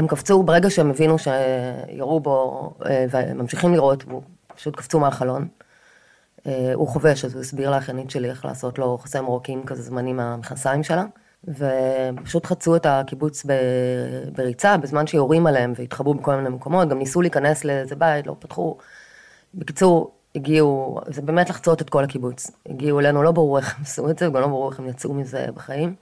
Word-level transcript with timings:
הם 0.00 0.06
קפצו 0.06 0.42
ברגע 0.42 0.70
שהם 0.70 0.90
הבינו 0.90 1.16
שירו 1.18 2.20
בו, 2.20 2.70
אה, 2.86 3.06
וממשיכים 3.10 3.74
לראות, 3.74 4.04
פשוט 4.54 4.76
קפצו 4.76 5.00
מהחלון. 5.00 5.48
אה, 6.46 6.72
הוא 6.74 6.88
חובש, 6.88 7.24
אז 7.24 7.34
הוא 7.34 7.40
הסביר 7.40 7.70
לאחיינית 7.70 8.10
שלי 8.10 8.30
איך 8.30 8.44
לעשות 8.44 8.78
לו 8.78 8.98
חסם 8.98 9.24
רוקים 9.26 9.64
כזה 9.66 9.82
זמני 9.82 10.12
מהמכנסיים 10.12 10.82
שלה. 10.82 11.04
ופשוט 11.48 12.46
חצו 12.46 12.76
את 12.76 12.86
הקיבוץ 12.86 13.46
בריצה, 14.32 14.76
בזמן 14.76 15.06
שיורים 15.06 15.46
עליהם 15.46 15.72
והתחבאו 15.76 16.14
בכל 16.14 16.36
מיני 16.36 16.48
מקומות, 16.48 16.88
גם 16.88 16.98
ניסו 16.98 17.20
להיכנס 17.22 17.64
לאיזה 17.64 17.96
בית, 17.96 18.26
לא 18.26 18.36
פתחו. 18.38 18.76
בקיצור, 19.54 20.10
הגיעו, 20.34 21.00
זה 21.06 21.22
באמת 21.22 21.50
לחצות 21.50 21.82
את 21.82 21.90
כל 21.90 22.04
הקיבוץ. 22.04 22.50
הגיעו 22.66 23.00
אלינו, 23.00 23.22
לא 23.22 23.32
ברור 23.32 23.58
איך 23.58 23.76
הם 23.76 23.82
עשו 23.82 24.10
את 24.10 24.18
זה, 24.18 24.28
וגם 24.28 24.40
לא 24.40 24.46
ברור 24.46 24.70
איך 24.70 24.78
הם 24.78 24.86
יצאו 24.86 25.14
מזה 25.14 25.46
בחיים. 25.54 25.94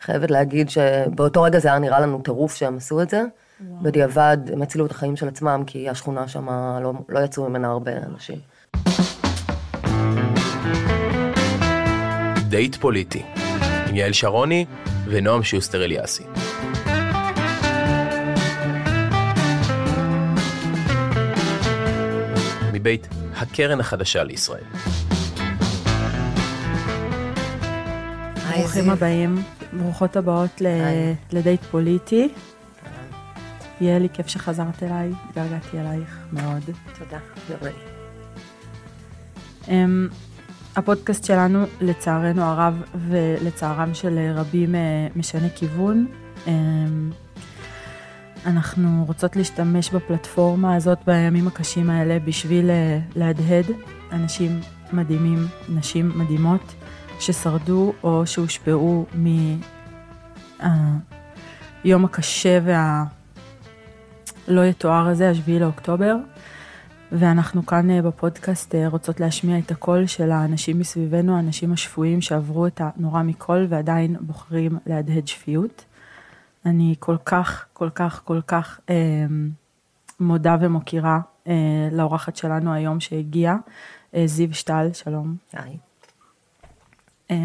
חייבת 0.00 0.30
להגיד 0.30 0.70
שבאותו 0.70 1.42
רגע 1.42 1.58
זה 1.58 1.68
היה 1.68 1.78
נראה 1.78 2.00
לנו 2.00 2.20
טירוף 2.22 2.54
שהם 2.54 2.76
עשו 2.76 3.02
את 3.02 3.10
זה. 3.10 3.22
וואו. 3.60 3.82
בדיעבד 3.82 4.38
הם 4.52 4.62
הצילו 4.62 4.86
את 4.86 4.90
החיים 4.90 5.16
של 5.16 5.28
עצמם, 5.28 5.62
כי 5.66 5.88
השכונה 5.88 6.28
שם 6.28 6.48
לא, 6.82 6.92
לא 7.08 7.18
יצאו 7.18 7.48
ממנה 7.48 7.68
הרבה 7.68 7.92
אנשים. 7.96 8.38
דייט 12.48 12.76
פוליטי, 12.76 13.22
עם 13.88 13.96
יעל 13.96 14.12
שרוני 14.12 14.66
ונועם 15.06 15.42
שוסטר 15.42 15.84
אליאסי. 15.84 16.24
מבית 22.72 23.08
הקרן 23.36 23.80
החדשה 23.80 24.24
לישראל. 24.24 24.64
ברוכים 28.56 28.90
הבאים, 28.90 29.42
ברוכות 29.78 30.16
הבאות 30.16 30.62
לדייט 31.32 31.62
פוליטי. 31.62 32.28
יהיה 33.80 33.98
לי 33.98 34.08
כיף 34.12 34.26
שחזרת 34.26 34.82
אליי, 34.82 35.12
התגעגעתי 35.28 35.80
אלייך 35.80 36.18
מאוד. 36.32 36.62
תודה, 36.98 37.18
יורי. 37.50 37.72
אמ, 39.68 40.08
הפודקאסט 40.76 41.24
שלנו, 41.24 41.64
לצערנו 41.80 42.42
הרב 42.42 42.82
ולצערם 43.08 43.94
של 43.94 44.32
רבים, 44.34 44.74
אה, 44.74 45.06
משנה 45.16 45.48
כיוון. 45.48 46.06
אמ, 46.46 47.10
אנחנו 48.46 49.04
רוצות 49.06 49.36
להשתמש 49.36 49.90
בפלטפורמה 49.90 50.74
הזאת 50.74 50.98
בימים 51.06 51.46
הקשים 51.46 51.90
האלה 51.90 52.18
בשביל 52.18 52.70
אה, 52.70 52.98
להדהד 53.16 53.66
אנשים 54.12 54.60
מדהימים, 54.92 55.46
נשים 55.68 56.12
מדהימות, 56.14 56.74
ששרדו 57.20 57.92
או 58.02 58.26
שהושפעו 58.26 59.06
מהיום 60.62 62.04
הקשה 62.04 62.58
והלא 62.64 64.64
יתואר 64.64 65.06
הזה, 65.06 65.30
השביעי 65.30 65.60
לאוקטובר. 65.60 66.16
ואנחנו 67.12 67.66
כאן 67.66 67.90
אה, 67.90 68.02
בפודקאסט 68.02 68.74
אה, 68.74 68.88
רוצות 68.88 69.20
להשמיע 69.20 69.58
את 69.58 69.70
הקול 69.70 70.06
של 70.06 70.30
האנשים 70.30 70.78
מסביבנו, 70.78 71.36
האנשים 71.36 71.72
השפויים 71.72 72.20
שעברו 72.20 72.66
את 72.66 72.80
הנורא 72.84 73.22
מכל 73.22 73.66
ועדיין 73.68 74.16
בוחרים 74.20 74.78
להדהד 74.86 75.28
שפיות. 75.28 75.84
אני 76.66 76.94
כל 76.98 77.16
כך, 77.24 77.66
כל 77.72 77.90
כך, 77.90 78.22
כל 78.24 78.40
כך 78.46 78.80
אה, 78.90 79.26
מודה 80.20 80.56
ומוקירה 80.60 81.20
אה, 81.46 81.88
לאורחת 81.92 82.36
שלנו 82.36 82.72
היום 82.72 83.00
שהגיעה, 83.00 83.56
אה, 84.14 84.26
זיו 84.26 84.54
שטל, 84.54 84.88
שלום. 84.92 85.36
היי. 85.52 85.76
אה, 87.30 87.36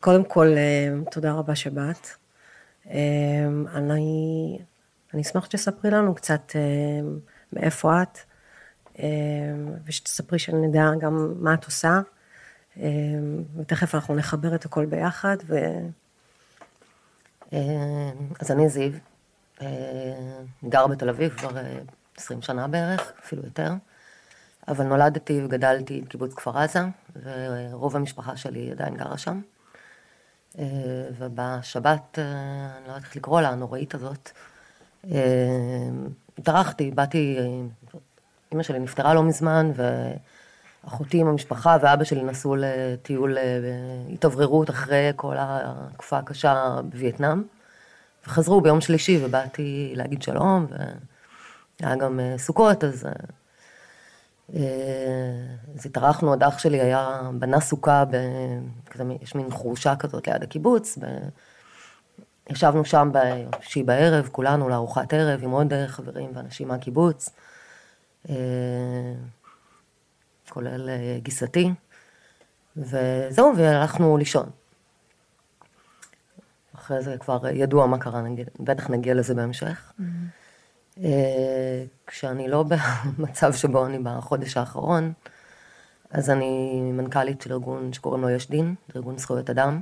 קודם 0.00 0.24
כל, 0.24 0.46
אה, 0.56 0.88
תודה 1.10 1.32
רבה 1.32 1.54
שבאת. 1.54 2.08
אה, 2.90 3.48
אני, 3.74 4.58
אני 5.14 5.22
אשמח 5.22 5.44
שתספרי 5.44 5.90
לנו 5.90 6.14
קצת 6.14 6.52
אה, 6.56 6.60
מאיפה 7.52 8.02
את, 8.02 8.18
אה, 8.98 9.06
ושתספרי 9.84 10.38
שנדע 10.38 10.90
גם 11.00 11.34
מה 11.36 11.54
את 11.54 11.64
עושה, 11.64 12.00
אה, 12.76 12.88
ותכף 13.56 13.94
אנחנו 13.94 14.14
נחבר 14.14 14.54
את 14.54 14.64
הכל 14.64 14.86
ביחד. 14.86 15.36
ו... 15.46 15.56
אה, 17.52 18.10
אז 18.40 18.50
אני 18.50 18.68
זיו, 18.68 18.92
גר 20.68 20.86
בתל 20.86 21.08
אביב 21.08 21.30
כבר 21.36 21.50
20 22.16 22.42
שנה 22.42 22.68
בערך, 22.68 23.12
אפילו 23.24 23.42
יותר, 23.44 23.72
אבל 24.70 24.84
נולדתי 24.84 25.40
וגדלתי 25.44 26.00
בקיבוץ 26.00 26.34
כפר 26.34 26.58
עזה, 26.58 26.80
ורוב 27.22 27.96
המשפחה 27.96 28.36
שלי 28.36 28.70
עדיין 28.70 28.96
גרה 28.96 29.18
שם. 29.18 29.40
ובשבת, 31.18 32.18
אני 32.18 32.86
לא 32.86 32.88
יודעת 32.88 33.04
איך 33.04 33.16
לקרוא 33.16 33.40
לה, 33.40 33.48
הנוראית 33.48 33.94
הזאת, 33.94 34.30
התארחתי, 36.38 36.90
באתי, 36.90 37.38
אימא 38.52 38.62
שלי 38.62 38.78
נפטרה 38.78 39.14
לא 39.14 39.22
מזמן, 39.22 39.70
ואחותי 40.84 41.18
עם 41.18 41.26
המשפחה 41.26 41.76
ואבא 41.82 42.04
שלי 42.04 42.22
נסעו 42.22 42.56
לטיול 42.58 43.38
אה, 43.38 43.44
התאווררות 44.12 44.70
אחרי 44.70 45.12
כל 45.16 45.36
התקופה 45.38 46.18
הקשה 46.18 46.80
בווייטנאם, 46.84 47.42
וחזרו 48.26 48.60
ביום 48.60 48.80
שלישי 48.80 49.24
ובאתי 49.24 49.92
להגיד 49.96 50.22
שלום, 50.22 50.66
והיה 51.80 51.96
גם 51.96 52.20
אה, 52.20 52.38
סוכות, 52.38 52.84
אז... 52.84 53.06
אה, 54.54 54.60
אז 55.74 55.86
התארחנו, 55.86 56.28
עוד 56.28 56.42
אח 56.42 56.58
שלי 56.58 56.80
היה, 56.80 57.20
בנה 57.38 57.60
סוכה, 57.60 58.04
ב, 58.04 58.16
כזה, 58.90 59.04
יש 59.22 59.34
מין 59.34 59.50
חורשה 59.50 59.96
כזאת 59.96 60.28
ליד 60.28 60.42
הקיבוץ, 60.42 60.98
ב, 60.98 61.04
ישבנו 62.50 62.84
שם 62.84 63.10
בשישי 63.12 63.82
בערב, 63.82 64.28
כולנו 64.32 64.68
לארוחת 64.68 65.12
ערב 65.12 65.44
עם 65.44 65.50
עוד 65.50 65.72
חברים 65.86 66.30
ואנשים 66.34 66.68
מהקיבוץ, 66.68 67.30
אה, 68.28 68.34
כולל 70.48 70.88
אה, 70.88 71.18
גיסתי, 71.22 71.72
וזהו, 72.76 73.52
והלכנו 73.56 74.16
לישון. 74.16 74.50
אחרי 76.74 77.02
זה 77.02 77.16
כבר 77.18 77.48
ידוע 77.48 77.86
מה 77.86 77.98
קרה, 77.98 78.22
נגיד, 78.22 78.48
בטח 78.60 78.90
נגיע 78.90 79.14
לזה 79.14 79.34
בהמשך. 79.34 79.92
Mm-hmm. 79.98 80.39
כשאני 82.06 82.48
לא 82.48 82.64
במצב 83.18 83.52
שבו 83.52 83.86
אני 83.86 83.98
בחודש 83.98 84.56
האחרון, 84.56 85.12
אז 86.10 86.30
אני 86.30 86.80
מנכ"לית 86.92 87.42
של 87.42 87.52
ארגון 87.52 87.92
שקוראים 87.92 88.22
לו 88.22 88.30
יש 88.30 88.50
דין, 88.50 88.74
זה 88.88 88.98
ארגון 88.98 89.18
זכויות 89.18 89.50
אדם. 89.50 89.80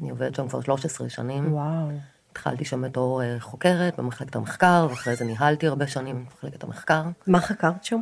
אני 0.00 0.10
עובדת 0.10 0.34
שם 0.34 0.48
כבר 0.48 0.60
13 0.60 1.08
שנים. 1.08 1.52
וואו. 1.52 1.88
התחלתי 2.32 2.64
שם 2.64 2.82
בתור 2.82 3.22
אה, 3.22 3.36
חוקרת 3.40 3.98
במחלקת 3.98 4.36
המחקר, 4.36 4.86
ואחרי 4.90 5.16
זה 5.16 5.24
ניהלתי 5.24 5.66
הרבה 5.66 5.86
שנים 5.86 6.24
במחלקת 6.24 6.64
המחקר. 6.64 7.02
מה 7.26 7.40
חקרת 7.40 7.84
שם? 7.84 8.00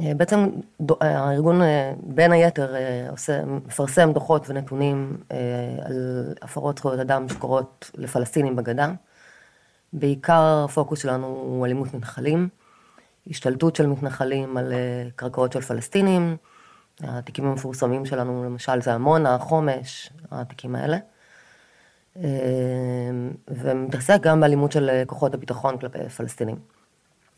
אה, 0.00 0.12
בעצם 0.16 0.48
אה, 1.02 1.18
הארגון 1.18 1.60
בין 2.02 2.32
היתר 2.32 2.74
עושה, 3.10 3.44
מפרסם 3.44 4.12
דוחות 4.12 4.50
ונתונים 4.50 5.16
על 5.84 6.24
הפרות 6.42 6.78
זכויות 6.78 7.00
אדם 7.00 7.28
שקורות 7.28 7.90
לפלסטינים 7.94 8.56
בגדה. 8.56 8.92
בעיקר 9.92 10.64
הפוקוס 10.64 11.02
שלנו 11.02 11.26
הוא 11.26 11.66
אלימות 11.66 11.94
מתנחלים, 11.94 12.48
השתלטות 13.30 13.76
של 13.76 13.86
מתנחלים 13.86 14.56
על 14.56 14.72
קרקעות 15.16 15.52
של 15.52 15.60
פלסטינים. 15.60 16.36
התיקים 17.02 17.44
המפורסמים 17.44 18.06
שלנו 18.06 18.44
למשל 18.44 18.80
זה 18.80 18.94
עמונה, 18.94 19.38
חומש, 19.38 20.10
התיקים 20.30 20.74
האלה. 20.74 20.98
אה, 22.16 22.22
ומתעסק 23.48 24.20
גם 24.20 24.40
באלימות 24.40 24.72
של 24.72 25.02
כוחות 25.06 25.34
הביטחון 25.34 25.78
כלפי 25.78 26.08
פלסטינים. 26.08 26.56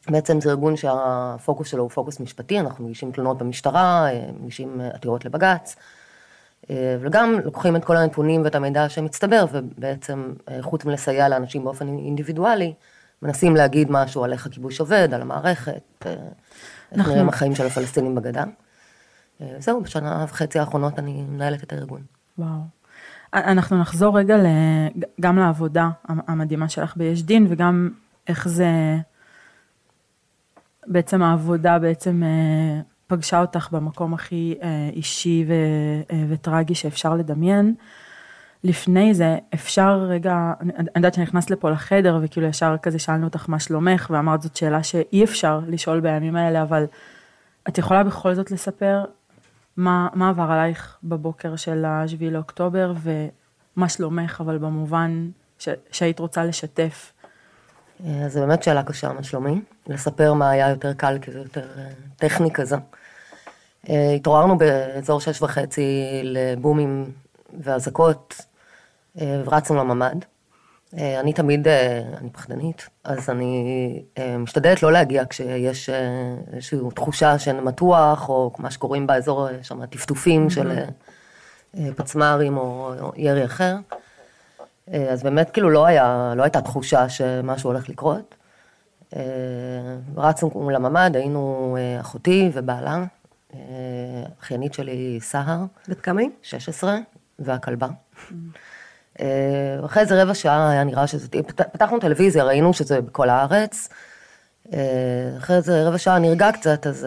בעצם 0.09 0.41
זה 0.41 0.51
ארגון 0.51 0.77
שהפוקוס 0.77 1.69
שלו 1.69 1.83
הוא 1.83 1.91
פוקוס 1.91 2.21
משפטי, 2.21 2.61
אנחנו 2.61 2.85
מגישים 2.85 3.13
תלונות 3.13 3.39
במשטרה, 3.39 4.11
אה, 4.11 4.31
מגישים 4.41 4.81
עתירות 4.95 5.25
לבג"ץ, 5.25 5.77
אה, 5.77 5.83
וגם 6.71 7.41
לוקחים 7.45 7.77
את 7.77 7.85
כל 7.85 7.97
הנתונים 7.97 8.45
ואת 8.45 8.55
המידע 8.55 8.89
שמצטבר, 8.89 9.45
ובעצם 9.53 10.33
חוץ 10.61 10.85
מלסייע 10.85 11.29
לאנשים 11.29 11.65
באופן 11.65 11.89
אינדיבידואלי, 11.89 12.75
מנסים 13.23 13.57
להגיד 13.57 13.91
משהו 13.91 14.25
על 14.25 14.33
איך 14.33 14.47
הכיבוש 14.47 14.81
עובד, 14.81 15.15
על 15.15 15.23
המערכת, 15.23 16.07
איך 16.93 17.09
נראים 17.09 17.29
החיים 17.29 17.55
של 17.55 17.67
הפלסטינים 17.67 18.15
בגדה. 18.15 18.45
זהו, 19.59 19.81
בשנה 19.81 20.25
וחצי 20.29 20.59
האחרונות 20.59 20.99
אני 20.99 21.23
מנהלת 21.23 21.63
את 21.63 21.73
הארגון. 21.73 22.03
וואו. 22.39 22.61
אנחנו 23.35 23.81
נחזור 23.81 24.19
רגע 24.19 24.37
גם 25.21 25.39
לעבודה 25.39 25.89
המדהימה 26.05 26.69
שלך 26.69 26.97
ביש 26.97 27.23
דין 27.23 27.47
וגם 27.51 27.91
איך 28.29 28.49
זה, 28.49 28.97
בעצם 30.87 31.23
העבודה 31.23 31.79
בעצם 31.79 32.23
אה, 32.23 32.81
פגשה 33.11 33.41
אותך 33.41 33.69
במקום 33.73 34.15
הכי 34.15 34.55
אה, 34.63 34.91
אישי 34.93 35.45
אה, 36.13 36.25
וטרגי 36.29 36.75
שאפשר 36.75 37.15
לדמיין. 37.15 37.75
לפני 38.65 39.15
זה 39.15 39.39
אפשר 39.55 39.99
רגע, 40.09 40.53
אני 40.61 40.89
יודעת 40.97 41.15
שנכנסת 41.15 41.51
לפה 41.51 41.71
לחדר 41.71 42.19
וכאילו 42.23 42.47
ישר 42.47 42.77
כזה 42.83 42.99
שאלנו 42.99 43.25
אותך 43.25 43.45
מה 43.49 43.61
שלומך 43.61 44.07
ואמרת 44.11 44.43
זאת 44.43 44.57
שאלה 44.57 44.83
שאי 44.83 45.25
אפשר 45.25 45.61
לשאול 45.67 46.01
בימים 46.01 46.37
האלה 46.37 46.63
אבל 46.63 46.85
את 47.69 47.79
יכולה 47.79 48.05
בכל 48.05 48.35
זאת 48.35 48.51
לספר 48.51 49.05
מה, 49.77 50.09
מה 50.15 50.29
עבר 50.29 50.43
עלייך 50.43 50.99
בבוקר 51.05 51.57
של 51.57 51.85
השביעי 51.85 52.31
לאוקטובר, 52.31 52.93
ומה 53.03 53.89
שלומך, 53.89 54.41
אבל 54.41 54.59
במובן 54.59 55.31
ש, 55.59 55.69
שהיית 55.93 56.19
רוצה 56.19 56.45
לשתף? 56.45 57.13
אה, 58.05 58.25
אז 58.25 58.33
זו 58.33 58.41
באמת 58.41 58.63
שאלה 58.63 58.83
קשה, 58.83 59.13
מה 59.13 59.23
שלומי? 59.23 59.61
לספר 59.87 60.33
מה 60.33 60.51
היה 60.51 60.71
יותר 60.71 60.93
קל, 60.93 61.19
כי 61.23 61.33
זה 61.33 61.39
יותר 61.39 61.69
אה, 61.79 61.89
טכני 62.17 62.51
כזה. 62.53 62.77
אה, 63.89 64.13
התעוררנו 64.13 64.59
באזור 64.59 65.21
שש 65.21 65.43
וחצי 65.43 66.21
לבומים 66.23 67.13
ואזעקות, 67.61 68.35
ורצנו 69.17 69.77
לממ"ד. 69.77 70.17
אני 70.95 71.33
תמיד, 71.33 71.69
אני 72.19 72.31
פחדנית, 72.31 72.89
אז 73.05 73.31
אני 73.31 74.03
משתדלת 74.39 74.83
לא 74.83 74.93
להגיע 74.93 75.25
כשיש 75.25 75.91
איזושהי 76.53 76.79
תחושה 76.95 77.39
שאני 77.39 77.61
מתוח, 77.61 78.29
או 78.29 78.53
מה 78.59 78.71
שקוראים 78.71 79.07
באזור 79.07 79.49
שם 79.63 79.87
טפטופים 79.87 80.47
mm-hmm. 80.47 80.51
של 80.51 80.85
פצמ"רים 81.97 82.57
או 82.57 82.93
ירי 83.17 83.45
אחר. 83.45 83.77
אה, 84.93 85.13
אז 85.13 85.23
באמת 85.23 85.51
כאילו 85.51 85.71
לא, 85.71 85.87
היה, 85.87 86.33
לא 86.37 86.43
הייתה 86.43 86.61
תחושה 86.61 87.09
שמשהו 87.09 87.71
הולך 87.71 87.89
לקרות. 87.89 88.35
אה, 89.17 89.23
רצנו 90.17 90.71
לממ"ד, 90.71 91.17
היינו 91.17 91.77
אה, 91.79 92.01
אחותי 92.01 92.51
ובעלה, 92.53 93.05
אחיינית 94.41 94.75
שלי 94.75 95.19
סהר. 95.21 95.59
בת 95.89 96.01
כמה 96.01 96.21
היא? 96.21 96.31
16, 96.43 96.99
והכלבה. 97.39 97.89
אחרי 99.85 100.03
איזה 100.03 100.23
רבע 100.23 100.35
שעה 100.35 100.71
היה 100.71 100.85
נראה 100.85 101.07
שזה, 101.07 101.29
פתחנו 101.73 101.99
טלוויזיה, 101.99 102.45
ראינו 102.45 102.73
שזה 102.73 103.01
בכל 103.01 103.29
הארץ. 103.29 103.89
אחרי 105.39 105.57
איזה 105.57 105.89
רבע 105.89 105.99
שעה 105.99 106.19
נרגע 106.19 106.53
קצת, 106.53 106.87
אז 106.87 107.07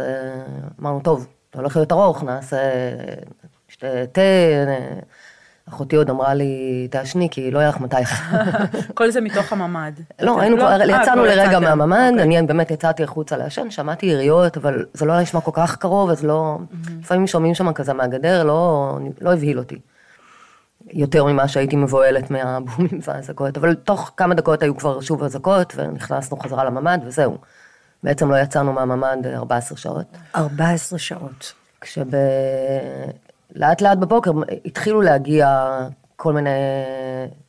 אמרנו, 0.82 1.00
טוב, 1.00 1.28
הולך 1.56 1.76
להיות 1.76 1.92
ארוך, 1.92 2.24
נעשה, 2.24 2.58
נשתה 3.70 3.88
תה, 4.12 4.22
אחותי 5.70 5.96
עוד 5.96 6.10
אמרה 6.10 6.34
לי, 6.34 6.88
תעשני, 6.92 7.28
כי 7.32 7.52
לא 7.52 7.60
יהיה 7.60 7.70
לך 7.70 7.80
מתי. 7.80 7.96
כל 8.94 9.12
זה 9.12 9.22
מתוך 9.22 9.54
הממ"ד. 9.54 9.92
לא, 10.22 10.42
היינו 10.42 10.58
כבר, 10.58 10.68
אה, 10.68 11.02
יצאנו 11.02 11.26
לרגע 11.26 11.60
מהממ"ד, 11.60 12.12
אוקיי. 12.12 12.24
אני 12.24 12.48
באמת 12.48 12.72
יצאתי 12.72 13.04
החוצה 13.04 13.38
לעשן, 13.38 13.72
שמעתי 13.72 14.06
יריות, 14.06 14.58
אבל 14.58 14.86
זה 14.94 15.06
לא 15.06 15.14
היה 15.14 15.22
נשמע 15.22 15.42
כל 15.42 15.52
כך 15.54 15.76
קרוב, 15.76 16.10
אז 16.10 16.24
לא, 16.24 16.58
לפעמים 17.00 17.28
שומעים 17.28 17.54
שם 17.56 17.74
כזה 17.74 17.94
מהגדר, 17.94 18.44
לא, 18.44 18.98
לא 19.22 19.34
הבהיל 19.34 19.60
אותי. 19.60 19.80
יותר 20.94 21.26
ממה 21.26 21.48
שהייתי 21.48 21.76
מבוהלת 21.76 22.32
מהבומים 22.32 23.00
והאזעקות, 23.08 23.58
אבל 23.58 23.74
תוך 23.76 24.12
כמה 24.18 24.36
דקות 24.36 24.64
היו 24.64 24.78
כבר 24.78 25.02
שוב 25.02 25.24
אזעקות, 25.24 25.74
ונכנסנו 25.76 26.38
חזרה 26.38 26.64
לממ"ד, 26.64 27.00
וזהו. 27.06 27.38
בעצם 28.04 28.32
לא 28.32 28.36
יצאנו 28.36 28.74
מהממ"ד 28.74 29.28
14 29.28 29.78
שעות. 29.78 30.06
14 30.36 31.00
שעות. 31.00 31.54
כשב... 31.82 32.06
לאט 33.56 33.82
לאט 33.82 33.98
בבוקר 33.98 34.32
התחילו 34.66 35.02
להגיע 35.02 35.70
כל 36.16 36.34
מיני 36.34 36.50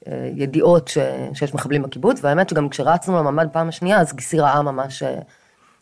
אה, 0.09 0.31
ידיעות 0.35 0.89
ש, 0.89 0.99
שיש 1.35 1.55
מחבלים 1.55 1.83
בקיבוץ, 1.83 2.21
והאמת 2.23 2.49
שגם 2.49 2.69
כשרצנו 2.69 3.19
לממ"ד 3.19 3.49
פעם 3.53 3.69
השנייה, 3.69 4.01
אז 4.01 4.13
גיסי 4.13 4.41
ראה 4.41 4.63
ממש 4.63 5.03
אה, 5.03 5.19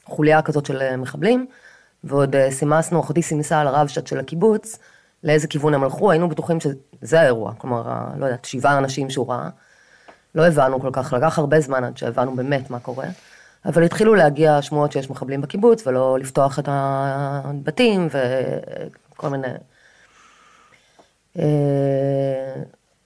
חוליה 0.04 0.42
כזאת 0.42 0.66
של 0.66 0.82
אה, 0.82 0.96
מחבלים, 0.96 1.46
ועוד 2.04 2.36
סימסנו, 2.50 3.00
אחותי 3.00 3.22
סימסה 3.22 3.60
על 3.60 3.66
הרבש"ץ 3.66 4.08
של 4.08 4.18
הקיבוץ, 4.18 4.78
לאיזה 5.24 5.48
כיוון 5.48 5.74
הם 5.74 5.84
הלכו, 5.84 6.10
היינו 6.10 6.28
בטוחים 6.28 6.58
שזה 6.60 7.20
האירוע, 7.20 7.52
כלומר, 7.58 7.82
לא 8.16 8.26
יודעת, 8.26 8.44
שבעה 8.44 8.78
אנשים 8.78 9.10
שהוא 9.10 9.32
ראה. 9.32 9.48
לא 10.34 10.46
הבנו 10.46 10.80
כל 10.80 10.90
כך, 10.92 11.12
לקח 11.12 11.38
הרבה 11.38 11.60
זמן 11.60 11.84
עד 11.84 11.96
שהבנו 11.96 12.36
באמת 12.36 12.70
מה 12.70 12.78
קורה. 12.78 13.06
אבל 13.64 13.82
התחילו 13.82 14.14
להגיע 14.14 14.62
שמועות 14.62 14.92
שיש 14.92 15.10
מחבלים 15.10 15.40
בקיבוץ, 15.40 15.86
ולא 15.86 16.18
לפתוח 16.18 16.58
את 16.58 16.68
הבתים, 16.70 18.08
וכל 19.12 19.28
מיני 19.28 19.48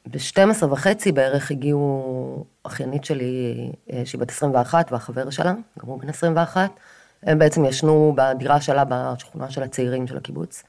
ב-12 0.06 0.64
וחצי 0.70 1.12
בערך 1.12 1.50
הגיעו 1.50 2.44
אחיינית 2.62 3.04
שלי, 3.04 3.70
אה, 3.92 4.02
שהיא 4.04 4.20
בת 4.20 4.30
21, 4.30 4.92
והחבר 4.92 5.30
שלה, 5.30 5.52
גם 5.78 5.86
הוא 5.86 6.00
בן 6.00 6.08
21, 6.08 6.70
הם 7.22 7.38
בעצם 7.38 7.64
ישנו 7.64 8.16
בדירה 8.16 8.60
שלה 8.60 8.84
בשכונה 8.88 9.50
של 9.50 9.62
הצעירים 9.62 10.06
של 10.06 10.16
הקיבוץ, 10.16 10.62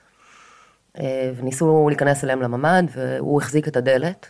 אה, 0.99 1.31
וניסו 1.35 1.89
להיכנס 1.89 2.23
אליהם 2.23 2.41
לממ"ד, 2.41 2.83
והוא 2.91 3.41
החזיק 3.41 3.67
את 3.67 3.77
הדלת, 3.77 4.27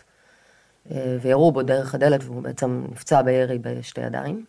וירו 1.20 1.52
בו 1.52 1.62
דרך 1.62 1.94
הדלת, 1.94 2.24
והוא 2.24 2.42
בעצם 2.42 2.84
נפצע 2.92 3.22
בירי 3.22 3.58
בשתי 3.58 4.00
ידיים. 4.00 4.44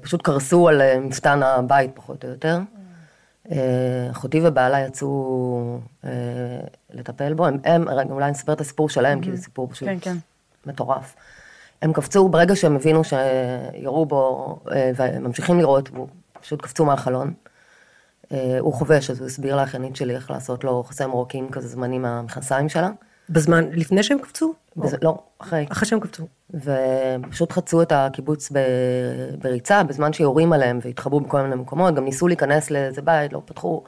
פשוט 0.00 0.22
קרסו 0.22 0.68
על 0.68 0.98
מפתן 0.98 1.42
הבית 1.42 1.90
פחות 1.94 2.24
או 2.24 2.30
יותר. 2.30 2.58
אה, 3.50 4.08
אחותי 4.10 4.40
ובעלה 4.44 4.80
יצאו 4.80 5.78
אה, 6.04 6.10
לטפל 6.90 7.34
בו, 7.34 7.46
הם, 7.46 7.58
הם 7.64 7.88
רגע, 7.88 8.12
אולי 8.12 8.30
נספר 8.30 8.52
את 8.52 8.60
הסיפור 8.60 8.88
שלהם, 8.88 9.20
כי 9.20 9.36
זה 9.36 9.42
סיפור 9.42 9.68
פשוט 9.70 9.88
כן, 9.88 9.98
כן. 10.00 10.16
מטורף. 10.66 11.16
הם 11.82 11.92
קפצו, 11.92 12.28
ברגע 12.28 12.56
שהם 12.56 12.76
הבינו 12.76 13.02
שירו 13.04 14.06
בו, 14.06 14.58
אה, 14.72 14.90
וממשיכים 14.96 15.58
לראות, 15.58 15.90
והוא 15.92 16.08
פשוט 16.40 16.62
קפצו 16.62 16.84
מהחלון. 16.84 17.34
הוא 18.60 18.74
חובש, 18.74 19.10
אז 19.10 19.20
הוא 19.20 19.26
הסביר 19.26 19.56
לאחיינית 19.56 19.96
שלי 19.96 20.14
איך 20.14 20.30
לעשות 20.30 20.64
לו 20.64 20.82
חוסם 20.82 21.10
רוקים 21.10 21.50
כזה 21.50 21.68
זמני 21.68 21.98
מהמכנסיים 21.98 22.68
שלה. 22.68 22.90
בזמן, 23.30 23.64
לפני 23.72 24.02
שהם 24.02 24.18
קפצו? 24.18 24.54
בז... 24.76 24.96
לא, 25.02 25.18
אחרי. 25.38 25.66
אחרי 25.72 25.88
שהם 25.88 26.00
קפצו. 26.00 26.26
ופשוט 26.54 27.52
חצו 27.52 27.82
את 27.82 27.92
הקיבוץ 27.92 28.52
ב... 28.52 28.58
בריצה, 29.38 29.82
בזמן 29.82 30.12
שיורים 30.12 30.52
עליהם 30.52 30.78
והתחבאו 30.82 31.20
בכל 31.20 31.42
מיני 31.42 31.54
מקומות, 31.54 31.94
גם 31.94 32.04
ניסו 32.04 32.28
להיכנס 32.28 32.70
לאיזה 32.70 33.02
בית, 33.02 33.32
לא 33.32 33.42
פתחו. 33.44 33.82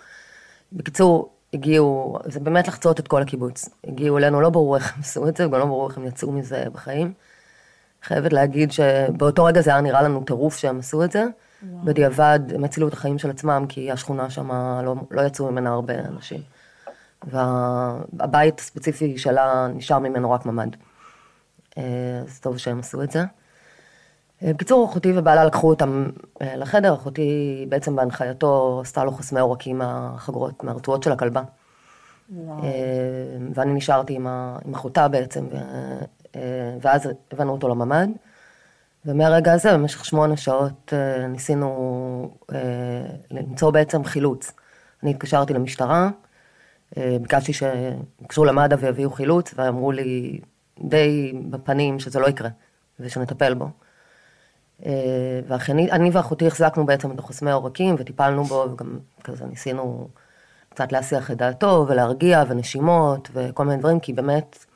בקיצור, 0.72 1.30
הגיעו, 1.54 2.18
זה 2.24 2.40
באמת 2.40 2.68
לחצות 2.68 3.00
את 3.00 3.08
כל 3.08 3.22
הקיבוץ. 3.22 3.68
הגיעו 3.86 4.18
אלינו, 4.18 4.40
לא 4.40 4.50
ברור 4.50 4.76
איך 4.76 4.94
הם 4.94 5.00
עשו 5.00 5.28
את 5.28 5.36
זה, 5.36 5.48
וגם 5.48 5.58
לא 5.58 5.64
ברור 5.64 5.88
איך 5.88 5.98
הם 5.98 6.06
יצאו 6.06 6.32
מזה 6.32 6.64
בחיים. 6.72 7.12
חייבת 8.02 8.32
להגיד 8.32 8.72
שבאותו 8.72 9.44
רגע 9.44 9.60
זה 9.60 9.70
היה 9.70 9.80
נראה 9.80 10.02
לנו 10.02 10.24
טירוף 10.24 10.56
שהם 10.56 10.78
עשו 10.78 11.04
את 11.04 11.12
זה. 11.12 11.24
בדיעבד, 11.84 12.40
הם 12.54 12.64
הצילו 12.64 12.88
את 12.88 12.92
החיים 12.92 13.18
של 13.18 13.30
עצמם, 13.30 13.64
כי 13.68 13.90
השכונה 13.90 14.30
שם, 14.30 14.50
לא, 14.84 14.94
לא 15.10 15.22
יצאו 15.22 15.50
ממנה 15.50 15.70
הרבה 15.70 15.94
אנשים. 15.94 16.40
והבית 17.24 18.60
הספציפי 18.60 19.18
שלה 19.18 19.68
נשאר 19.74 19.98
ממנו 19.98 20.30
רק 20.30 20.46
ממ"ד. 20.46 20.76
אה, 21.78 22.22
אז 22.26 22.40
טוב 22.40 22.58
שהם 22.58 22.78
עשו 22.78 23.02
את 23.02 23.10
זה. 23.10 23.24
אה, 24.42 24.52
בקיצור, 24.52 24.84
אחותי 24.90 25.12
ובעלה 25.18 25.44
לקחו 25.44 25.68
אותם 25.68 26.06
אה, 26.42 26.56
לחדר, 26.56 26.94
אחותי 26.94 27.66
בעצם 27.68 27.96
בהנחייתו 27.96 28.80
עשתה 28.82 29.04
לו 29.04 29.12
חסמי 29.12 29.40
עורקים 29.40 29.78
מהחגורות, 29.78 30.64
מהרצועות 30.64 31.02
של 31.02 31.12
הכלבה. 31.12 31.42
וואו. 32.30 32.62
ואני 33.54 33.72
נשארתי 33.72 34.14
עם, 34.14 34.26
עם 34.64 34.74
אחותה 34.74 35.08
בעצם, 35.08 35.46
ו... 35.52 35.56
ואז 36.80 37.08
הבאנו 37.32 37.52
אותו 37.52 37.68
לממ"ד. 37.68 38.08
ומהרגע 39.06 39.52
הזה, 39.52 39.72
במשך 39.72 40.04
שמונה 40.04 40.36
שעות 40.36 40.92
ניסינו 41.28 42.30
למצוא 43.30 43.70
בעצם 43.70 44.04
חילוץ. 44.04 44.52
אני 45.02 45.10
התקשרתי 45.10 45.54
למשטרה, 45.54 46.10
ביקשתי 46.96 47.52
שיקשרו 47.52 48.44
למד"א 48.44 48.76
ויביאו 48.78 49.10
חילוץ, 49.10 49.54
ואמרו 49.56 49.92
לי 49.92 50.40
די 50.80 51.32
בפנים 51.50 52.00
שזה 52.00 52.20
לא 52.20 52.26
יקרה, 52.26 52.48
ושנטפל 53.00 53.54
בו. 53.54 53.68
ואני 55.48 56.10
ואחותי 56.12 56.46
החזקנו 56.46 56.86
בעצם 56.86 57.10
את 57.10 57.18
החוסמי 57.18 57.50
העורקים 57.50 57.96
וטיפלנו 57.98 58.44
בו, 58.44 58.66
וגם 58.72 58.98
כזה 59.24 59.44
ניסינו 59.46 60.08
קצת 60.68 60.92
להסיח 60.92 61.30
את 61.30 61.36
דעתו 61.36 61.84
ולהרגיע 61.88 62.44
ונשימות 62.48 63.30
וכל 63.32 63.64
מיני 63.64 63.78
דברים, 63.78 64.00
כי 64.00 64.12
באמת 64.12 64.66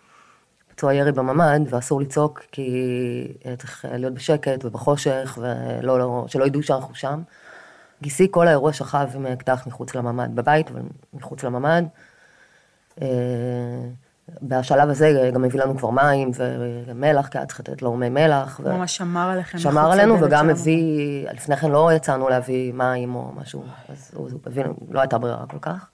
פצוע 0.74 0.94
ירי 0.94 1.12
בממ"ד 1.12 1.60
ואסור 1.68 2.00
לצעוק 2.00 2.42
כי 2.52 3.32
צריך 3.58 3.84
להיות 3.92 4.14
בשקט 4.14 4.64
ובחושך 4.64 5.38
ושלא 5.38 5.98
לא, 5.98 6.46
ידעו 6.46 6.62
שאנחנו 6.62 6.94
שם. 6.94 7.22
גיסי 8.02 8.28
כל 8.30 8.48
האירוע 8.48 8.72
שכב 8.72 9.08
עם 9.14 9.26
אקדח 9.26 9.66
מחוץ 9.66 9.94
לממ"ד, 9.94 10.36
בבית, 10.36 10.70
אבל 10.70 10.80
מחוץ 11.14 11.44
לממ"ד. 11.44 11.84
אה, 13.02 13.06
בשלב 14.42 14.90
הזה 14.90 15.30
גם 15.34 15.44
הביא 15.44 15.60
לנו 15.60 15.78
כבר 15.78 15.90
מים 15.90 16.30
ומלח, 16.86 17.28
כי 17.28 17.38
היה 17.38 17.46
צריך 17.46 17.60
לתת 17.60 17.82
לו 17.82 17.96
מי 17.96 18.08
מלח. 18.08 18.60
ממש 18.60 18.96
שמר 18.96 19.30
עליכם. 19.30 19.58
שמר 19.58 19.92
עלינו 19.92 20.20
וגם 20.20 20.50
הביא, 20.50 21.28
לפני 21.30 21.56
כן 21.56 21.70
לא 21.70 21.92
יצאנו 21.92 22.28
להביא 22.28 22.72
מים 22.72 23.14
או 23.14 23.32
משהו, 23.36 23.64
אז 23.88 24.10
הוא 24.14 24.30
הביא, 24.46 24.64
לא 24.90 25.00
הייתה 25.00 25.18
ברירה 25.18 25.44
כל 25.46 25.58
כך. 25.60 25.86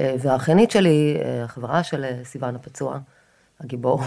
אה, 0.00 0.14
והאחיינית 0.20 0.70
שלי, 0.70 1.16
אה, 1.24 1.44
החברה 1.44 1.82
של 1.82 2.04
סיוון 2.24 2.54
הפצוע, 2.54 2.98
הגיבור, 3.60 4.00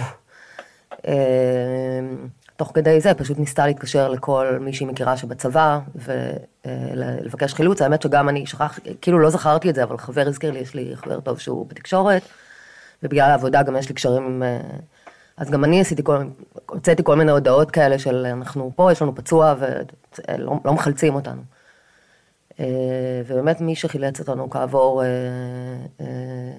תוך 2.60 2.72
כדי 2.74 3.02
זה 3.02 3.14
פשוט 3.14 3.40
ניסתה 3.40 3.68
להתקשר 3.68 4.10
לכל 4.10 4.58
מי 4.62 4.74
שהיא 4.74 4.88
מכירה 4.88 5.18
שבצבא 5.18 5.80
ולבקש 5.96 7.54
חילוץ. 7.54 7.82
האמת 7.82 8.02
שגם 8.02 8.30
אני 8.30 8.46
שכח, 8.46 8.80
כאילו 9.02 9.20
לא 9.20 9.30
זכרתי 9.30 9.70
את 9.70 9.76
זה, 9.76 9.84
אבל 9.84 9.98
חבר 9.98 10.28
הזכיר 10.28 10.52
לי, 10.52 10.60
יש 10.60 10.74
לי 10.74 10.92
חבר 10.96 11.20
טוב 11.20 11.40
שהוא 11.40 11.66
בתקשורת, 11.68 12.22
ובגלל 13.04 13.32
העבודה 13.32 13.64
גם 13.64 13.76
יש 13.76 13.90
לי 13.90 13.96
קשרים, 13.96 14.44
אה, 14.44 14.60
אז 15.38 15.50
גם 15.50 15.64
אני 15.64 15.82
עשיתי 15.82 16.04
כל, 16.04 16.18
הוצאתי 16.66 17.04
כל 17.04 17.16
מיני 17.16 17.32
הודעות 17.32 17.72
כאלה 17.72 18.00
של 18.00 18.26
אנחנו 18.26 18.72
פה, 18.76 18.92
יש 18.92 19.02
לנו 19.02 19.16
פצוע 19.16 19.56
ולא 19.60 20.60
לא 20.66 20.74
מחלצים 20.74 21.16
אותנו. 21.16 21.42
אה, 22.60 22.66
ובאמת 23.28 23.62
מי 23.62 23.76
שחילץ 23.76 24.20
אותנו 24.20 24.50
כעבור 24.50 25.04
אה, 25.04 25.08
אה, 26.02 26.06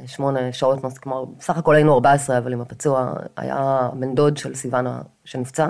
שמונה 0.06 0.52
שעות, 0.52 0.98
כלומר, 0.98 1.24
בסך 1.38 1.58
הכל 1.58 1.74
היינו 1.74 1.94
14, 1.94 2.38
אבל 2.38 2.52
עם 2.52 2.60
הפצוע, 2.60 3.12
היה 3.36 3.88
בן 3.92 4.14
דוד 4.14 4.36
של 4.36 4.54
סיוונה 4.54 5.00
שנפצע, 5.24 5.68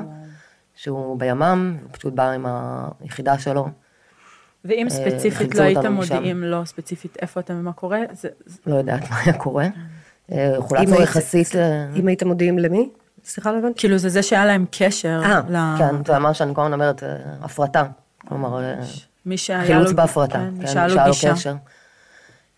שהוא 0.75 1.19
בימ"מ, 1.19 1.77
הוא 1.83 1.89
פשוט 1.93 2.15
בא 2.15 2.31
עם 2.31 2.47
היחידה 3.01 3.39
שלו. 3.39 3.69
ואם 4.65 4.87
ספציפית 4.91 5.55
לא 5.55 5.63
הייתם. 5.63 5.93
מודיעים 5.93 6.43
לו 6.45 6.67
ספציפית 6.67 7.17
איפה 7.23 7.41
אתם 7.41 7.55
ומה 7.61 7.73
קורה, 7.73 7.99
זה, 8.13 8.29
לא 8.67 8.75
יודעת 8.75 9.11
מה 9.11 9.17
היה 9.21 9.33
קורה. 9.39 9.67
אה, 10.33 10.55
חולצנו 10.59 11.03
יחסית, 11.03 11.49
אם 11.97 12.09
הייתם 12.09 12.29
מודיעים 12.29 12.59
למי? 12.59 12.91
סליחה, 13.25 13.53
לא 13.53 13.59
הבנתי. 13.59 13.81
כאילו 13.81 13.99
זה 13.99 14.09
זה 14.09 14.23
שהיה 14.23 14.47
להם 14.47 14.65
קשר. 14.71 15.21
אה, 15.25 15.41
ל- 15.49 15.79
כן, 15.79 15.95
זה 16.07 16.19
מה 16.19 16.35
שאני 16.35 16.55
כל 16.55 16.61
הזמן 16.63 16.73
אומרת, 16.73 17.03
הפרטה. 17.43 17.85
כלומר, 18.29 18.61
מי 19.27 19.37
שהיה 19.37 19.67
חילוץ 19.67 19.89
לו, 19.89 19.97
בהפרטה, 19.97 20.33
כן, 20.33 20.39
כן, 20.39 20.51
מי 20.51 20.59
מי 20.59 20.67
שהיה 20.67 20.87
לו 20.87 21.05
גישה. 21.05 21.33
קשר. 21.33 21.55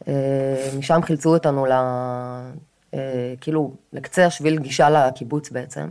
אה, 0.09 0.71
משם 0.79 1.01
חילצו 1.03 1.35
אותנו 1.35 1.67
ל... 1.67 1.73
אה, 2.95 3.35
כאילו, 3.41 3.75
לקצה 3.93 4.27
השביל 4.27 4.59
גישה 4.59 4.91
לקיבוץ 4.91 5.51
בעצם. 5.51 5.91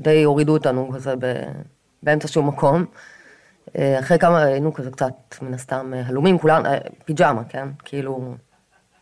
די 0.00 0.22
הורידו 0.22 0.52
אותנו 0.52 0.90
כזה 0.94 1.14
ב... 1.18 1.32
באמצע 2.02 2.28
שום 2.28 2.48
מקום. 2.48 2.84
אה, 3.78 4.00
אחרי 4.00 4.18
כמה 4.18 4.42
היינו 4.42 4.74
כזה 4.74 4.90
קצת, 4.90 5.12
מן 5.42 5.54
הסתם, 5.54 5.92
הלומים, 6.06 6.38
אה, 6.48 6.78
פיג'מה, 7.04 7.44
כן? 7.48 7.68
כאילו, 7.84 8.34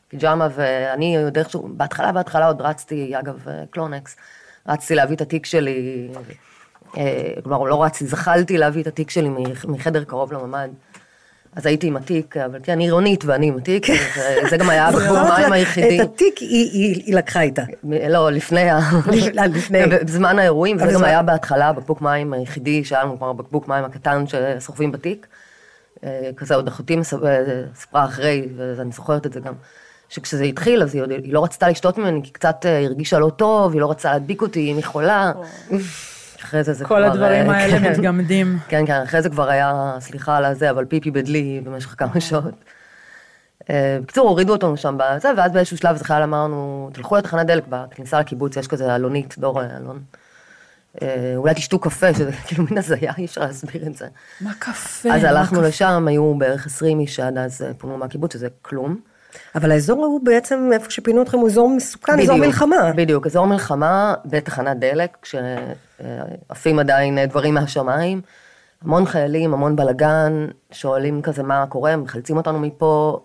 פיג'מה, 0.08 0.48
ואני 0.54 1.24
עוד 1.24 1.38
איכשהו, 1.38 1.68
בהתחלה, 1.76 2.12
בהתחלה 2.12 2.46
עוד 2.46 2.60
רצתי, 2.60 3.18
אגב, 3.18 3.44
קלונקס, 3.70 4.16
רצתי 4.68 4.94
להביא 4.94 5.16
את 5.16 5.20
התיק 5.20 5.46
שלי, 5.46 6.08
אה, 6.16 6.20
כלומר, 7.44 7.64
לא 7.64 7.82
רצתי, 7.82 8.06
זחלתי 8.06 8.58
להביא 8.58 8.82
את 8.82 8.86
התיק 8.86 9.10
שלי 9.10 9.28
מח- 9.28 9.64
מחדר 9.64 10.04
קרוב 10.04 10.32
לממ"ד. 10.32 10.68
אז 11.56 11.66
הייתי 11.66 11.86
עם 11.86 11.96
התיק, 11.96 12.36
אבל 12.36 12.58
כי 12.60 12.72
אני 12.72 12.84
עירונית 12.84 13.24
ואני 13.24 13.46
עם 13.46 13.56
התיק, 13.58 13.86
זה- 14.50 14.56
גם 14.56 14.70
היה 14.70 14.92
זוכרת 14.92 15.38
מים 15.38 15.52
היחידי. 15.52 16.02
את 16.02 16.14
התיק 16.14 16.38
היא- 16.38 17.14
לקחה 17.16 17.40
איתה. 17.40 17.62
לא, 18.08 18.30
לפני 18.32 18.70
ה... 18.70 18.80
לפני. 19.54 19.78
בזמן 20.04 20.38
האירועים, 20.38 20.76
וזה 20.76 20.92
גם 20.94 21.04
היה 21.04 21.22
בהתחלה 21.22 21.68
הבקבוק 21.68 22.00
מים 22.00 22.32
היחידי 22.32 22.84
שהיה 22.84 23.04
לנו, 23.04 23.18
כלומר 23.18 23.32
בקבוק 23.32 23.68
מים 23.68 23.84
הקטן 23.84 24.24
שסוחבים 24.26 24.92
בתיק. 24.92 25.26
אה, 26.04 26.30
כזה 26.36 26.54
עוד 26.54 26.68
אחותי 26.68 26.96
מס- 26.96 27.14
אה, 27.14 27.42
סיפרה 27.74 28.04
אחרי, 28.04 28.48
ואני 28.56 28.92
זוכרת 28.92 29.26
את 29.26 29.32
זה 29.32 29.40
גם, 29.40 29.52
שכשזה 30.08 30.44
התחיל, 30.44 30.82
אז 30.82 30.94
היא, 30.94 31.02
לא 31.32 31.44
רצתה 31.44 31.68
לשתות 31.68 31.98
ממני, 31.98 32.20
כי 32.24 32.30
קצת 32.30 32.66
אה, 32.66 32.84
הרגישה 32.84 33.18
לא 33.18 33.30
טוב, 33.36 33.72
היא 33.72 33.80
לא 33.80 33.90
רצתה 33.90 34.12
להדביק 34.12 34.42
אותי, 34.42 34.70
אם 34.72 34.76
היא 34.76 34.84
חולה. 34.84 35.32
אחרי 36.44 36.64
זה 36.64 36.72
זה 36.72 36.84
כבר... 36.84 36.96
כל 36.96 37.04
הדברים 37.04 37.50
אה, 37.50 37.56
האלה 37.56 37.78
כן. 37.80 37.92
מתגמדים. 37.92 38.58
כן, 38.68 38.86
כן, 38.86 39.02
אחרי 39.02 39.22
זה 39.22 39.30
כבר 39.30 39.48
היה, 39.48 39.94
סליחה 40.00 40.36
על 40.36 40.44
הזה, 40.44 40.70
אבל 40.70 40.84
פיפי 40.84 41.10
בדלי 41.10 41.60
במשך 41.64 41.94
כמה 41.98 42.20
שעות. 42.20 42.64
אה, 43.70 43.98
בקיצור, 44.02 44.28
הורידו 44.28 44.52
אותנו 44.52 44.76
שם 44.76 44.98
בזה, 44.98 45.30
ואז 45.36 45.52
באיזשהו 45.52 45.76
שלב 45.76 45.96
זה 45.96 46.04
חייל 46.04 46.22
אמרנו, 46.22 46.90
תלכו 46.92 47.16
לתחנת 47.16 47.46
דלק 47.46 47.64
בכניסה 47.68 48.20
לקיבוץ, 48.20 48.56
יש 48.56 48.68
כזה 48.68 48.94
אלונית, 48.94 49.38
דור 49.38 49.62
אלון. 49.64 50.02
אה, 51.02 51.32
אולי 51.36 51.54
תשתו 51.54 51.78
קפה, 51.78 52.14
שזה 52.14 52.32
כאילו 52.46 52.64
מין 52.70 52.78
הזיה, 52.78 53.12
אי 53.18 53.24
אפשר 53.24 53.40
להסביר 53.40 53.86
את 53.86 53.96
זה. 53.96 54.08
מה 54.40 54.52
קפה? 54.58 55.14
אז 55.14 55.24
הלכנו? 55.24 55.62
לשם, 55.62 56.04
היו 56.08 56.34
בערך 56.38 56.66
20 56.66 57.00
איש 57.00 57.16
שעד 57.16 57.38
אז 57.38 57.62
אה, 57.62 57.74
פונו 57.74 57.96
מהקיבוץ, 57.98 58.32
שזה 58.32 58.48
כלום. 58.62 59.00
אבל 59.54 59.70
האזור 59.70 60.04
ההוא 60.04 60.20
בעצם, 60.24 60.70
איפה 60.72 60.90
שפינו 60.90 61.22
אתכם, 61.22 61.38
הוא 61.38 61.48
אזור 61.48 61.68
מסוכן, 61.68 62.20
אזור 62.20 62.36
בדיוק, 62.36 62.46
מלחמה. 62.46 62.92
בדיוק, 62.96 63.26
אזור 63.26 63.46
מלחמה 63.46 64.14
בתחנת 64.24 64.78
דלק, 64.78 65.16
כשעפים 65.22 66.78
עדיין 66.78 67.18
אה, 67.18 67.26
דברים 67.26 67.54
מהשמיים. 67.54 68.20
המון 68.84 69.06
חיילים, 69.06 69.54
המון 69.54 69.76
בלאגן, 69.76 70.46
שואלים 70.70 71.22
כזה 71.22 71.42
מה 71.42 71.66
קורה, 71.68 71.96
מחלצים 71.96 72.36
אותנו 72.36 72.58
מפה, 72.60 73.20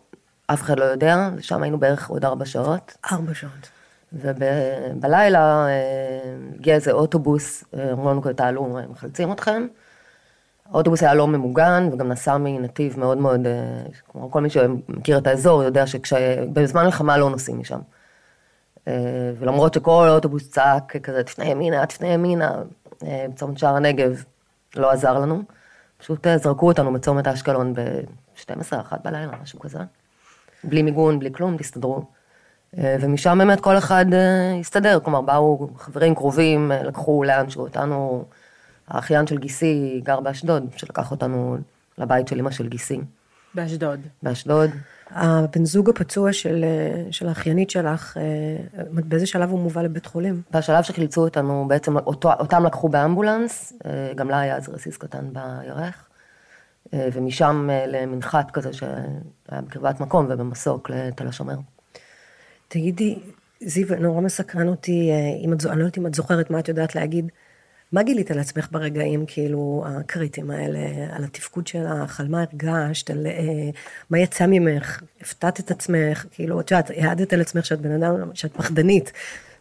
אף 0.47 0.61
אחד 0.61 0.79
לא 0.79 0.85
יודע, 0.85 1.29
ושם 1.35 1.63
היינו 1.63 1.79
בערך 1.79 2.09
עוד 2.09 2.25
ארבע 2.25 2.45
שעות. 2.45 2.97
ארבע 3.11 3.33
שעות. 3.33 3.69
ובלילה 4.13 5.67
הגיע 6.55 6.75
איזה 6.75 6.91
אוטובוס, 6.91 7.63
אה, 7.77 7.91
אמרו 7.91 8.09
לנו 8.09 8.21
תעלו, 8.35 8.77
אה, 8.77 8.83
מחלצים 8.89 9.31
אתכם. 9.31 9.67
האוטובוס 10.71 11.03
היה 11.03 11.13
לא 11.13 11.27
ממוגן, 11.27 11.89
וגם 11.91 12.07
נסע 12.07 12.37
מנתיב 12.37 12.99
מאוד 12.99 13.17
מאוד, 13.17 13.47
אה, 13.47 13.51
כלומר, 14.07 14.29
כל 14.29 14.41
מי 14.41 14.49
שמכיר 14.49 15.17
את 15.17 15.27
האזור 15.27 15.63
יודע 15.63 15.87
שבזמן 15.87 16.85
מלחמה 16.85 17.17
לא 17.17 17.29
נוסעים 17.29 17.59
משם. 17.59 17.79
אה, 18.87 18.93
ולמרות 19.39 19.73
שכל 19.73 20.07
האוטובוס 20.09 20.49
צעק 20.49 20.97
כזה, 20.97 21.23
תפנה 21.23 21.45
ימינה, 21.45 21.85
תפנה 21.85 22.07
ימינה, 22.07 22.61
אה, 23.03 23.25
בצומת 23.33 23.57
שער 23.57 23.75
הנגב, 23.75 24.23
לא 24.75 24.91
עזר 24.91 25.19
לנו. 25.19 25.41
פשוט 25.97 26.27
זרקו 26.35 26.67
אותנו 26.67 26.91
מצומת 26.91 27.27
אשקלון 27.27 27.73
ב-12, 27.73 28.81
1 28.81 28.99
בלילה, 29.03 29.31
משהו 29.41 29.59
כזה. 29.59 29.79
בלי 30.63 30.81
מיגון, 30.81 31.19
בלי 31.19 31.33
כלום, 31.33 31.57
תסתדרו. 31.57 32.03
ומשם 32.73 33.37
באמת 33.37 33.59
כל 33.59 33.77
אחד 33.77 34.05
הסתדר, 34.59 34.99
כלומר 34.99 35.21
באו 35.21 35.69
חברים 35.77 36.15
קרובים, 36.15 36.71
לקחו 36.83 37.23
לאנשהו 37.23 37.61
אותנו, 37.61 38.25
האחיין 38.87 39.27
של 39.27 39.37
גיסי 39.37 40.01
גר 40.03 40.19
באשדוד, 40.19 40.65
שלקח 40.77 41.11
אותנו 41.11 41.57
לבית 41.97 42.27
של 42.27 42.39
אמא 42.39 42.51
של 42.51 42.67
גיסי, 42.67 42.99
באשדוד. 43.57 43.99
באשדוד. 44.23 44.69
הבן 45.09 45.65
זוג 45.65 45.89
הפצוע 45.89 46.33
של, 46.33 46.63
אה, 46.63 47.11
של 47.11 47.27
האחיינית 47.27 47.69
שלך, 47.69 48.17
אה, 48.17 48.83
באיזה 48.89 49.25
שלב 49.25 49.49
הוא 49.49 49.59
מובא 49.59 49.81
לבית 49.81 50.05
חולים? 50.05 50.41
בשלב 50.51 50.83
שחילצו 50.83 51.21
אותנו, 51.21 51.65
בעצם 51.67 51.97
אותו, 51.97 52.33
אותם 52.33 52.65
לקחו 52.65 52.89
באמבולנס, 52.89 53.73
אה, 53.85 54.11
גם 54.15 54.29
לה 54.29 54.39
היה 54.39 54.55
איזה 54.55 54.71
רסיס 54.71 54.97
קטן 54.97 55.25
בירך, 55.33 56.03
ומשם 56.93 57.69
למנחת 57.87 58.51
כזה 58.51 58.73
שהיה 58.73 59.61
בקרבת 59.61 59.99
מקום 59.99 60.25
ובמסוק 60.29 60.89
לתל 60.89 61.27
השומר. 61.27 61.55
תגידי, 62.67 63.19
זיו, 63.61 63.87
נורא 63.99 64.21
מסקרן 64.21 64.67
אותי, 64.67 65.11
אם 65.45 65.53
את, 65.53 65.65
אני 65.65 65.79
לא 65.79 65.83
יודעת 65.83 65.97
אם 65.97 66.07
את 66.07 66.15
זוכרת 66.15 66.49
מה 66.49 66.59
את 66.59 66.67
יודעת 66.67 66.95
להגיד. 66.95 67.31
מה 67.91 68.03
גילית 68.03 68.31
על 68.31 68.39
עצמך 68.39 68.67
ברגעים 68.71 69.25
כאילו 69.27 69.83
הקריטיים 69.87 70.51
האלה, 70.51 70.79
על 71.11 71.23
התפקוד 71.23 71.67
שלך, 71.67 72.19
על 72.19 72.27
מה 72.27 72.43
הרגשת, 72.43 73.09
על 73.09 73.27
אה, 73.27 73.69
מה 74.09 74.19
יצא 74.19 74.45
ממך, 74.47 75.01
הפתעת 75.21 75.59
את 75.59 75.71
עצמך, 75.71 76.25
כאילו, 76.31 76.59
את 76.61 76.71
יודעת, 76.71 76.89
העדת 76.97 77.33
על 77.33 77.41
עצמך 77.41 77.65
שאת 77.65 77.81
בן 77.81 78.03
אדם, 78.03 78.15
שאת 78.33 78.53
פחדנית. 78.53 79.11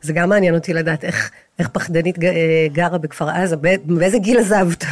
זה 0.02 0.12
גם 0.12 0.28
מעניין 0.28 0.54
אותי 0.54 0.72
לדעת 0.74 1.04
איך, 1.04 1.30
איך 1.58 1.68
פחדנית 1.68 2.22
אה, 2.24 2.32
גרה 2.72 2.98
בכפר 2.98 3.28
עזה, 3.28 3.56
בא- 3.56 3.76
באיזה 3.84 4.18
גיל 4.18 4.38
עזבת? 4.38 4.84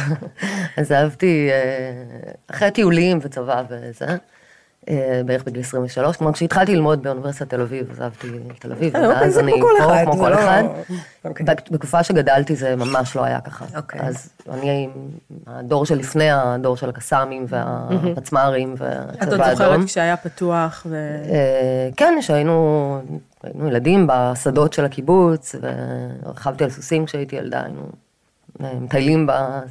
עזבתי 0.77 1.49
אה, 1.51 1.91
אחרי 2.47 2.71
טיולים 2.71 3.19
וצבא 3.21 3.63
וזה, 3.69 4.05
בערך 5.25 5.43
בגיל 5.43 5.61
23, 5.61 6.17
כלומר 6.17 6.33
כשהתחלתי 6.33 6.75
ללמוד 6.75 7.03
באוניברסיטת 7.03 7.49
תל 7.49 7.61
אביב, 7.61 7.91
עזבתי 7.91 8.27
תל 8.59 8.71
אביב, 8.71 8.95
אה, 8.95 9.07
אוקיי, 9.07 9.21
ואז 9.21 9.39
אני 9.39 9.51
פה 9.51 9.57
כמו 10.05 10.17
כל 10.17 10.29
לא- 10.29 10.35
אחד. 10.39 10.63
אוקיי. 11.25 11.45
בת- 11.45 11.71
בתקופה 11.71 12.03
שגדלתי 12.03 12.55
זה 12.55 12.75
ממש 12.75 13.15
לא 13.15 13.23
היה 13.23 13.41
ככה. 13.41 13.65
אוקיי. 13.77 14.01
אז 14.01 14.29
אני 14.51 14.89
הדור 15.47 15.85
שלפני 15.85 16.31
הדור 16.31 16.77
של 16.77 16.89
הקסאמים 16.89 17.45
והפצמ"רים 17.49 18.73
את 18.73 18.81
והצבא 18.81 19.31
עוד 19.31 19.41
האדום. 19.41 19.55
זוכרת 19.55 19.85
כשהיה 19.85 20.17
פתוח 20.17 20.85
ו... 20.89 20.95
אה, 21.29 21.89
כן, 21.97 22.17
שהיינו 22.21 23.01
היינו 23.43 23.67
ילדים 23.67 24.07
בשדות 24.09 24.73
של 24.73 24.85
הקיבוץ, 24.85 25.55
ורכבתי 26.25 26.63
על 26.63 26.69
סוסים 26.69 27.05
כשהייתי 27.05 27.35
ילדה, 27.35 27.61
היינו 27.63 27.81
אה, 27.81 27.85
מטיילים 28.59 29.27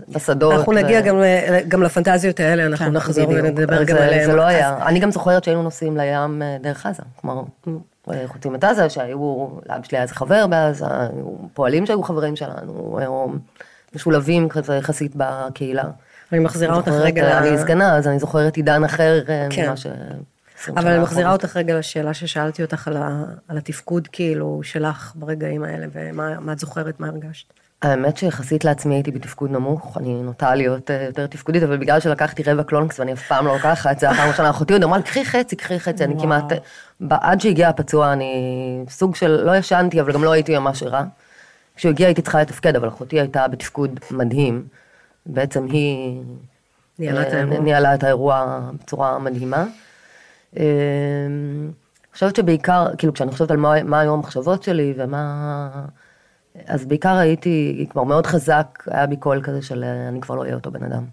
בשדות. 0.08 0.52
אנחנו 0.52 0.72
ו- 0.72 0.76
נגיע 0.76 1.00
גם, 1.00 1.18
ל- 1.18 1.60
גם 1.68 1.82
לפנטזיות 1.82 2.40
האלה, 2.40 2.66
אנחנו 2.66 2.86
כן, 2.86 2.92
נחזור 2.92 3.26
בדיוק. 3.26 3.44
ונדבר 3.44 3.84
גם 3.84 3.96
עליהם. 3.96 4.30
זה 4.30 4.36
לא 4.36 4.42
היה, 4.42 4.86
אני 4.86 5.00
גם 5.00 5.10
זוכרת 5.10 5.44
שהיינו 5.44 5.62
נוסעים 5.62 5.96
לים 5.96 6.42
אה, 6.42 6.56
דרך 6.60 6.86
עזה, 6.86 7.02
כלומר, 7.20 7.42
אה, 8.12 8.22
חוצים 8.26 8.54
את 8.54 8.64
עזה, 8.64 8.90
שהיו, 8.90 9.48
לאבא 9.68 9.82
שלי 9.82 9.98
היה 9.98 10.02
איזה 10.02 10.14
חבר 10.14 10.46
בעזה, 10.46 10.86
היו 10.86 11.26
פועלים 11.54 11.86
שהיו 11.86 12.02
חברים 12.02 12.36
שלנו, 12.36 12.98
היו 13.00 13.26
משולבים 13.94 14.48
כזה 14.48 14.74
יחסית 14.74 15.12
בקהילה. 15.16 15.84
אני 16.32 16.40
מחזירה 16.40 16.76
אותך 16.76 16.88
רגע, 16.88 17.24
אה, 17.24 17.38
אני 17.38 17.58
זקנה, 17.58 17.96
אז 17.96 18.08
אני 18.08 18.18
זוכרת 18.18 18.56
עידן 18.56 18.84
אחר 18.84 19.20
אה, 19.28 19.46
כן. 19.50 19.66
ממה 19.66 19.76
ש... 19.76 19.86
20 20.58 20.78
אבל 20.78 20.88
אני 20.88 21.02
מחזירה. 21.02 21.32
אותך 21.32 21.56
רגע 21.56 21.78
לשאלה 21.78 22.14
ששאלתי 22.14 22.62
אותך 22.62 22.88
על, 22.88 22.96
ה, 22.96 23.24
על 23.48 23.58
התפקוד 23.58 24.08
כאילו 24.12 24.60
שלך 24.62 25.12
ברגעים 25.14 25.64
האלה, 25.64 25.86
ומה 25.92 26.40
מה 26.40 26.52
את 26.52 26.58
זוכרת, 26.58 27.00
מה 27.00 27.06
הרגשת. 27.08 27.52
האמת 27.84 28.16
שיחסית 28.16 28.64
לעצמי 28.64 28.94
הייתי 28.94 29.10
בתפקוד 29.10 29.50
נמוך, 29.50 29.98
אני 29.98 30.22
נוטה 30.22 30.54
להיות 30.54 30.90
אה, 30.90 31.02
יותר 31.02 31.26
תפקודית, 31.26 31.62
אבל 31.62 31.76
בגלל 31.76 32.00
שלקחתי 32.00 32.42
רבע 32.42 32.62
קלונקס 32.62 33.00
ואני 33.00 33.12
אף 33.12 33.26
פעם 33.28 33.46
לא 33.46 33.54
לוקחת, 33.54 33.98
זה 33.98 34.10
הפעם 34.10 34.28
הראשונה 34.28 34.50
אחותי 34.50 34.72
עוד 34.72 34.82
אמרה 34.82 35.02
קחי 35.02 35.24
חצי, 35.24 35.56
קחי 35.56 35.80
חצי, 35.80 36.04
אני 36.04 36.14
כמעט, 36.20 36.44
עד 37.10 37.40
שהגיע 37.40 37.68
הפצוע 37.68 38.12
אני 38.12 38.84
סוג 38.88 39.16
של, 39.16 39.42
לא 39.44 39.56
ישנתי, 39.56 40.00
אבל 40.00 40.12
גם 40.12 40.24
לא 40.24 40.32
הייתי 40.32 40.58
ממש 40.58 40.82
ערה. 40.82 41.04
כשהוא 41.76 41.90
הגיע 41.90 42.06
הייתי 42.06 42.22
צריכה 42.22 42.40
לתפקד, 42.40 42.76
אבל 42.76 42.88
אחותי 42.88 43.20
הייתה 43.20 43.48
בתפקוד 43.48 44.00
מדהים. 44.10 44.66
בעצם 45.26 45.66
היא... 45.66 46.20
ניהלה 46.98 47.94
את 47.94 48.04
אה, 48.04 48.08
האירוע. 48.08 48.60
בצורה 48.82 49.18
מדהימה. 49.18 49.64
אה, 50.56 50.62
אני 51.26 52.12
חושבת 52.12 52.36
שבעיקר, 52.36 52.86
כאילו 52.98 53.12
כשאני 53.12 53.30
חושבת 53.30 53.50
על 53.50 53.56
מה, 53.56 53.82
מה 53.82 54.00
היו 54.00 54.14
המחשבות 54.14 54.62
שלי 54.62 54.94
ומה... 54.96 55.68
אז 56.66 56.84
בעיקר 56.84 57.16
הייתי, 57.16 57.86
כבר 57.90 58.02
מאוד 58.02 58.26
חזק, 58.26 58.84
היה 58.86 59.06
בי 59.06 59.16
קול 59.16 59.42
כזה 59.42 59.62
של 59.62 59.84
אני 60.08 60.20
כבר 60.20 60.34
לא 60.34 60.42
אהיה 60.42 60.54
אותו 60.54 60.70
בן 60.70 60.82
אדם. 60.82 61.04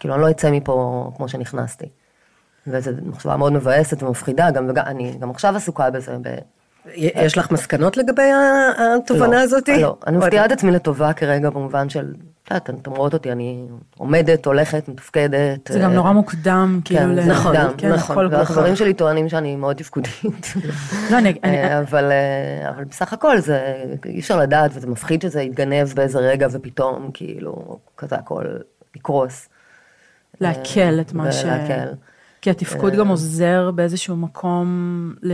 כאילו 0.00 0.14
אני 0.14 0.22
לא 0.22 0.30
אצא 0.30 0.50
מפה 0.50 1.10
כמו 1.16 1.28
שנכנסתי. 1.28 1.86
וזו 2.66 2.90
מחשבה 3.02 3.36
מאוד 3.36 3.52
מבאסת 3.52 4.02
ומפחידה, 4.02 4.50
גם, 4.50 4.66
וגם, 4.68 4.84
אני 4.86 5.16
גם 5.18 5.30
עכשיו 5.30 5.56
עסוקה 5.56 5.90
בזה. 5.90 6.16
ב... 6.22 6.38
יש 6.94 7.38
לך 7.38 7.50
מסקנות 7.50 7.96
לגבי 7.96 8.30
התובנה 8.78 9.36
לא, 9.36 9.40
הזאת? 9.40 9.68
לא, 9.68 9.96
אני 10.06 10.16
מפתיעה 10.16 10.44
את 10.44 10.52
עצמי 10.52 10.70
לטובה 10.70 11.12
כרגע 11.12 11.50
במובן 11.50 11.88
של, 11.88 12.14
את 12.44 12.50
יודעת, 12.50 12.70
אתן 12.70 12.90
רואות 12.90 13.14
אותי, 13.14 13.32
אני 13.32 13.66
עומדת, 13.98 14.46
הולכת, 14.46 14.88
מתפקדת. 14.88 15.70
זה 15.72 15.78
גם 15.78 15.90
אה, 15.90 15.94
נורא 15.96 16.12
מוקדם, 16.12 16.80
כאילו, 16.84 17.00
כן, 17.00 17.10
ל- 17.10 17.30
נכון, 17.30 17.56
כן, 17.78 17.92
נכון, 17.92 18.26
והחברים 18.32 18.76
שלי 18.76 18.94
טוענים 18.94 19.28
שאני 19.28 19.56
מאוד 19.56 19.76
תפקודית. 19.76 20.54
לא, 21.10 21.18
אני- 21.18 21.38
אה, 21.44 21.78
אבל, 21.78 22.10
אה, 22.12 22.68
אבל 22.68 22.84
בסך 22.84 23.12
הכל 23.12 23.38
זה, 23.38 23.74
אי 24.06 24.20
אפשר 24.20 24.36
לדעת, 24.36 24.70
וזה 24.74 24.86
מפחיד 24.86 25.22
שזה 25.22 25.42
יתגנב 25.42 25.88
באיזה 25.94 26.18
רגע, 26.18 26.48
ופתאום, 26.52 27.10
כאילו, 27.14 27.78
כזה 27.96 28.16
הכל 28.16 28.44
יקרוס. 28.96 29.48
לעכל 30.40 31.00
את 31.00 31.12
מה 31.12 31.32
ש... 31.32 31.44
ולעכל. 31.44 31.92
כי 32.42 32.50
התפקוד 32.50 32.92
גם 32.94 33.08
עוזר 33.08 33.70
באיזשהו 33.74 34.16
מקום 34.16 34.66
ל... 35.22 35.32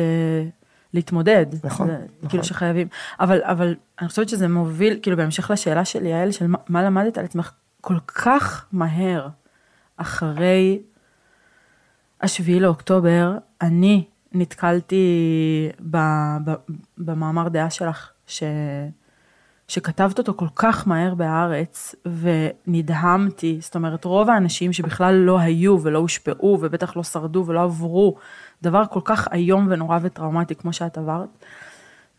להתמודד. 0.95 1.47
נכון, 1.65 1.87
זה, 1.87 1.93
נכון. 1.93 2.29
כאילו 2.29 2.45
שחייבים. 2.45 2.89
אבל, 3.21 3.41
אבל 3.43 3.75
אני 4.01 4.09
חושבת 4.09 4.29
שזה 4.29 4.49
מוביל, 4.49 4.99
כאילו 5.03 5.17
בהמשך 5.17 5.51
לשאלה 5.51 5.85
של 5.85 6.07
יעל, 6.07 6.31
של 6.31 6.47
מה, 6.47 6.59
מה 6.69 6.83
למדת 6.83 7.19
על 7.19 7.25
עצמך 7.25 7.53
כל 7.81 7.99
כך 8.01 8.67
מהר 8.73 9.29
אחרי 9.97 10.83
השביעי 12.21 12.61
לאוקטובר, 12.61 13.39
אני 13.61 14.05
נתקלתי 14.33 15.07
ב, 15.91 15.97
ב, 16.45 16.53
במאמר 16.99 17.49
דעה 17.49 17.71
שלך, 17.71 18.11
ש... 18.27 18.43
שכתבת 19.69 20.19
אותו 20.19 20.35
כל 20.37 20.47
כך 20.57 20.89
מהר 20.89 21.15
בהארץ, 21.15 21.95
ונדהמתי, 22.07 23.59
זאת 23.61 23.75
אומרת, 23.75 24.05
רוב 24.05 24.31
האנשים 24.31 24.73
שבכלל 24.73 25.15
לא 25.15 25.39
היו 25.39 25.83
ולא 25.83 25.99
הושפעו, 25.99 26.59
ובטח 26.61 26.97
לא 26.97 27.03
שרדו 27.03 27.45
ולא 27.47 27.63
עברו 27.63 28.17
דבר 28.63 28.83
כל 28.91 29.01
כך 29.05 29.29
איום 29.33 29.67
ונורא 29.71 29.99
וטראומטי 30.03 30.55
כמו 30.55 30.73
שאת 30.73 30.99
עברת, 30.99 31.29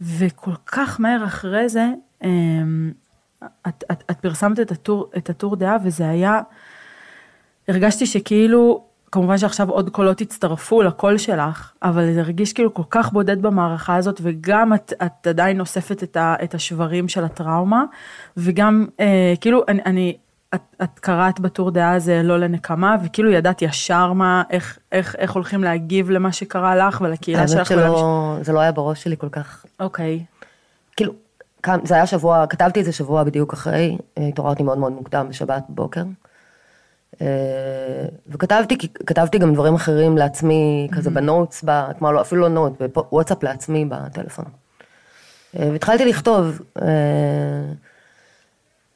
וכל 0.01 0.55
כך 0.65 0.99
מהר 0.99 1.25
אחרי 1.25 1.69
זה, 1.69 1.87
אמ, 2.23 2.91
את, 3.67 3.83
את, 3.91 4.03
את 4.11 4.19
פרסמת 4.19 4.59
את 4.59 4.71
הטור, 4.71 5.11
את 5.17 5.29
הטור 5.29 5.55
דעה, 5.55 5.77
וזה 5.83 6.09
היה, 6.09 6.41
הרגשתי 7.67 8.05
שכאילו, 8.05 8.83
כמובן 9.11 9.37
שעכשיו 9.37 9.69
עוד 9.69 9.89
קולות 9.89 10.21
הצטרפו 10.21 10.81
לקול 10.81 11.17
שלך, 11.17 11.73
אבל 11.83 12.13
זה 12.13 12.19
הרגיש 12.19 12.53
כאילו 12.53 12.73
כל 12.73 12.83
כך 12.89 13.11
בודד 13.11 13.41
במערכה 13.41 13.95
הזאת, 13.95 14.19
וגם 14.23 14.73
את, 14.73 14.93
את 15.05 15.27
עדיין 15.27 15.59
אוספת 15.59 16.03
את, 16.03 16.17
ה, 16.17 16.35
את 16.43 16.53
השברים 16.53 17.07
של 17.07 17.23
הטראומה, 17.23 17.83
וגם 18.37 18.87
אה, 18.99 19.33
כאילו 19.41 19.63
אני, 19.67 19.81
אני 19.85 20.17
את, 20.55 20.61
את 20.83 20.99
קראת 20.99 21.39
בטור 21.39 21.71
דעה 21.71 21.93
הזה 21.93 22.21
לא 22.23 22.39
לנקמה, 22.39 22.95
וכאילו 23.03 23.31
ידעת 23.31 23.61
ישר 23.61 24.13
מה, 24.13 24.43
איך, 24.49 24.79
איך, 24.91 25.15
איך 25.15 25.31
הולכים 25.31 25.63
להגיב 25.63 26.09
למה 26.09 26.31
שקרה 26.31 26.75
לך 26.75 27.01
ולקהילה 27.01 27.39
האמת 27.39 27.49
שלך. 27.49 27.67
שלא, 27.67 28.37
זה 28.41 28.53
לא 28.53 28.59
היה 28.59 28.71
בראש 28.71 29.03
שלי 29.03 29.17
כל 29.17 29.29
כך. 29.29 29.65
אוקיי, 29.79 30.25
כאילו, 30.97 31.13
קם- 31.61 31.79
זה 31.85 31.95
היה 31.95 32.07
שבוע, 32.07 32.45
כתבתי 32.47 32.79
את 32.79 32.85
זה 32.85 32.91
שבוע 32.91 33.23
בדיוק 33.23 33.53
אחרי, 33.53 33.97
התעוררתי 34.17 34.63
מאוד 34.63 34.77
מאוד 34.77 34.91
מוקדם 34.91 35.25
בשבת 35.29 35.63
בבוקר. 35.69 36.03
אה, 37.21 37.27
וכתבתי, 38.27 38.77
כתבתי 39.05 39.37
גם 39.37 39.53
דברים 39.53 39.75
אחרים 39.75 40.17
לעצמי, 40.17 40.87
כזה 40.91 41.09
בנוטס, 41.09 41.65
כלומר 41.97 42.11
לא, 42.11 42.21
אפילו 42.21 42.41
לא 42.41 42.49
נוט, 42.49 42.81
בוואטסאפ 42.93 43.43
לעצמי 43.43 43.85
בטלפון. 43.85 44.45
אה, 45.59 45.69
והתחלתי 45.71 46.05
לכתוב, 46.05 46.61
אה, 46.81 46.87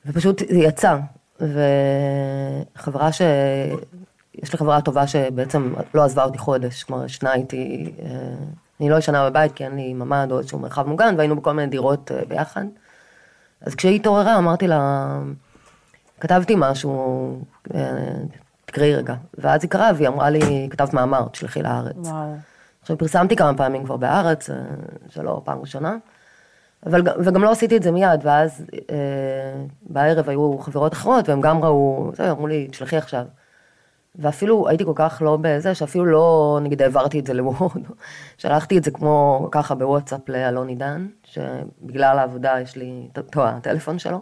ופשוט 0.05 0.39
זה 0.39 0.57
יצא. 0.60 0.98
וחברה 1.39 3.11
ש... 3.11 3.21
יש 4.35 4.53
לי 4.53 4.59
חברה 4.59 4.81
טובה 4.81 5.07
שבעצם 5.07 5.73
לא 5.93 6.03
עזבה 6.03 6.23
אותי 6.23 6.37
חודש, 6.37 6.83
כלומר 6.83 7.05
ישנה 7.05 7.33
איתי, 7.33 7.93
אה, 8.05 8.09
אני 8.79 8.89
לא 8.89 8.95
ישנה 8.97 9.29
בבית 9.29 9.51
כי 9.51 9.63
אין 9.63 9.75
לי 9.75 9.93
ממ"ד 9.93 10.27
או 10.31 10.39
איזשהו 10.39 10.59
מרחב 10.59 10.87
מוגן, 10.87 11.15
והיינו 11.17 11.35
בכל 11.35 11.53
מיני 11.53 11.67
דירות 11.67 12.11
אה, 12.11 12.25
ביחד. 12.27 12.65
אז 13.61 13.75
כשהיא 13.75 13.95
התעוררה 13.95 14.37
אמרתי 14.37 14.67
לה, 14.67 15.07
כתבתי 16.19 16.53
משהו, 16.57 17.41
אה, 17.75 17.91
תקראי 18.65 18.95
רגע. 18.95 19.15
ואז 19.37 19.63
היא 19.63 19.69
קראה 19.69 19.91
והיא 19.95 20.08
אמרה 20.08 20.29
לי, 20.29 20.67
כתבת 20.71 20.93
מאמר, 20.93 21.27
תשלחי 21.27 21.62
לארץ. 21.62 21.95
וואו. 21.97 22.36
עכשיו 22.81 22.97
פרסמתי 22.97 23.36
כמה 23.36 23.58
פעמים 23.58 23.86
כבר 23.86 23.97
בארץ, 23.97 24.49
זה 25.13 25.23
לא 25.23 25.41
פעם 25.45 25.60
ראשונה, 25.60 25.97
אבל, 26.86 27.02
וגם 27.19 27.43
לא 27.43 27.52
עשיתי 27.52 27.78
את 27.78 27.84
זה 27.84 27.91
מיד, 27.91 28.19
ואז 28.24 28.65
אה, 28.89 29.65
בערב 29.82 30.30
היו 30.30 30.58
חברות 30.58 30.93
אחרות, 30.93 31.30
והם 31.30 31.41
גם 31.41 31.63
ראו, 31.63 32.12
זה, 32.15 32.32
אמרו 32.32 32.48
לי, 32.48 32.67
תשלחי 32.67 32.98
עכשיו. 32.98 33.26
ואפילו 34.15 34.69
הייתי 34.69 34.86
כל 34.86 34.93
כך 34.96 35.22
לא 35.26 35.38
בזה, 35.41 35.76
שאפילו 35.76 36.06
לא, 36.06 36.60
נגיד, 36.62 36.82
העברתי 36.82 37.19
את 37.19 37.28
זה 37.28 37.34
לוורד, 37.34 37.82
שלחתי 38.38 38.78
את 38.78 38.84
זה 38.84 38.91
כמו 38.91 39.48
ככה 39.52 39.76
בוואטסאפ 39.76 40.30
לאלון 40.30 40.67
עידן, 40.67 41.08
שבגלל 41.24 42.19
העבודה 42.19 42.60
יש 42.62 42.76
לי 42.76 43.08
את 43.12 43.38
הטלפון 43.38 44.00
שלו, 44.00 44.22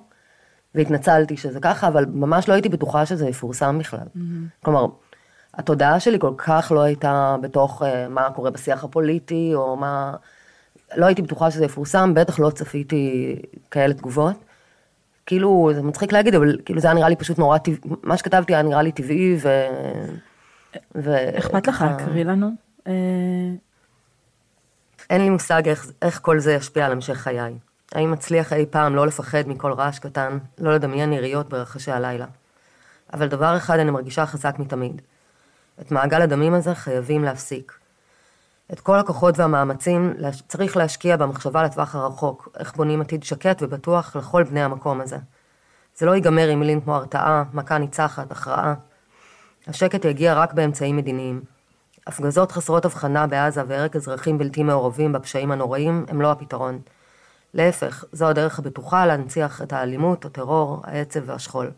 והתנצלתי 0.75 1.37
שזה 1.37 1.59
ככה, 1.59 1.87
אבל 1.87 2.05
ממש 2.05 2.49
לא 2.49 2.53
הייתי 2.53 2.69
בטוחה 2.69 3.05
שזה 3.05 3.27
יפורסם 3.27 3.79
בכלל. 3.79 4.07
כלומר, 4.63 4.85
התודעה 5.53 5.99
שלי 5.99 6.19
כל 6.19 6.33
כך 6.37 6.71
לא 6.75 6.81
הייתה 6.81 7.35
בתוך 7.41 7.83
אה, 7.83 8.07
מה 8.09 8.29
קורה 8.31 8.51
בשיח 8.51 8.83
הפוליטי, 8.83 9.51
או 9.55 9.75
מה... 9.75 10.15
לא 10.95 11.05
הייתי 11.05 11.21
בטוחה 11.21 11.51
שזה 11.51 11.65
יפורסם, 11.65 12.13
בטח 12.13 12.39
לא 12.39 12.49
צפיתי 12.49 13.35
כאלה 13.71 13.93
תגובות. 13.93 14.35
כאילו, 15.25 15.71
זה 15.73 15.81
מצחיק 15.81 16.11
להגיד, 16.11 16.35
אבל 16.35 16.57
כאילו 16.65 16.79
זה 16.79 16.87
היה 16.87 16.93
נראה 16.93 17.09
לי 17.09 17.15
פשוט 17.15 17.39
נורא 17.39 17.57
טבעי, 17.57 17.77
מה 18.03 18.17
שכתבתי 18.17 18.53
היה 18.53 18.63
נראה 18.63 18.81
לי 18.81 18.91
טבעי, 18.91 19.37
ו... 19.41 19.49
ו... 20.95 21.15
אכפת 21.37 21.67
לך 21.67 21.81
להקריא 21.81 22.25
לנו? 22.25 22.49
אה, 22.87 22.93
אין 25.09 25.21
לי 25.21 25.29
מושג 25.29 25.67
איך, 25.69 25.91
איך 26.01 26.19
כל 26.21 26.39
זה 26.39 26.53
ישפיע 26.53 26.85
על 26.85 26.91
המשך 26.91 27.17
חיי. 27.17 27.53
האם 27.91 28.13
אצליח 28.13 28.53
אי 28.53 28.65
פעם 28.69 28.95
לא 28.95 29.07
לפחד 29.07 29.47
מכל 29.47 29.73
רעש 29.73 29.99
קטן, 29.99 30.37
לא 30.59 30.73
לדמיין 30.75 31.13
יריות 31.13 31.49
ברחשי 31.49 31.91
הלילה. 31.91 32.25
אבל 33.13 33.27
דבר 33.27 33.57
אחד 33.57 33.79
אני 33.79 33.91
מרגישה 33.91 34.25
חזק 34.25 34.55
מתמיד. 34.59 35.01
את 35.81 35.91
מעגל 35.91 36.21
הדמים 36.21 36.53
הזה 36.53 36.75
חייבים 36.75 37.23
להפסיק. 37.23 37.80
את 38.73 38.79
כל 38.79 38.99
הכוחות 38.99 39.39
והמאמצים 39.39 40.13
צריך 40.47 40.77
להשקיע 40.77 41.17
במחשבה 41.17 41.63
לטווח 41.63 41.95
הרחוק, 41.95 42.49
איך 42.59 42.75
בונים 42.75 43.01
עתיד 43.01 43.23
שקט 43.23 43.63
ובטוח 43.63 44.15
לכל 44.15 44.43
בני 44.43 44.63
המקום 44.63 45.01
הזה. 45.01 45.17
זה 45.97 46.05
לא 46.05 46.15
ייגמר 46.15 46.47
עם 46.47 46.59
מילים 46.59 46.81
כמו 46.81 46.95
הרתעה, 46.95 47.43
מכה 47.53 47.77
ניצחת, 47.77 48.31
הכרעה. 48.31 48.73
השקט 49.67 50.05
יגיע 50.05 50.33
רק 50.33 50.53
באמצעים 50.53 50.97
מדיניים. 50.97 51.41
הפגזות 52.07 52.51
חסרות 52.51 52.85
הבחנה 52.85 53.27
בעזה 53.27 53.61
והרג 53.67 53.95
אזרחים 53.95 54.37
בלתי 54.37 54.63
מעורבים 54.63 55.13
בפשעים 55.13 55.51
הנוראים 55.51 56.05
הם 56.07 56.21
לא 56.21 56.31
הפתרון. 56.31 56.79
להפך, 57.53 58.05
זו 58.11 58.27
הדרך 58.27 58.59
הבטוחה 58.59 59.05
להנציח 59.05 59.61
את 59.61 59.73
האלימות, 59.73 60.25
הטרור, 60.25 60.81
העצב 60.83 61.19
והשכול. 61.25 61.71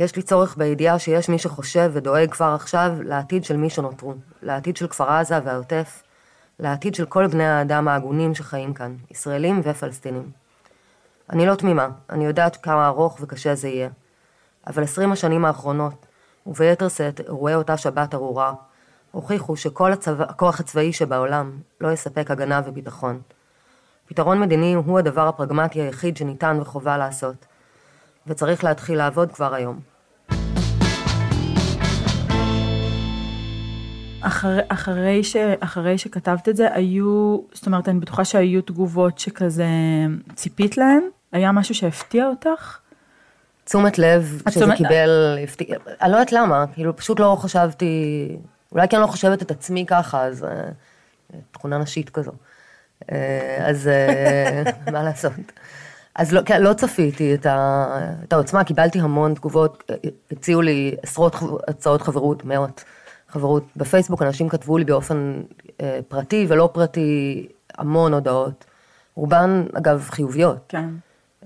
יש 0.00 0.16
לי 0.16 0.22
צורך 0.22 0.56
בידיעה 0.56 0.98
שיש 0.98 1.28
מי 1.28 1.38
שחושב 1.38 1.90
ודואג 1.92 2.30
כבר 2.30 2.52
עכשיו 2.54 2.92
לעתיד 3.04 3.44
של 3.44 3.56
מי 3.56 3.70
שנותרו, 3.70 4.14
לעתיד 4.42 4.76
של 4.76 4.86
כפר 4.86 5.10
עזה 5.10 5.38
והעוטף, 5.44 6.02
לעתיד 6.58 6.94
של 6.94 7.06
כל 7.06 7.26
בני 7.26 7.46
האדם 7.46 7.88
ההגונים 7.88 8.34
שחיים 8.34 8.74
כאן, 8.74 8.96
ישראלים 9.10 9.60
ופלסטינים. 9.64 10.30
אני 11.30 11.46
לא 11.46 11.54
תמימה, 11.54 11.88
אני 12.10 12.24
יודעת 12.24 12.56
כמה 12.56 12.86
ארוך 12.86 13.18
וקשה 13.20 13.54
זה 13.54 13.68
יהיה. 13.68 13.88
אבל 14.66 14.82
עשרים 14.82 15.12
השנים 15.12 15.44
האחרונות, 15.44 16.06
וביתר 16.46 16.88
שאת 16.88 17.20
אירועי 17.20 17.54
אותה 17.54 17.76
שבת 17.76 18.14
ארורה, 18.14 18.52
הוכיחו 19.10 19.56
שכל 19.56 19.92
הצבא, 19.92 20.24
הכוח 20.28 20.60
הצבאי 20.60 20.92
שבעולם 20.92 21.58
לא 21.80 21.92
יספק 21.92 22.30
הגנה 22.30 22.60
וביטחון. 22.66 23.20
פתרון 24.06 24.40
מדיני 24.40 24.74
הוא 24.74 24.98
הדבר 24.98 25.28
הפרגמטי 25.28 25.80
היחיד 25.80 26.16
שניתן 26.16 26.58
וחובה 26.60 26.98
לעשות, 26.98 27.46
וצריך 28.26 28.64
להתחיל 28.64 28.98
לעבוד 28.98 29.32
כבר 29.32 29.54
היום. 29.54 29.89
אחרי, 34.22 34.60
אחרי, 34.68 35.24
ש, 35.24 35.36
אחרי 35.60 35.98
שכתבת 35.98 36.48
את 36.48 36.56
זה, 36.56 36.68
היו, 36.74 37.38
זאת 37.52 37.66
אומרת, 37.66 37.88
אני 37.88 38.00
בטוחה 38.00 38.24
שהיו 38.24 38.62
תגובות 38.62 39.18
שכזה 39.18 39.66
ציפית 40.34 40.76
להן? 40.76 41.00
היה 41.32 41.52
משהו 41.52 41.74
שהפתיע 41.74 42.26
אותך? 42.26 42.78
תשומת 43.64 43.98
לב 43.98 44.22
שזה 44.48 44.60
תשומת- 44.60 44.76
קיבל, 44.76 45.38
הפתיע- 45.44 45.76
אני 46.02 46.10
לא 46.12 46.16
יודעת 46.16 46.32
למה, 46.32 46.64
כאילו 46.74 46.96
פשוט 46.96 47.20
לא 47.20 47.36
חשבתי, 47.40 47.94
אולי 48.72 48.88
כי 48.88 48.96
אני 48.96 49.02
לא 49.02 49.06
חושבת 49.06 49.42
את 49.42 49.50
עצמי 49.50 49.84
ככה, 49.86 50.24
אז 50.24 50.44
אה, 50.44 50.50
תכונה 51.52 51.78
נשית 51.78 52.10
כזו. 52.10 52.32
אה, 53.12 53.56
אז 53.68 53.88
אה, 53.88 54.62
מה 54.92 55.02
לעשות? 55.02 55.32
אז 56.14 56.32
לא, 56.32 56.40
כן, 56.46 56.62
לא 56.62 56.72
צפיתי 56.72 57.34
את, 57.34 57.46
ה, 57.46 57.86
את 58.24 58.32
העוצמה, 58.32 58.64
קיבלתי 58.64 59.00
המון 59.00 59.34
תגובות, 59.34 59.90
הציעו 60.32 60.60
לי 60.62 60.94
עשרות 61.02 61.36
הצעות 61.68 62.02
חברות, 62.02 62.44
מאות 62.44 62.84
חברות. 63.30 63.64
בפייסבוק 63.76 64.22
אנשים 64.22 64.48
כתבו 64.48 64.78
לי 64.78 64.84
באופן 64.84 65.42
אה, 65.80 66.00
פרטי 66.08 66.46
ולא 66.48 66.70
פרטי 66.72 67.48
המון 67.78 68.14
הודעות. 68.14 68.64
רובן, 69.14 69.64
אגב, 69.74 70.08
חיוביות. 70.10 70.64
כן. 70.68 70.88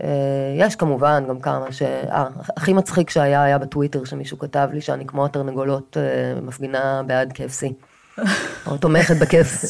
אה, 0.03 0.09
יש 0.57 0.77
כמובן 0.77 1.25
גם 1.29 1.41
כמה 1.41 1.73
ש... 1.73 1.83
אה, 1.83 2.27
הכי 2.57 2.73
מצחיק 2.73 3.11
שהיה, 3.11 3.43
היה 3.43 3.59
בטוויטר 3.59 4.05
שמישהו 4.05 4.39
כתב 4.39 4.69
לי 4.73 4.81
שאני 4.81 5.07
כמו 5.07 5.25
התרנגולות 5.25 5.97
אה, 5.97 6.41
מפגינה 6.41 7.03
בעד 7.07 7.33
KFC. 7.33 7.73
או 8.67 8.77
תומכת 8.77 9.17
בכיף. 9.17 9.65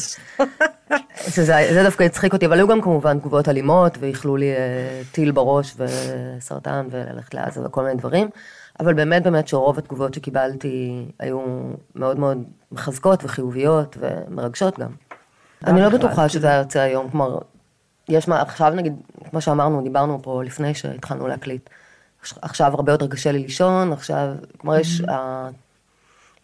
שזה 1.29 1.55
זה 1.73 1.83
דווקא 1.83 2.05
הצחיק 2.05 2.33
אותי, 2.33 2.47
אבל 2.47 2.57
היו 2.59 2.69
גם 2.69 2.81
כמובן 2.81 3.19
תגובות 3.19 3.49
אלימות, 3.49 3.99
ואיחלו 4.01 4.37
לי 4.37 4.53
אה, 4.53 5.03
טיל 5.13 5.31
בראש 5.31 5.77
וסרטן 5.77 6.87
וללכת 6.91 7.35
לעזה 7.35 7.67
וכל 7.67 7.83
מיני 7.83 7.95
דברים. 7.95 8.29
אבל 8.81 8.95
באמת 8.95 9.23
באמת 9.23 9.49
שרוב 9.49 9.79
התגובות 9.79 10.15
שקיבלתי 10.15 11.07
היו 11.19 11.41
מאוד 11.95 12.19
מאוד 12.19 12.45
מחזקות 12.73 13.25
וחיוביות 13.25 13.97
ומרגשות 14.01 14.79
גם. 14.79 14.91
אני 15.67 15.81
לא 15.81 15.89
בטוחה 15.89 16.29
שזה 16.29 16.47
היה 16.47 16.59
יוצא 16.59 16.81
היום, 16.81 17.11
כלומר, 17.11 17.39
יש 18.09 18.29
מה, 18.29 18.41
עכשיו 18.41 18.71
נגיד, 18.71 18.95
כמו 19.31 19.41
שאמרנו, 19.41 19.83
דיברנו 19.83 20.23
פה 20.23 20.43
לפני 20.45 20.75
שהתחלנו 20.75 21.29
להקליט. 21.29 21.71
עכשיו 22.43 22.73
הרבה 22.75 22.93
יותר 22.93 23.07
קשה 23.09 23.33
לי 23.33 23.39
לישון, 23.39 23.93
עכשיו, 23.93 24.35
כלומר 24.59 24.79
יש, 24.79 25.01
ה, 25.01 25.49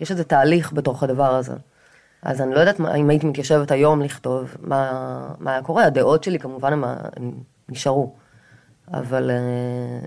יש 0.01 0.11
איזה 0.11 0.25
תהליך 0.25 0.73
בתוך 0.73 1.03
הדבר 1.03 1.35
הזה. 1.35 1.55
אז 2.23 2.41
אני 2.41 2.55
לא 2.55 2.61
יודעת 2.61 2.81
מה, 2.81 2.95
אם 2.95 3.11
הייתי 3.11 3.27
מתיישבת 3.27 3.71
היום 3.71 4.03
לכתוב, 4.03 4.55
מה, 4.61 5.29
מה 5.39 5.53
היה 5.53 5.63
קורה, 5.63 5.85
הדעות 5.85 6.25
שלי 6.25 6.39
כמובן 6.39 6.73
הם, 6.73 6.85
הם 6.85 7.33
נשארו. 7.69 8.15
אבל, 8.93 9.31
אה, 9.31 10.07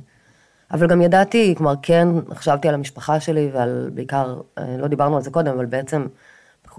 אבל 0.74 0.88
גם 0.88 1.02
ידעתי, 1.02 1.54
כלומר 1.58 1.74
כן 1.82 2.08
חשבתי 2.34 2.68
על 2.68 2.74
המשפחה 2.74 3.20
שלי 3.20 3.50
ועל 3.54 3.90
בעיקר, 3.94 4.42
אה, 4.58 4.78
לא 4.78 4.88
דיברנו 4.88 5.16
על 5.16 5.22
זה 5.22 5.32
קודם, 5.32 5.54
אבל 5.54 5.66
בעצם 5.66 6.08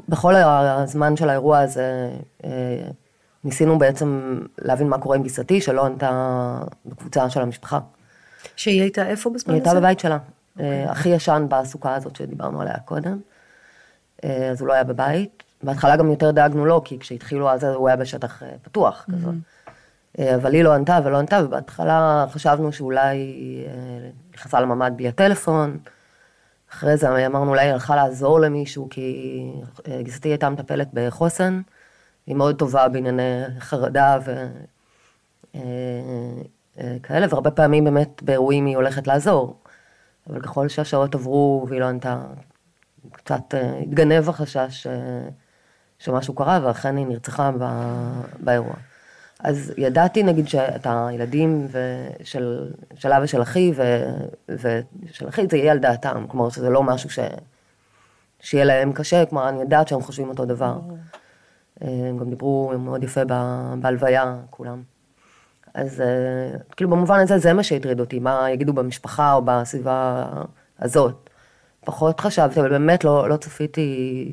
בכל 0.09 0.35
הזמן 0.35 1.16
של 1.16 1.28
האירוע 1.28 1.59
הזה, 1.59 2.11
אה, 2.44 2.50
ניסינו 3.44 3.78
בעצם 3.78 4.40
להבין 4.59 4.88
מה 4.88 4.98
קורה 4.98 5.16
עם 5.16 5.22
גיסתי, 5.22 5.61
שלא 5.61 5.87
ענתה 5.87 6.59
בקבוצה 6.87 7.30
של 7.30 7.40
המשפחה. 7.40 7.78
שהיא 8.57 8.80
הייתה 8.80 9.07
איפה 9.07 9.30
בזמן 9.30 9.54
הזה? 9.54 9.62
היא 9.62 9.68
הייתה 9.68 9.80
בבית 9.80 10.00
שלה. 10.00 10.16
Okay. 10.16 10.61
אוקיי. 10.61 10.85
הכי 10.85 11.09
ישן 11.09 11.46
בסוכה 11.48 11.94
הזאת 11.94 12.16
שדיברנו 12.16 12.61
עליה 12.61 12.78
קודם. 12.78 13.18
אה, 14.24 14.50
אז 14.50 14.61
הוא 14.61 14.68
לא 14.68 14.72
היה 14.72 14.85
בבית. 14.85 15.42
בהתחלה 15.62 15.96
גם 15.96 16.11
יותר 16.11 16.30
דאגנו 16.30 16.66
לו, 16.66 16.85
כי 16.85 16.98
כשהתחילו 16.98 17.50
אז 17.50 17.64
הוא 17.64 17.88
היה 17.88 17.96
בשטח 17.96 18.42
אה, 18.42 18.48
פתוח 18.62 19.07
mm-hmm. 19.09 19.12
כזאת. 19.12 19.35
אה, 20.18 20.35
אבל 20.35 20.55
היא 20.55 20.64
לא 20.64 20.72
ענתה 20.72 20.98
ולא 21.05 21.18
ענתה, 21.18 21.40
ובהתחלה 21.44 22.27
חשבנו 22.31 22.72
שאולי 22.72 23.37
נכנסה 24.35 24.61
לממ"ד 24.61 24.92
בלי 24.96 25.09
הטלפון. 25.09 25.79
אחרי 26.72 26.96
זה 26.96 27.27
אמרנו, 27.27 27.50
אולי 27.50 27.64
היא 27.64 27.72
הלכה 27.72 27.96
לעזור 27.96 28.40
למישהו, 28.40 28.88
כי 28.90 29.50
גיסתי 30.00 30.29
הייתה 30.29 30.50
מטפלת 30.50 30.88
בחוסן, 30.92 31.61
היא 32.27 32.37
מאוד 32.37 32.59
טובה 32.59 32.88
בענייני 32.88 33.42
חרדה 33.61 34.18
וכאלה, 35.55 37.27
והרבה 37.31 37.50
פעמים 37.50 37.85
באמת 37.85 38.22
באירועים 38.22 38.66
היא 38.66 38.77
הולכת 38.77 39.07
לעזור. 39.07 39.57
אבל 40.31 40.40
ככל 40.40 40.68
שהשעות 40.68 41.14
עברו 41.14 41.66
והיא 41.68 41.81
לא 41.81 41.87
ענתה, 41.87 42.22
קצת 43.12 43.55
אה, 43.55 43.79
התגנב 43.79 44.29
החשש 44.29 44.87
אה, 44.87 45.29
שמשהו 45.98 46.35
קרה, 46.35 46.61
ואכן 46.62 46.96
היא 46.96 47.07
נרצחה 47.07 47.50
באירוע. 48.40 48.74
אז 49.44 49.72
ידעתי 49.76 50.22
נגיד 50.22 50.48
שאת 50.48 50.87
הילדים 50.90 51.68
של, 52.22 52.70
שלה 52.94 53.18
ושל 53.22 53.42
אחי 53.42 53.72
ושל 54.48 55.28
אחי, 55.28 55.46
זה 55.50 55.57
יהיה 55.57 55.72
על 55.72 55.78
דעתם, 55.78 56.24
כלומר 56.28 56.50
שזה 56.50 56.70
לא 56.70 56.83
משהו 56.83 57.11
ש, 57.11 57.18
שיהיה 58.40 58.64
להם 58.64 58.92
קשה, 58.92 59.26
כלומר 59.26 59.48
אני 59.48 59.61
יודעת 59.61 59.88
שהם 59.88 60.00
חושבים 60.00 60.28
אותו 60.28 60.44
דבר. 60.44 60.78
אה, 61.83 61.88
הם 62.09 62.18
גם 62.18 62.30
דיברו 62.30 62.72
מאוד 62.78 63.04
יפה 63.04 63.20
בהלוויה, 63.80 64.37
כולם. 64.50 64.83
אז 65.74 66.02
כאילו 66.76 66.90
במובן 66.90 67.20
הזה 67.20 67.38
זה 67.38 67.52
מה 67.52 67.62
שהטריד 67.62 68.00
אותי, 68.00 68.18
מה 68.18 68.50
יגידו 68.50 68.72
במשפחה 68.72 69.33
או 69.33 69.42
בסביבה 69.44 70.26
הזאת. 70.78 71.30
פחות 71.85 72.20
חשבתי, 72.20 72.61
אבל 72.61 72.68
באמת 72.68 73.04
לא, 73.04 73.28
לא 73.28 73.37
צפיתי, 73.37 74.33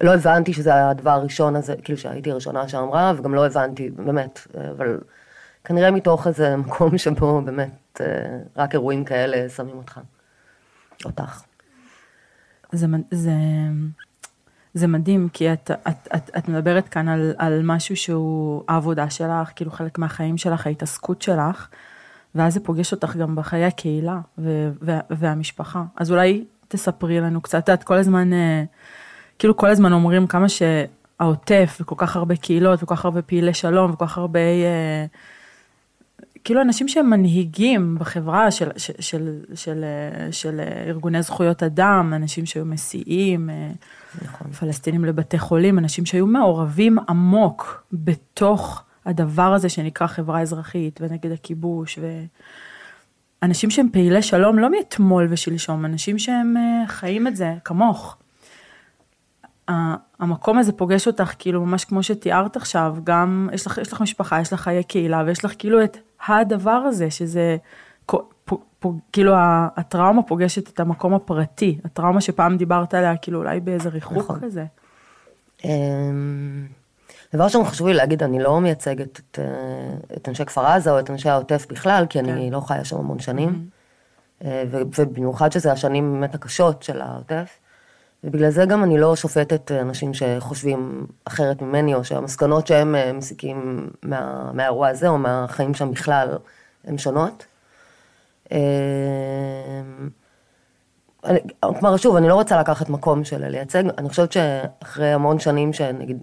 לא 0.00 0.14
הבנתי 0.14 0.52
שזה 0.52 0.88
הדבר 0.88 1.10
הראשון 1.10 1.56
הזה, 1.56 1.74
כאילו 1.84 1.98
שהייתי 1.98 2.30
הראשונה 2.30 2.68
שאמרה, 2.68 3.12
וגם 3.16 3.34
לא 3.34 3.46
הבנתי, 3.46 3.90
באמת, 3.90 4.46
אבל 4.70 4.98
כנראה 5.64 5.90
מתוך 5.90 6.26
איזה 6.26 6.56
מקום 6.56 6.98
שבו 6.98 7.40
באמת 7.40 8.00
אה, 8.00 8.38
רק 8.56 8.72
אירועים 8.74 9.04
כאלה 9.04 9.48
שמים 9.48 9.76
אותך, 9.76 10.00
אותך. 11.04 11.42
זה, 12.72 12.86
זה, 13.10 13.32
זה 14.74 14.86
מדהים, 14.86 15.28
כי 15.32 15.52
את, 15.52 15.70
את, 15.70 16.08
את, 16.16 16.30
את 16.38 16.48
מדברת 16.48 16.88
כאן 16.88 17.08
על, 17.08 17.34
על 17.38 17.60
משהו 17.64 17.96
שהוא 17.96 18.62
העבודה 18.68 19.10
שלך, 19.10 19.50
כאילו 19.56 19.70
חלק 19.70 19.98
מהחיים 19.98 20.38
שלך, 20.38 20.66
ההתעסקות 20.66 21.22
שלך, 21.22 21.68
ואז 22.34 22.54
זה 22.54 22.60
פוגש 22.60 22.92
אותך 22.92 23.16
גם 23.16 23.34
בחיי 23.34 23.64
הקהילה 23.64 24.20
ו, 24.38 24.70
ו, 24.82 24.92
והמשפחה. 25.10 25.84
אז 25.96 26.10
אולי 26.10 26.44
תספרי 26.68 27.20
לנו 27.20 27.40
קצת, 27.40 27.70
את 27.70 27.84
כל 27.84 27.94
הזמן, 27.94 28.32
אה, 28.32 28.64
כאילו 29.38 29.56
כל 29.56 29.70
הזמן 29.70 29.92
אומרים 29.92 30.26
כמה 30.26 30.46
שהעוטף, 30.48 31.78
וכל 31.80 31.94
כך 31.98 32.16
הרבה 32.16 32.36
קהילות, 32.36 32.82
וכל 32.82 32.96
כך 32.96 33.04
הרבה 33.04 33.22
פעילי 33.22 33.54
שלום, 33.54 33.90
וכל 33.90 34.06
כך 34.06 34.18
הרבה, 34.18 34.40
אה, 34.40 35.04
כאילו 36.44 36.62
אנשים 36.62 36.88
שהם 36.88 37.10
מנהיגים 37.10 37.96
בחברה 37.98 38.50
של, 38.50 38.68
של, 38.76 38.92
של, 39.00 39.40
של, 39.54 39.84
אה, 39.84 40.32
של 40.32 40.60
ארגוני 40.86 41.22
זכויות 41.22 41.62
אדם, 41.62 42.12
אנשים 42.16 42.46
שהיו 42.46 42.64
מסיעים, 42.64 43.50
נכון. 44.22 44.52
פלסטינים 44.52 45.04
לבתי 45.04 45.38
חולים, 45.38 45.78
אנשים 45.78 46.06
שהיו 46.06 46.26
מעורבים 46.26 46.98
עמוק 47.08 47.84
בתוך 47.92 48.82
הדבר 49.06 49.54
הזה 49.54 49.68
שנקרא 49.68 50.06
חברה 50.06 50.40
אזרחית, 50.40 51.00
ונגד 51.02 51.32
הכיבוש, 51.32 51.98
ו... 52.02 52.24
אנשים 53.42 53.70
שהם 53.70 53.88
פעילי 53.92 54.22
שלום, 54.22 54.58
לא 54.58 54.70
מאתמול 54.70 55.26
ושלשום, 55.30 55.84
אנשים 55.84 56.18
שהם 56.18 56.56
אה, 56.56 56.88
חיים 56.88 57.26
את 57.26 57.36
זה 57.36 57.54
כמוך. 57.64 58.16
המקום 60.20 60.58
הזה 60.58 60.72
פוגש 60.72 61.06
אותך 61.06 61.34
כאילו 61.38 61.64
ממש 61.66 61.84
כמו 61.84 62.02
שתיארת 62.02 62.56
עכשיו, 62.56 62.96
גם 63.04 63.48
יש 63.52 63.66
לך, 63.66 63.78
יש 63.78 63.92
לך 63.92 64.00
משפחה, 64.00 64.40
יש 64.40 64.52
לך 64.52 64.60
חיי 64.60 64.84
קהילה 64.84 65.22
ויש 65.26 65.44
לך 65.44 65.52
כאילו 65.58 65.84
את 65.84 65.96
הדבר 66.28 66.70
הזה 66.70 67.10
שזה 67.10 67.56
כאילו 69.12 69.32
הטראומה 69.76 70.22
פוגשת 70.22 70.68
את 70.68 70.80
המקום 70.80 71.14
הפרטי, 71.14 71.78
הטראומה 71.84 72.20
שפעם 72.20 72.56
דיברת 72.56 72.94
עליה 72.94 73.16
כאילו 73.16 73.38
אולי 73.38 73.60
באיזה 73.60 73.88
ריחוק 73.88 74.18
נכון. 74.18 74.40
כזה. 74.40 74.64
אמ, 75.64 76.66
דבר 77.34 77.44
ראשון 77.44 77.64
חשוב 77.64 77.86
לי 77.86 77.94
להגיד, 77.94 78.22
אני 78.22 78.42
לא 78.42 78.60
מייצגת 78.60 79.20
את, 79.20 79.38
אה, 79.38 80.16
את 80.16 80.28
אנשי 80.28 80.44
כפר 80.44 80.66
עזה 80.66 80.90
או 80.90 80.98
את 80.98 81.10
אנשי 81.10 81.28
העוטף 81.28 81.66
בכלל, 81.70 82.06
כי 82.10 82.18
אני 82.18 82.46
כן. 82.46 82.52
לא 82.52 82.60
חיה 82.60 82.84
שם 82.84 82.96
המון 82.96 83.18
שנים, 83.18 83.66
mm-hmm. 84.42 84.46
ובמיוחד 84.72 85.52
שזה 85.52 85.72
השנים 85.72 86.12
באמת 86.12 86.34
הקשות 86.34 86.82
של 86.82 87.00
העוטף. 87.00 87.58
ובגלל 88.24 88.50
זה 88.50 88.64
גם 88.64 88.84
אני 88.84 88.98
לא 88.98 89.16
שופטת 89.16 89.72
אנשים 89.72 90.14
שחושבים 90.14 91.06
אחרת 91.24 91.62
ממני, 91.62 91.94
או 91.94 92.04
שהמסקנות 92.04 92.66
שהם 92.66 92.94
אה, 92.94 93.12
מסיקים 93.12 93.90
מה, 94.02 94.50
מהאירוע 94.52 94.88
הזה, 94.88 95.08
או 95.08 95.18
מהחיים 95.18 95.74
שם 95.74 95.90
בכלל, 95.90 96.38
הן 96.84 96.98
שונות. 96.98 97.46
כלומר, 101.60 101.96
שוב, 101.96 102.16
אני 102.16 102.28
לא 102.28 102.34
רוצה 102.34 102.60
לקחת 102.60 102.88
מקום 102.88 103.24
של 103.24 103.48
לייצג, 103.48 103.84
אני 103.98 104.08
חושבת 104.08 104.32
שאחרי 104.32 105.12
המון 105.12 105.38
שנים 105.38 105.72
שנגיד 105.72 106.22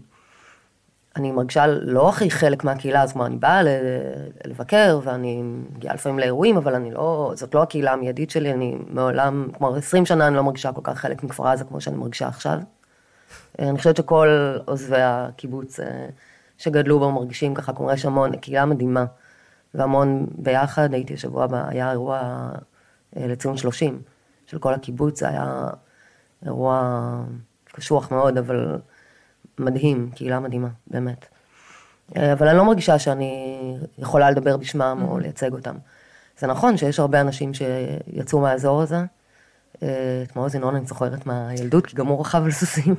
אני 1.16 1.32
מרגישה 1.32 1.68
לא 1.68 2.10
הכי 2.10 2.32
חלק 2.32 2.64
מהקהילה, 2.64 3.04
אז 3.04 3.12
כלומר, 3.12 3.28
אני 3.28 3.36
באה 3.36 3.62
לבקר, 4.46 5.00
ואני 5.04 5.42
מגיעה 5.76 5.94
לפעמים 5.94 6.20
לאירועים, 6.20 6.58
אבל 6.58 6.76
אני 6.76 6.92
לא, 6.92 7.32
זאת 7.36 7.56
לא 7.56 7.64
הקהילה 7.64 7.94
המיידית 7.94 8.30
שלי, 8.30 8.54
אני 8.54 8.78
מעולם, 8.88 9.48
כלומר, 9.58 9.78
20 9.78 10.06
שנה 10.06 10.28
אני 10.28 10.36
לא 10.36 10.44
מרגישה 10.44 10.72
כל 10.72 10.82
כך 10.84 10.98
חלק 10.98 11.24
מכפר 11.24 11.48
עזה 11.48 11.64
כמו 11.64 11.82
שאני 11.82 11.98
מרגישה 11.98 12.28
עכשיו. 12.28 12.60
אני 13.60 13.78
חושבת 13.78 13.98
שכל 13.98 14.58
עוזבי 14.66 15.02
הקיבוץ 15.02 15.80
אה, 15.80 16.06
שגדלו 16.58 17.00
בו 17.00 17.12
מרגישים 17.12 17.54
ככה, 17.54 17.74
כלומר, 17.74 17.94
יש 17.94 18.06
המון, 18.06 18.36
קהילה 18.38 18.66
מדהימה, 18.66 19.06
והמון 19.74 20.28
ביחד, 20.36 20.94
הייתי 20.94 21.14
השבוע, 21.14 21.48
היה 21.68 21.92
אירוע 21.92 22.20
אה, 23.18 23.28
לציון 23.28 23.58
30 23.58 24.02
של 24.46 24.60
כל 24.60 24.74
הקיבוץ, 24.74 25.20
זה 25.20 25.30
היה 25.30 25.68
אירוע 26.46 27.14
קשוח 27.66 28.12
מאוד, 28.12 28.38
אבל... 28.38 28.80
מדהים, 29.60 30.10
קהילה 30.16 30.40
מדהימה, 30.40 30.68
באמת. 30.88 31.26
אה, 32.18 32.34
אבל 32.34 32.48
אני 32.48 32.58
לא 32.58 32.66
מרגישה 32.66 33.00
שאני 33.00 33.76
יכולה 33.98 34.32
לדבר 34.32 34.58
בשמם 34.58 35.06
או 35.08 35.18
mm-hmm. 35.18 35.22
לייצג 35.22 35.54
אותם. 35.54 35.76
זה 36.40 36.48
נכון 36.48 36.78
שיש 36.78 37.00
הרבה 37.00 37.22
אנשים 37.22 37.52
שיצאו 37.54 38.40
מהאזור 38.40 38.82
הזה. 38.82 38.98
אה, 39.84 40.24
את 40.24 40.36
מעוז 40.36 40.56
ינון 40.56 40.76
אני 40.76 40.86
זוכרת 40.86 41.26
מהילדות, 41.26 41.86
כי 41.86 41.96
גם 41.96 42.08
הוא 42.08 42.20
רכב 42.20 42.44
על 42.46 42.52
סוסים. 42.52 42.96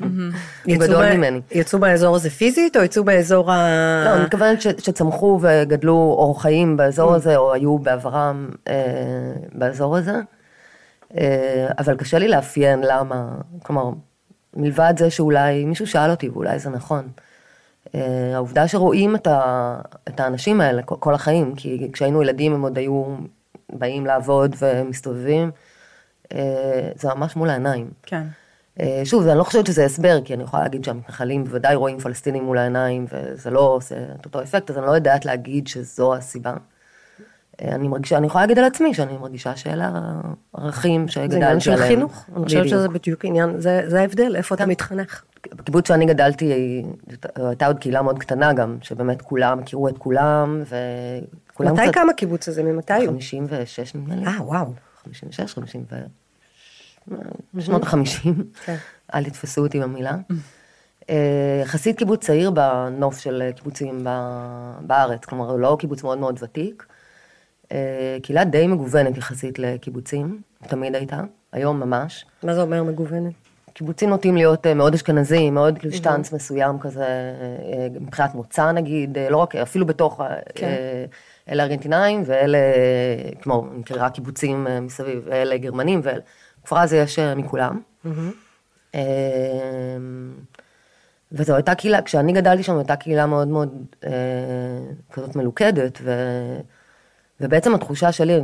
הוא 0.65 0.77
גדול 0.77 1.13
ממני. 1.13 1.41
יצאו 1.51 1.79
באזור 1.79 2.17
הזה 2.17 2.31
פיזית, 2.31 2.77
או 2.77 2.83
יצאו 2.83 3.05
באזור 3.05 3.53
ה... 3.53 4.03
לא, 4.05 4.15
אני 4.15 4.25
מתכוונת 4.25 4.61
שצמחו 4.61 5.39
וגדלו 5.43 6.15
אורח 6.19 6.43
חיים 6.43 6.77
באזור. 6.77 7.15
הזה, 7.15 7.37
או 7.37 7.53
היו 7.53 7.79
בעברם 7.79 8.49
אה, 8.69 8.75
באזור 9.53 9.97
הזה. 9.97 10.21
אבל 11.79 11.97
קשה 11.97 12.19
לי 12.19 12.29
לאפיין 12.29 12.81
למה, 12.83 13.29
כלומר, 13.63 13.91
מלבד 14.57 14.95
זה 14.99 15.11
שאולי 15.11 15.65
מישהו 15.65 15.87
שאל 15.87 16.11
אותי, 16.11 16.29
ואולי 16.29 16.59
זה 16.59 16.71
נכון. 16.71 17.09
אה, 17.95 18.35
העובדה 18.35 18.69
שרואים 18.69 19.17
את, 19.17 19.27
ה, 19.27 19.81
את 20.09 20.21
האנשים 20.21 20.61
האלה 20.61 20.83
כל, 20.83 21.15
החיים, 21.15 21.55
כי 21.55 21.91
כשהיינו 21.93 22.23
ילדים 22.23 22.55
הם 22.55 22.63
עוד 22.63 22.79
היו 22.79 23.05
באים 23.73 24.07
לעבוד 24.07 24.57
ומסתובבים, 24.59 25.51
אה, 26.33 26.91
זה 26.95 27.09
ממש 27.15 27.37
מול 27.37 27.51
העיניים. 27.51 27.91
כן. 28.03 28.27
אה, 28.81 29.03
שוב, 29.05 29.27
אני 29.27 29.39
לא 29.39 29.45
חושבת 29.45 29.67
שזה 29.67 29.85
הסבר, 29.85 30.21
כי 30.25 30.35
אני 30.35 30.43
יכולה 30.43 30.63
להגיד 30.63 30.85
שהמתנחלים 30.85 31.45
בוודאי 31.45 31.75
רואים 31.75 31.99
פלסטינים 31.99 32.45
מול 32.45 32.59
העיניים, 32.59 33.07
וזה 33.13 33.51
לא 33.51 33.61
עושה 33.61 33.95
את 34.21 34.25
אותו 34.25 34.43
אפקט, 34.43 34.71
אז 34.71 34.79
אני 34.79 34.87
לא 34.87 34.93
יודעת 34.93 35.25
להגיד 35.25 35.67
שזו 35.67 36.15
הסיבה. 36.15 36.55
אני 37.63 37.89
מרגישה, 37.89 38.17
אני 38.17 38.27
יכולה 38.27 38.45
להגיד 38.45 38.59
על 38.59 38.65
עצמי 38.65 38.95
שאני 38.95 39.19
מרגישה 39.19 39.57
שאלה 39.57 39.91
הערכים 40.55 41.09
שגדלתי 41.09 41.31
זה 41.31 41.37
עליהם. 41.37 41.49
עניין 41.49 41.61
של 41.61 41.77
חינוך, 41.77 42.25
אני 42.37 42.45
חושבת. 42.45 42.69
שזה 42.69 42.89
בדיוק 42.89 43.25
עניין, 43.25 43.61
זה 43.61 43.83
זה 43.87 44.01
ההבדל, 44.01 44.37
איפה 44.37 44.55
אתה. 44.55 44.67
מתחנך. 44.67 45.23
בקיבוץ 45.55 45.89
שאני 45.89 46.07
גדלתי, 46.07 46.53
הייתה 47.37 47.67
עוד 47.67 47.79
קהילה 47.79 48.03
מאוד 48.03 48.19
קטנה 48.19 48.53
גם, 48.53 48.77
שבאמת 48.83 49.23
כולם 49.23 49.59
הכירו 49.59 49.89
את 49.89 49.99
כולם, 49.99 50.63
וכולם 51.53 51.75
מתי 51.75 51.93
קם 51.93 52.07
הקיבוץ 52.11 52.49
הזה? 52.49 52.63
ממתי 52.63 52.93
הוא? 52.93 53.07
56 53.07 53.95
נדמה 53.95 54.17
לי. 54.17 54.27
אה, 54.27 54.43
וואו. 54.43 54.73
56, 55.05 55.55
50 55.55 55.85
ו... 55.93 55.97
בשנות 57.55 57.85
ה-50, 57.85 58.29
כן. 58.65 58.77
אל 59.15 59.25
תתפסו 59.25 59.63
אותי 59.63 59.81
במילה. 59.81 60.17
אה, 61.11 61.61
יחסית 61.63 61.99
קיבוץ 61.99 62.27
צעיר 62.27 62.51
בנוף 62.51 63.19
של 63.19 63.51
קיבוצים 63.57 64.07
בארץ, 64.81 65.25
כלומר 65.25 65.57
לא 65.57 65.77
קיבוץ 65.81 66.03
מאוד 66.03 66.19
מאוד 66.19 66.39
ותיק. 66.43 66.87
אה, 67.73 68.17
קהילה 68.23 68.45
די 68.45 68.67
מגוונת 68.67 69.17
יחסית 69.17 69.59
לקיבוצים, 69.59 70.41
תמיד 70.67 70.95
הייתה, 70.95 71.21
היום 71.53 71.81
ממש. 71.81 72.25
מה 72.43 72.55
זה 72.55 72.63
אומר 72.63 72.83
מגוונת? 72.83 73.33
קיבוצים 73.73 74.11
נוטים 74.11 74.37
להיות 74.37 74.67
אה, 74.67 74.75
מאוד 74.75 74.95
אשכנזים, 74.95 75.55
מאוד 75.55 75.79
כאילו 75.79 75.95
שטאנץ 75.95 76.33
מסוים 76.33 76.79
כזה, 76.79 77.05
אה, 77.05 77.87
מבחינת 78.01 78.35
מוצא 78.35 78.73
נגיד, 78.73 79.19
לא 79.31 79.37
רק, 79.37 79.57
אפילו 79.57 79.87
בתוך, 79.87 80.21
כן. 80.55 80.71
אלה 81.49 81.63
ארגנטינאים 81.63 82.23
ואלה, 82.27 82.59
כמו, 83.43 83.63
מכירה 83.63 84.11
קיבוצים 84.11 84.67
מסביב, 84.83 85.29
אלה 85.29 85.57
גרמנים, 85.57 86.01
וכפר 86.05 86.77
עזה 86.77 86.97
יש 86.97 87.19
מכולם. 87.19 87.81
אה, 88.95 89.01
וזו 91.33 91.55
הייתה 91.55 91.75
קהילה, 91.75 92.03
כשאני 92.03 92.33
גדלתי 92.33 92.63
שם 92.63 92.77
הייתה 92.77 92.97
קהילה 92.97 93.27
מאוד 93.27 93.49
מאוד 93.49 93.85
כזאת 95.13 95.37
מלוכדת, 95.37 95.99
ו, 96.03 96.11
ובעצם 97.41 97.75
התחושה 97.75 98.13
שלי, 98.13 98.41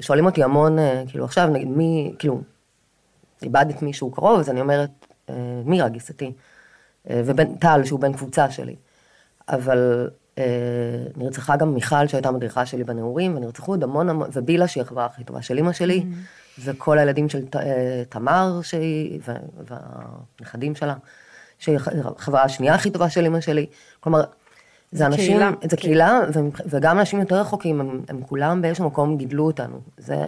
שואלים 0.00 0.26
אותי 0.26 0.42
המון, 0.42 0.78
אה, 0.78 1.02
כאילו 1.08 1.24
עכשיו 1.24 1.46
נגיד 1.46 1.68
מי, 1.68 2.14
כאילו, 2.18 2.40
איבדת 3.42 3.82
מישהו 3.82 4.10
קרוב, 4.10 4.40
אז 4.40 4.50
אני 4.50 4.60
אומרת, 4.60 4.90
אה, 5.30 5.34
מירה 5.64 5.88
גיסתי, 5.88 6.32
אה, 7.10 7.22
ובן 7.24 7.54
טל 7.54 7.84
שהוא 7.84 8.00
בן 8.00 8.12
קבוצה 8.12 8.50
שלי. 8.50 8.76
אבל 9.48 10.10
נרצחה 11.16 11.56
גם 11.56 11.74
מיכל 11.74 12.06
שהייתה 12.06 12.30
מדריכה 12.30 12.66
שלי 12.66 12.84
בנעורים, 12.84 13.36
ונרצחו 13.36 13.72
עוד 13.72 13.82
המון 13.82 14.08
המון, 14.08 14.30
ובילה 14.32 14.68
שהיא 14.68 14.82
החברה 14.82 15.06
הכי 15.06 15.24
טובה 15.24 15.42
של 15.42 15.56
אימא 15.56 15.72
שלי, 15.72 16.04
וכל 16.64 16.98
הילדים 16.98 17.28
של 17.28 17.44
תמר 18.08 18.60
שהיא, 18.62 19.20
והנכדים 19.66 20.74
שלה, 20.74 20.94
שהיא 21.58 21.76
הח- 21.76 21.88
החברה 22.16 22.42
השנייה 22.42 22.74
הכי 22.74 22.90
טובה 22.90 23.10
של 23.10 23.24
אימא 23.24 23.40
שלי. 23.40 23.66
כלומר, 24.00 24.24
זה 24.92 25.06
אנשים, 25.06 25.26
קהילה, 25.26 25.50
זה 25.62 25.76
כן. 25.76 25.82
קהילה, 25.82 26.20
וגם 26.66 26.98
אנשים 26.98 27.20
יותר 27.20 27.40
רחוקים, 27.40 27.80
הם, 27.80 28.02
הם 28.08 28.22
כולם 28.22 28.62
באיזשהו 28.62 28.86
מקום 28.86 29.16
גידלו 29.16 29.46
אותנו. 29.46 29.80
זה 29.98 30.24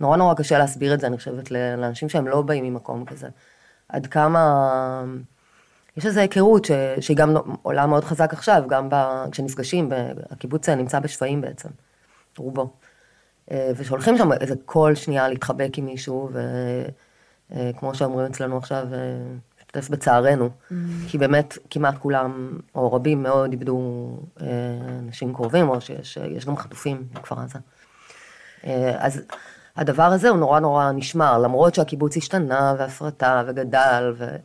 נורא 0.00 0.16
נורא 0.16 0.34
קשה 0.34 0.58
להסביר 0.58 0.94
את 0.94 1.00
זה, 1.00 1.06
אני 1.06 1.16
חושבת, 1.16 1.50
לאנשים 1.50 2.08
שהם 2.08 2.28
לא 2.28 2.42
באים 2.42 2.64
ממקום 2.64 3.04
כזה. 3.04 3.28
עד 3.88 4.06
כמה... 4.06 5.04
יש 5.96 6.06
איזו 6.06 6.20
היכרות 6.20 6.64
ש, 6.64 6.70
שהיא 7.00 7.16
גם 7.16 7.36
עולה 7.62 7.86
מאוד 7.86 8.04
חזק 8.04 8.32
עכשיו, 8.32 8.62
גם 8.68 8.88
ב, 8.90 9.24
כשנפגשים, 9.30 9.90
הקיבוץ 10.30 10.68
נמצא 10.68 11.00
בשפיים 11.00 11.40
בעצם, 11.40 11.68
רובו. 12.38 12.70
אה, 13.50 13.70
ושהולכים 13.76 14.18
שם 14.18 14.32
איזה 14.32 14.54
כל 14.64 14.94
שנייה 14.94 15.28
להתחבק 15.28 15.78
עם 15.78 15.84
מישהו, 15.84 16.30
וכמו 17.50 17.94
שאומרים 17.94 18.26
אצלנו 18.26 18.56
עכשיו, 18.56 18.86
אה, 18.92 18.98
להשתתף 19.76 19.90
בצערנו. 19.90 20.50
כי 21.08 21.18
באמת 21.18 21.58
כמעט 21.70 21.94
כולם, 21.98 22.58
או 22.74 22.92
רבים 22.92 23.22
מאוד, 23.22 23.52
איבדו 23.52 24.08
אה, 24.40 24.46
אנשים 24.98 25.34
קרובים, 25.34 25.68
או 25.68 25.80
שיש 25.80 26.16
יש 26.16 26.46
גם 26.46 26.56
חטופים 26.56 27.04
בכפר 27.12 27.40
עזה. 27.40 27.58
אה, 28.66 28.96
אז 28.98 29.22
הדבר 29.76 30.02
הזה 30.02 30.28
הוא 30.28 30.38
נורא 30.38 30.60
נורא 30.60 30.92
נשמר, 30.92 31.38
למרות 31.38 31.74
שהקיבוץ 31.74 32.16
השתנה 32.16 32.74
והפרטה 32.78 33.42
וגדל, 33.46 34.14
ו... 34.16 34.36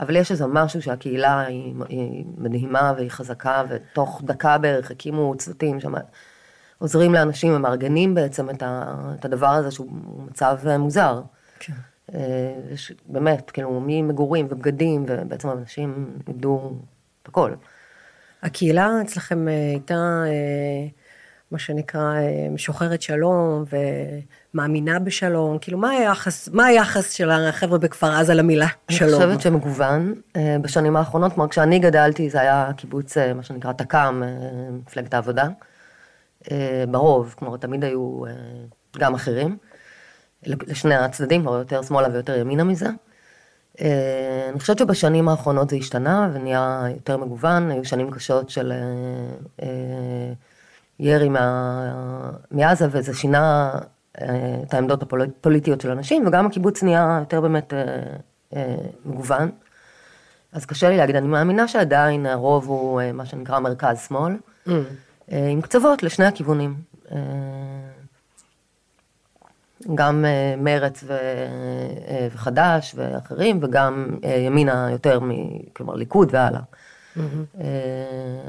אבל 0.00 0.16
יש 0.16 0.30
איזה 0.30 0.46
משהו 0.46 0.82
שהקהילה 0.82 1.40
היא, 1.40 1.74
היא 1.88 2.24
מדהימה 2.36 2.92
והיא 2.96 3.10
חזקה, 3.10 3.62
ותוך 3.68 4.22
דקה 4.24 4.58
בערך 4.58 4.90
הקימו 4.90 5.34
צוותים 5.38 5.80
שם, 5.80 5.92
עוזרים 6.78 7.14
לאנשים 7.14 7.54
ומארגנים 7.54 8.14
בעצם 8.14 8.50
את, 8.50 8.62
ה, 8.62 8.94
את 9.18 9.24
הדבר 9.24 9.48
הזה 9.48 9.70
שהוא 9.70 9.92
מצב 10.30 10.58
אה, 10.66 10.78
מוזר. 10.78 11.22
כן. 11.58 11.72
אה, 12.14 12.54
יש 12.72 12.92
באמת, 13.06 13.50
כאילו, 13.50 13.82
ממגורים 13.86 14.46
ובגדים, 14.50 15.04
ובעצם 15.08 15.50
אנשים 15.50 16.18
איבדו 16.28 16.72
את 17.22 17.28
הכל. 17.28 17.52
הקהילה 18.42 18.90
אצלכם 19.02 19.48
אה, 19.48 19.52
הייתה, 19.52 19.94
אה, 20.26 20.88
מה 21.50 21.58
שנקרא, 21.58 22.00
אה, 22.00 22.48
משוחרת 22.50 23.02
שלום 23.02 23.64
ומאמינה 24.54 24.98
בשלום, 24.98 25.58
כאילו 25.58 25.78
מה 25.78 25.90
היחס, 25.90 26.48
מה 26.48 26.66
היחס 26.66 27.12
של 27.12 27.30
החבר'ה 27.30 27.78
בכפר 27.78 28.10
עזה 28.10 28.34
למילה 28.34 28.66
שלום? 28.90 29.22
אני 29.22 29.28
חושבת 29.28 29.40
שמגוון 29.40 30.14
אה, 30.36 30.56
בשנים 30.62 30.96
האחרונות, 30.96 31.32
כלומר 31.32 31.48
כשאני 31.48 31.78
גדלתי 31.78 32.30
זה 32.30 32.40
היה 32.40 32.70
קיבוץ, 32.76 33.16
אה, 33.16 33.34
מה 33.34 33.42
שנקרא 33.42 33.72
תק"ם, 33.72 34.22
אה, 34.26 34.28
מפלגת 34.70 35.14
העבודה, 35.14 35.48
אה, 36.50 36.84
ברוב, 36.90 37.34
כלומר 37.38 37.56
תמיד 37.56 37.84
היו 37.84 38.26
אה, 38.26 38.32
גם 38.98 39.14
אחרים, 39.14 39.56
לשני 40.46 40.94
הצדדים, 40.94 41.42
כלומר 41.42 41.58
יותר 41.58 41.82
שמאלה 41.82 42.08
ויותר 42.12 42.38
ימינה 42.38 42.64
מזה. 42.64 42.88
אה, 43.80 44.48
אני 44.50 44.60
חושבת 44.60 44.78
שבשנים 44.78 45.28
האחרונות 45.28 45.70
זה 45.70 45.76
השתנה 45.76 46.30
ונהיה 46.32 46.84
יותר 46.94 47.16
מגוון, 47.16 47.70
היו 47.70 47.84
שנים 47.84 48.10
קשות 48.10 48.50
של 48.50 48.72
אה, 48.72 48.78
אה, 49.62 50.32
ירי 51.00 51.28
מה, 51.28 52.32
מעזה 52.50 52.86
וזה 52.90 53.14
שינה 53.14 53.72
את 54.62 54.74
העמדות 54.74 55.02
הפוליטיות 55.02 55.80
של 55.80 55.90
אנשים 55.90 56.26
וגם 56.26 56.46
הקיבוץ 56.46 56.82
נהיה 56.82 57.16
יותר 57.20 57.40
באמת 57.40 57.72
מגוון. 59.04 59.50
אז 60.52 60.66
קשה 60.66 60.88
לי 60.88 60.96
להגיד, 60.96 61.16
אני 61.16 61.26
מאמינה 61.26 61.68
שעדיין 61.68 62.26
הרוב 62.26 62.68
הוא 62.68 63.00
מה 63.14 63.26
שנקרא 63.26 63.58
מרכז-שמאל, 63.58 64.32
Mm. 64.66 64.70
עם 65.50 65.60
קצוות 65.60 66.02
לשני 66.02 66.26
הכיוונים. 66.26 66.74
גם 69.94 70.24
אה, 70.24 70.54
מרץ 70.58 71.04
ו- 71.06 71.12
אה, 72.08 72.28
וחד"ש 72.34 72.94
ואחרים, 72.96 73.58
וגם 73.62 74.06
אה, 74.24 74.30
ימינה 74.30 74.88
יותר, 74.90 75.20
מ- 75.20 75.58
כלומר 75.72 75.94
ליכוד 75.94 76.28
והלאה. 76.32 76.60
Mm-hmm. 77.16 77.20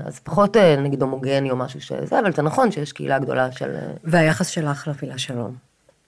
אז 0.06 0.20
פחות 0.20 0.58
נגיד 0.58 1.02
הומוגני 1.02 1.52
או 1.52 1.56
משהו 1.56 1.82
שזה, 1.82 2.20
אבל 2.20 2.34
זה 2.34 2.42
נכון 2.42 2.72
שיש 2.72 2.92
קהילה 2.94 3.20
גדולה 3.20 3.52
של 3.52 3.76
והיחס 4.04 4.48
שלך 4.48 4.88
למילה 5.02 5.18
שלום? 5.18 5.56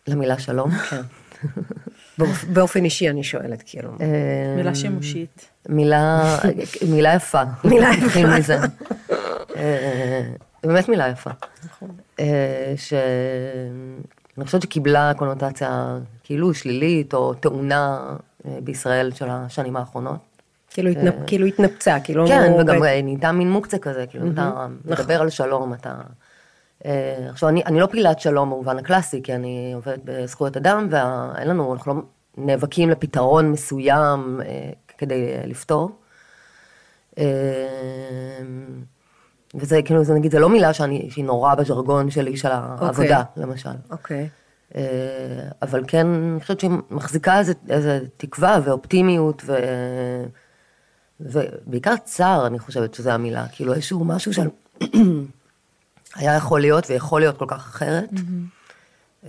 למילה 0.07 0.39
שלום. 0.39 0.71
כן. 0.71 1.01
באופ- 2.17 2.45
באופן 2.53 2.83
אישי 2.85 3.09
אני 3.09 3.23
שואלת, 3.23 3.63
כאילו. 3.65 3.91
מילה 4.57 4.75
שימושית. 4.75 5.49
מילה, 5.69 6.35
מילה 6.89 7.13
יפה. 7.13 7.41
מילה 7.63 7.89
יפה. 8.37 8.53
באמת 10.63 10.89
מילה 10.89 11.07
יפה. 11.09 11.29
אה, 12.19 12.73
ש... 12.77 12.93
אני 14.41 14.45
חושבת 14.45 14.61
שקיבלה 14.61 15.11
קונוטציה 15.17 15.97
כאילו 16.23 16.53
שלילית 16.53 17.13
או 17.13 17.33
טעונה 17.33 17.99
אה, 18.45 18.57
בישראל 18.63 19.11
של 19.11 19.25
השנים 19.29 19.75
האחרונות. 19.75 20.17
כאילו 20.69 20.89
התנפ- 20.89 21.27
כאילו 21.27 21.45
התנפצה, 21.45 21.97
כאילו... 22.03 22.27
כן, 22.27 22.51
וגם 22.61 22.79
ב- 22.79 22.83
אה, 22.83 23.01
נהייתה 23.01 23.31
מין 23.31 23.51
מוקצה 23.51 23.77
כזה, 23.77 24.05
כאילו 24.09 24.25
אתה 24.33 24.67
מדבר 24.85 25.21
על 25.21 25.29
שלום, 25.29 25.73
אתה... 25.73 25.95
אה, 26.85 27.27
עכשיו, 27.29 27.49
אני, 27.49 27.63
אני 27.65 27.79
לא 27.79 27.85
פעילת 27.85 28.19
שלום 28.19 28.49
במובן 28.49 28.77
הקלאסי, 28.79 29.21
כי 29.23 29.35
אני 29.35 29.71
עובדת 29.75 29.99
בזכויות 30.05 30.57
אדם, 30.57 30.87
ואין 30.91 31.47
לנו, 31.47 31.73
אנחנו 31.73 31.93
לא 31.93 32.01
נאבקים 32.37 32.89
לפתרון 32.89 33.51
מסוים 33.51 34.41
אה, 34.45 34.69
כדי 34.97 35.33
אה, 35.33 35.41
לפתור. 35.45 35.91
וזה 39.55 39.81
כאילו, 39.85 40.03
זה 40.03 40.13
נגיד, 40.13 40.31
זה 40.31 40.39
לא 40.39 40.49
מילה 40.49 40.73
שאני, 40.73 41.07
שהיא 41.11 41.25
נורא 41.25 41.55
בז'רגון 41.55 42.11
שלי 42.11 42.37
של 42.37 42.49
העבודה, 42.51 43.23
למשל. 43.37 43.69
אוקיי. 43.91 44.29
אה, 44.75 44.81
אבל 45.61 45.83
כן, 45.87 46.07
אני 46.07 46.41
חושבת 46.41 46.59
שהיא 46.59 46.71
מחזיקה 46.91 47.39
איזה, 47.39 47.53
איזה 47.69 47.99
תקווה 48.17 48.59
ואופטימיות, 48.63 49.41
ו... 49.45 49.55
ובעיקר 51.19 51.95
צער, 52.03 52.47
אני 52.47 52.59
חושבת 52.59 52.93
שזה 52.93 53.13
המילה, 53.13 53.45
כאילו 53.51 53.73
איזשהו 53.73 54.05
משהו 54.05 54.33
של... 54.33 54.47
היה 56.15 56.35
יכול 56.35 56.61
להיות 56.61 56.89
ויכול 56.89 57.21
להיות 57.21 57.37
כל 57.37 57.45
כך 57.47 57.57
אחרת, 57.57 58.09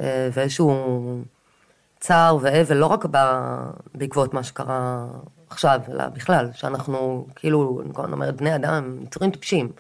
אה, 0.01 0.29
ואיזשהו 0.33 1.23
צער 2.01 2.39
ואבל, 2.41 2.77
לא 2.77 2.87
רק. 2.87 3.05
בעקבות 3.95 4.35
מה 4.35 4.43
שקרה 4.43 5.07
עכשיו, 5.51 5.81
אלא 5.89 6.07
בכלל, 6.07 6.49
שאנחנו, 6.55 7.27
כאילו, 7.37 7.83
אני 8.05 8.13
אומרת, 8.13 8.37
בני 8.37 8.55
אדם, 8.55 8.97
יצורים 9.03 9.31
טיפשים. 9.31 9.73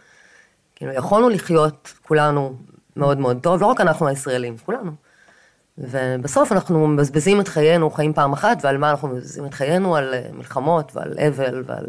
כאילו, 0.83 0.95
יכולנו 0.95 1.29
לחיות 1.29 1.92
כולנו 2.07 2.57
מאוד 2.97 3.18
מאוד 3.18 3.38
טוב, 3.42 3.61
לא 3.61 3.66
רק 3.66 3.81
אנחנו 3.81 4.09
הישראלים, 4.09 4.57
כולנו. 4.64 4.92
ובסוף 5.79 6.53
אנחנו 6.53 6.88
מבזבזים 6.88 7.40
את 7.40 7.49
חיינו, 7.49 7.90
חיים 7.90 8.12
פעם 8.12 8.33
אחת, 8.33 8.59
ועל 8.62 8.79
מה 8.79 8.90
אנחנו 8.90 9.09
מבזבזים 9.09 9.47
את 9.47 9.55
חיינו? 9.55 9.97
על 9.97 10.14
אה, 10.14 10.29
מלחמות 10.33 10.97
ועל 10.97 11.14
אבל 11.29 11.62
ועל 11.66 11.87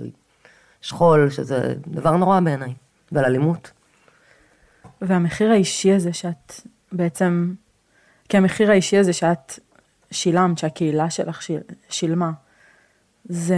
שכול, 0.82 1.30
שזה 1.30 1.74
דבר 1.88 2.18
נורא 2.18 2.40
בעיניי, 2.40 2.74
ועל 3.12 3.26
אלימות. 3.26 3.72
והמחיר 5.02 5.52
האישי 5.52 5.94
הזה 5.94 6.14
שאת 6.14 6.54
בעצם, 6.92 7.54
כי 8.30 8.38
המחיר 8.38 8.72
האישי 8.72 8.98
הזה 8.98 9.14
שאת 9.14 9.60
שילמת, 10.12 10.58
שהקהילה 10.58 11.10
שלך 11.10 11.42
שיל, 11.42 11.60
שילמה, 11.90 12.32
זה 13.26 13.58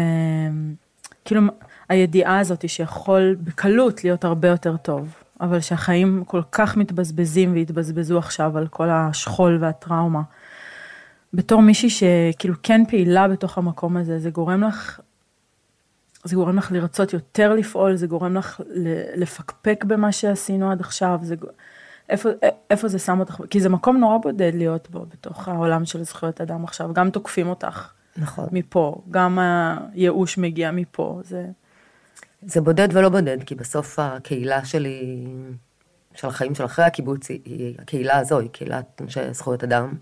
כאילו 1.25 1.41
הידיעה 1.89 2.39
הזאת 2.39 2.69
שיכול 2.69 3.35
בקלות 3.43 4.03
להיות 4.03 4.23
הרבה 4.23 4.47
יותר 4.47 4.77
טוב, 4.77 5.15
אבל 5.41 5.59
שהחיים 5.59 6.23
כל 6.27 6.41
כך 6.51 6.77
מתבזבזים 6.77 7.53
והתבזבזו 7.53 8.17
עכשיו 8.17 8.57
על 8.57 8.67
כל 8.67 8.89
השכול 8.89 9.57
והטראומה. 9.61 10.21
בתור 11.33 11.61
מישהי 11.61 11.89
שכאילו 11.89 12.55
כן 12.63 12.81
פעילה 12.89 13.27
בתוך 13.27 13.57
המקום 13.57 13.97
הזה, 13.97 14.19
זה 14.19 14.29
גורם 14.29 14.63
לך, 14.63 14.99
זה 16.23 16.35
גורם 16.35 16.57
לך 16.57 16.71
לרצות 16.71 17.13
יותר 17.13 17.53
לפעול, 17.53 17.95
זה 17.95 18.07
גורם 18.07 18.35
לך 18.35 18.61
לפקפק 19.15 19.83
במה 19.87 20.11
שעשינו 20.11 20.71
עד 20.71 20.81
עכשיו, 20.81 21.19
זה, 21.21 21.35
איפה, 22.09 22.29
איפה 22.69 22.87
זה 22.87 22.99
שם 22.99 23.19
אותך, 23.19 23.41
כי 23.49 23.59
זה 23.59 23.69
מקום 23.69 23.97
נורא 23.97 24.17
בודד 24.17 24.51
להיות 24.55 24.89
בו, 24.89 25.05
בתוך 25.11 25.47
העולם 25.47 25.85
של 25.85 26.03
זכויות 26.03 26.41
אדם 26.41 26.63
עכשיו, 26.63 26.93
גם 26.93 27.09
תוקפים 27.09 27.47
אותך. 27.47 27.91
נכון. 28.17 28.47
מפה, 28.51 29.01
גם 29.11 29.39
הייאוש 29.39 30.37
מגיע 30.37 30.71
מפה, 30.71 31.19
זה... 31.23 31.45
זה 32.45 32.61
בודד 32.61 32.87
ולא 32.91 33.09
בודד, 33.09 33.43
כי 33.45 33.55
בסוף 33.55 33.99
הקהילה 33.99 34.65
שלי, 34.65 35.25
של 36.15 36.27
החיים 36.27 36.55
של 36.55 36.65
אחרי 36.65 36.85
הקיבוץ, 36.85 37.29
היא, 37.29 37.75
הקהילה 37.79 38.17
הזו, 38.17 38.39
היא 38.39 38.49
קהילת 38.49 39.01
אנשי 39.01 39.33
זכויות 39.33 39.63
אדם. 39.63 39.93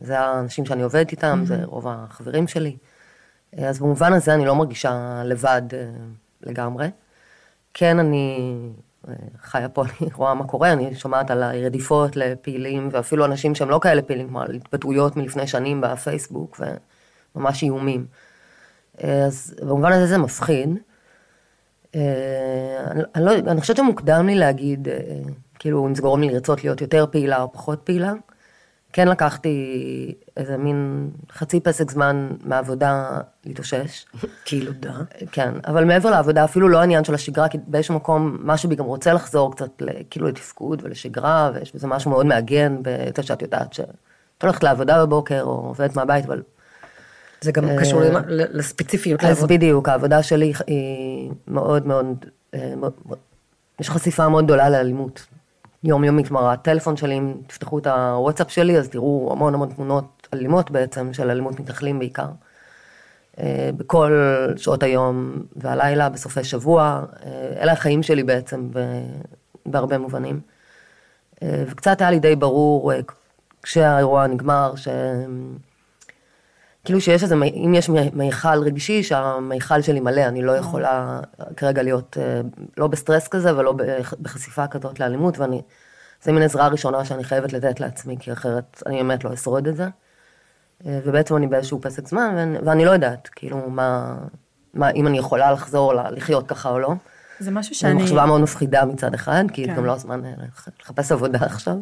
זה 0.00 0.18
האנשים 0.20 0.66
שאני 0.66 0.82
עובדת 0.82 1.10
איתם, 1.10 1.40
mm-hmm. 1.42 1.46
זה 1.46 1.64
רוב 1.64 1.88
החברים 1.88 2.48
שלי. 2.48 2.76
אז 3.58 3.78
במובן 3.78 4.12
הזה 4.12 4.34
אני 4.34 4.46
לא 4.46 4.54
מרגישה 4.54 5.22
לבד 5.24 5.62
אה, 5.72 5.90
לגמרי. 6.40 6.90
כן, 7.74 7.98
אני 7.98 8.52
אה, 9.08 9.14
חיה 9.42 9.68
פה, 9.68 9.84
אני 10.00 10.08
רואה 10.14 10.34
מה 10.34 10.46
קורה, 10.46 10.72
אני 10.72 10.94
שומעת 10.94 11.30
על 11.30 11.42
הרדיפות 11.42 12.16
לפעילים, 12.16 12.88
ואפילו 12.92 13.24
אנשים 13.24 13.54
שהם 13.54 13.70
לא 13.70 13.78
כאלה 13.82 14.02
פעילים, 14.02 14.28
כמו 14.28 14.40
על 14.40 14.54
התבטאויות 14.54 15.16
מלפני 15.16 15.46
שנים 15.46 15.80
בפייסבוק, 15.80 16.60
וממש 17.36 17.62
איומים. 17.62 18.06
אז 18.98 19.54
במובן 19.60 19.92
הזה 19.92 20.06
זה 20.06 20.18
מפחיד. 20.18 20.78
אני, 21.94 23.02
אני, 23.14 23.24
לא, 23.24 23.34
אני 23.34 23.60
חושבת 23.60 23.76
שמוקדם 23.76 24.26
לי 24.26 24.34
להגיד, 24.34 24.88
כאילו, 25.58 25.86
אם 25.86 25.94
זה 25.94 26.02
גורם 26.02 26.20
לי 26.20 26.28
לרצות 26.28 26.64
להיות 26.64 26.80
יותר 26.80 27.06
פעילה 27.10 27.42
או 27.42 27.52
פחות 27.52 27.80
פעילה. 27.84 28.12
כן 28.92 29.08
לקחתי 29.08 30.14
איזה 30.36 30.56
מין 30.56 31.10
חצי 31.32 31.60
פסק 31.60 31.90
זמן 31.90 32.28
מהעבודה 32.44 33.18
להתאושש. 33.46 34.06
כאילו 34.44 34.72
דה. 34.80 34.92
כן, 35.32 35.52
אבל 35.66 35.84
מעבר 35.84 36.10
לעבודה, 36.10 36.44
אפילו 36.44 36.68
לא 36.68 36.78
העניין 36.78 37.04
של 37.04 37.14
השגרה, 37.14 37.48
כי 37.48 37.58
באיזשהו 37.66 37.94
מקום, 37.94 38.38
משהו 38.40 38.68
בי 38.68 38.74
גם 38.74 38.84
רוצה 38.84 39.12
לחזור 39.12 39.52
קצת 39.52 39.82
כאילו 40.10 40.26
לתפקוד 40.26 40.80
ולשגרה, 40.84 41.50
ויש 41.54 41.74
בזה 41.74 41.86
משהו 41.86 42.10
מאוד 42.10 42.26
מעגן 42.26 42.76
בזה 42.82 43.22
שאת 43.22 43.42
יודעת 43.42 43.72
שאת 43.72 44.42
הולכת 44.42 44.62
לעבודה 44.62 45.06
בבוקר, 45.06 45.42
או 45.42 45.50
עובדת 45.50 45.96
מהבית, 45.96 46.24
אבל... 46.24 46.42
זה 47.42 47.52
גם 47.52 47.64
קשור 47.80 48.00
לספציפיות. 48.28 49.24
אז 49.24 49.44
בדיוק, 49.44 49.88
העבודה 49.88 50.22
שלי 50.22 50.52
היא 50.66 51.30
מאוד 51.48 51.86
מאוד, 51.86 52.24
אה, 52.54 52.74
יש 53.80 53.90
חשיפה 53.90 54.28
מאוד 54.28 54.44
גדולה 54.44 54.70
לאלימות. 54.70 55.26
יומיומית, 55.84 56.28
כלומר 56.28 56.48
הטלפון 56.48 56.96
שלי, 56.96 57.18
אם 57.18 57.34
תפתחו 57.46 57.78
את 57.78 57.86
הוואטסאפ 57.86 58.50
שלי, 58.50 58.78
אז 58.78 58.88
תראו 58.88 59.28
המון 59.32 59.54
המון 59.54 59.68
תמונות 59.68 60.28
אלימות 60.34 60.70
בעצם, 60.70 61.12
של 61.12 61.30
אלימות 61.30 61.60
מתנחלים 61.60 61.98
בעיקר. 61.98 62.26
אה, 63.38 63.70
בכל 63.76 64.12
שעות 64.56 64.82
היום 64.82 65.42
והלילה, 65.56 66.08
בסופי 66.08 66.44
שבוע, 66.44 67.02
אה, 67.24 67.62
אלה 67.62 67.72
החיים 67.72 68.02
שלי 68.02 68.22
בעצם, 68.22 68.70
בהרבה 69.66 69.98
מובנים. 69.98 70.40
אה, 71.42 71.64
וקצת 71.66 72.00
היה 72.00 72.10
לי 72.10 72.18
די 72.18 72.36
ברור, 72.36 72.92
כשהאירוע 73.62 74.26
נגמר, 74.26 74.72
ש... 74.76 74.88
כאילו 76.84 77.00
שיש 77.00 77.22
איזה, 77.22 77.34
אם 77.34 77.74
יש 77.74 77.88
מיכל 78.12 78.58
רגשי, 78.58 79.02
שהמיכל 79.02 79.82
שלי 79.82 80.00
מלא, 80.00 80.20
אני 80.20 80.42
לא 80.42 80.52
יכולה 80.52 81.20
כרגע 81.56 81.82
להיות 81.82 82.16
אה, 82.20 82.40
לא 82.76 82.86
בסטרס 82.86 83.28
כזה 83.28 83.56
ולא 83.56 83.74
בחשיפה 84.22 84.66
כזאת 84.66 85.00
לאלימות, 85.00 85.38
ואני, 85.38 85.62
זה 86.22 86.32
מין 86.32 86.42
עזרה 86.42 86.68
ראשונה 86.68 87.04
שאני 87.04 87.24
חייבת 87.24 87.52
לתת 87.52 87.80
לעצמי, 87.80 88.16
כי 88.20 88.32
אחרת 88.32 88.82
אני 88.86 88.96
באמת 88.96 89.24
לא 89.24 89.34
אשרוד 89.34 89.68
את 89.68 89.76
זה. 89.76 89.86
אה, 90.86 91.00
ובעצם 91.04 91.36
אני 91.36 91.46
באיזשהו 91.46 91.80
פסק 91.80 92.08
זמן, 92.08 92.34
ואני, 92.36 92.58
ואני 92.64 92.84
לא 92.84 92.90
יודעת, 92.90 93.28
כאילו, 93.28 93.70
מה, 93.70 94.14
מה, 94.74 94.90
אם 94.90 95.06
אני 95.06 95.18
יכולה 95.18 95.52
לחזור 95.52 95.94
לחיות 95.94 96.46
ככה 96.48 96.68
או 96.68 96.78
לא. 96.78 96.92
זה 97.42 97.50
משהו 97.50 97.74
שאני... 97.74 97.92
זו 97.92 97.98
מחשבה 97.98 98.26
מאוד 98.26 98.40
מפחידה 98.40 98.84
מצד 98.84 99.14
אחד, 99.14 99.44
כי 99.52 99.66
כן. 99.66 99.76
גם 99.76 99.84
לא 99.84 99.92
הזמן 99.92 100.24
אה, 100.24 100.30
לחפש 100.80 101.12
עבודה 101.12 101.38
עכשיו. 101.42 101.76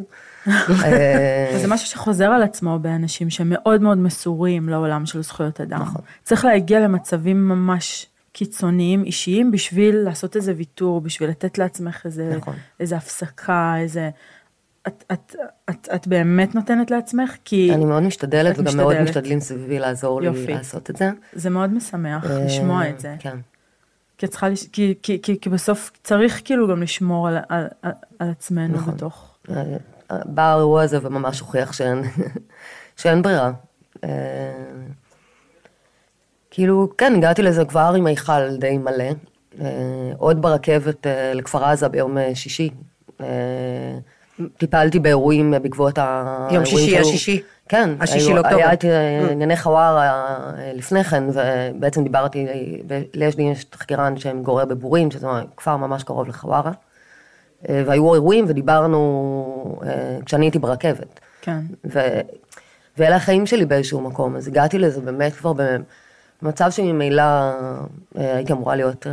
אה, 0.48 1.52
וזה 1.54 1.68
משהו 1.68 1.86
שחוזר 1.86 2.26
על 2.26 2.42
עצמו 2.42 2.78
באנשים 2.78 3.30
שמאוד 3.30 3.80
מאוד 3.80 3.98
מסורים 3.98 4.68
לעולם 4.68 5.06
של 5.06 5.22
זכויות 5.22 5.60
אדם. 5.60 5.80
נכון. 5.80 6.02
צריך 6.22 6.44
להגיע 6.44 6.80
למצבים 6.80 7.48
ממש 7.48 8.06
קיצוניים, 8.32 9.04
אישיים, 9.04 9.50
בשביל 9.50 9.96
לעשות 9.96 10.36
איזה 10.36 10.52
ויתור, 10.56 11.00
בשביל 11.00 11.30
לתת 11.30 11.58
לעצמך 11.58 12.02
איזה, 12.04 12.34
נכון. 12.36 12.54
איזה 12.80 12.96
הפסקה, 12.96 13.74
איזה... 13.78 14.10
את, 14.86 15.04
את, 15.12 15.36
את, 15.70 15.88
את 15.94 16.06
באמת 16.06 16.54
נותנת 16.54 16.90
לעצמך? 16.90 17.36
כי... 17.44 17.74
אני 17.74 17.84
מאוד 17.84 18.02
משתדלת, 18.02 18.58
וגם 18.58 18.64
משתדלת. 18.64 18.86
מאוד 18.86 19.00
משתדלים 19.00 19.40
סביבי 19.40 19.78
לעזור 19.78 20.22
יופי. 20.22 20.46
לי 20.46 20.54
לעשות 20.54 20.90
את 20.90 20.96
זה. 20.96 21.10
זה 21.32 21.50
מאוד 21.50 21.72
משמח 21.72 22.24
לשמוע 22.24 22.88
את 22.88 23.00
זה. 23.00 23.14
כן. 23.18 23.36
כי, 24.20 24.26
צריכה, 24.26 24.46
כי, 24.72 24.94
כי, 25.02 25.22
כי, 25.22 25.40
כי 25.40 25.48
בסוף 25.48 25.90
צריך 26.04 26.42
כאילו 26.44 26.68
גם 26.68 26.82
לשמור 26.82 27.28
על, 27.28 27.38
על, 27.48 27.66
על, 27.82 27.92
על 28.18 28.30
עצמנו 28.30 28.76
נכון. 28.76 28.94
בתוך... 28.94 29.34
אה, 29.50 29.62
בא 30.24 30.42
האירוע 30.42 30.82
הזה 30.82 30.98
וממש 31.02 31.40
הוכיח 31.40 31.72
שאין, 31.72 32.02
שאין 33.00 33.22
ברירה. 33.22 33.52
אה, 34.04 34.10
כאילו, 36.50 36.88
כן, 36.98 37.14
הגעתי 37.16 37.42
לזה 37.42 37.64
כבר 37.64 37.92
עם 37.96 38.06
היכל 38.06 38.56
די 38.56 38.78
מלא. 38.78 39.10
אה, 39.60 39.66
עוד 40.18 40.42
ברכבת 40.42 41.06
לכפר 41.34 41.64
עזה 41.64 41.88
ביום 41.88 42.16
שישי. 42.34 42.70
טיפלתי 44.56 44.98
באירועים 44.98 45.50
בעקבות 45.50 45.98
האירועים 45.98 46.54
יום 46.54 46.64
שישי, 46.64 46.98
השישי. 46.98 47.42
כן, 47.70 47.90
השישי 48.00 48.34
לאוקטובר. 48.34 48.56
היה 48.56 48.72
את 48.72 48.84
אה, 48.84 49.30
ענייני 49.30 49.56
חווארה 49.56 50.08
אה, 50.08 50.72
לפני 50.74 51.04
כן, 51.04 51.24
ובעצם 51.32 52.02
דיברתי, 52.02 52.46
ליש 53.14 53.36
לי 53.36 53.42
יש 53.42 53.64
תחקירן 53.64 54.16
שמגורר 54.16 54.64
בבורים, 54.64 55.10
שזה 55.10 55.26
כפר 55.56 55.76
ממש 55.76 56.02
קרוב 56.02 56.28
לחווארה. 56.28 56.72
אה, 57.68 57.82
והיו 57.86 58.14
אירועים 58.14 58.44
ודיברנו 58.48 59.80
כשאני 60.24 60.44
הייתי 60.44 60.58
ברכבת. 60.58 61.20
כן. 61.42 61.60
ו, 61.92 62.00
ואלה 62.98 63.16
החיים 63.16 63.46
שלי 63.46 63.64
באיזשהו 63.64 64.00
מקום, 64.00 64.36
אז 64.36 64.48
הגעתי 64.48 64.78
לזה 64.78 65.00
באמת 65.00 65.32
כבר 65.32 65.52
במצב 66.42 66.70
שממילא 66.70 67.22
הייתי 68.14 68.52
אמורה 68.52 68.76
להיות, 68.76 69.06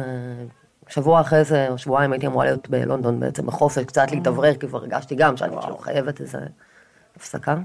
שבוע 0.88 1.22
אחרי 1.22 1.44
זה, 1.44 1.68
או 1.70 1.78
שבועיים 1.78 2.12
הייתי 2.12 2.28
אמורה 2.28 2.46
להיות 2.46 2.70
בלונדון 2.70 3.20
בעצם, 3.20 3.46
בחופש, 3.46 3.84
קצת 3.84 4.12
להתאוורר, 4.12 4.54
כי 4.54 4.68
כבר 4.68 4.80
הרגשתי 4.80 5.16
גם 5.16 5.38
שאני 5.38 5.56
כאילו 5.62 5.78
חייבת 5.78 6.22
איזה 6.22 6.40
הפסקה. 7.16 7.56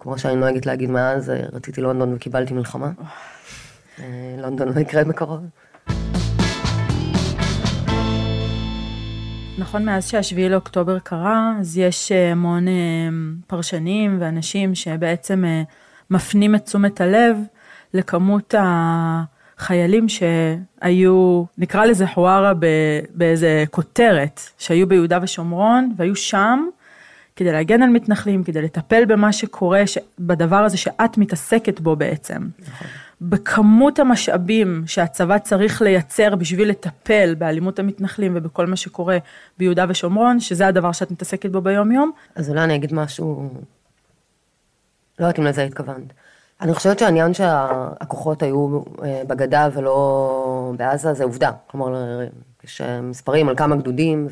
כמו 0.00 0.18
שאני 0.18 0.36
נוהגת 0.36 0.66
להגיד 0.66 0.90
מאז, 0.90 1.30
אה, 1.30 1.42
רציתי 1.52 1.80
לונדון 1.80 2.14
וקיבלתי 2.14 2.54
מלחמה. 2.54 2.90
אה, 3.98 4.34
לונדון 4.38 4.68
לא 4.68 4.80
יקרה 4.80 5.04
בקרוב. 5.04 5.40
נכון, 9.58 9.84
מאז 9.84 10.08
שהשביעי 10.08 10.48
לאוקטובר 10.48 10.98
קרה, 10.98 11.52
אז 11.60 11.78
יש 11.78 12.12
אה, 12.12 12.32
המון 12.32 12.66
פרשנים 13.46 14.16
ואנשים 14.20 14.74
שבעצם 14.74 15.44
מפנים 16.10 16.54
את 16.54 16.64
תשומת 16.64 17.00
הלב 17.00 17.36
לכמות 17.94 18.54
החיילים 18.58 20.06
שהיו, 20.08 21.44
נקרא 21.58 21.84
לזה 21.84 22.06
חווארה 22.06 22.52
באיזה 23.14 23.64
כותרת, 23.70 24.40
שהיו 24.58 24.88
ביהודה 24.88 25.18
ושומרון 25.22 25.92
והיו 25.96 26.16
שם 26.16 26.66
כדי 27.38 27.52
להגן 27.52 27.82
על 27.82 27.88
מתנחלים, 27.88 28.44
כדי 28.44 28.62
לטפל 28.62 29.04
במה 29.04 29.32
שקורה, 29.32 29.86
ש... 29.86 29.98
בדבר 30.18 30.56
הזה 30.56 30.76
שאת 30.76 31.18
מתעסקת 31.18 31.80
בו 31.80 31.96
בעצם. 31.96 32.48
נכון. 32.58 32.88
בכמות 33.20 33.98
המשאבים 33.98 34.82
שהצבא 34.86 35.38
צריך 35.38 35.82
לייצר 35.82 36.36
בשביל 36.36 36.70
לטפל 36.70 37.34
באלימות 37.38 37.78
המתנחלים 37.78 38.32
ובכל 38.36 38.66
מה 38.66 38.76
שקורה 38.76 39.18
ביהודה 39.58 39.84
ושומרון, 39.88 40.40
שזה 40.40 40.66
הדבר 40.66 40.92
שאת 40.92 41.10
מתעסקת 41.10 41.50
בו 41.50 41.60
ביום 41.60 41.92
יום. 41.92 42.10
אז 42.34 42.50
אולי 42.50 42.64
אני 42.64 42.74
אגיד 42.74 42.94
משהו, 42.94 43.50
לא 45.18 45.24
יודעת 45.24 45.38
אם 45.38 45.44
לזה 45.44 45.62
התכוונת. 45.62 46.12
אני 46.60 46.74
חושבת 46.74 46.98
שהעניין 46.98 47.34
שהכוחות 47.34 48.42
היו 48.42 48.82
אה, 49.02 49.22
בגדה 49.26 49.68
ולא 49.72 50.72
בעזה 50.76 51.14
זה 51.14 51.24
עובדה. 51.24 51.50
כלומר, 51.66 52.20
יש 52.64 52.80
מספרים 53.02 53.48
על 53.48 53.56
כמה 53.56 53.76
גדודים 53.76 54.28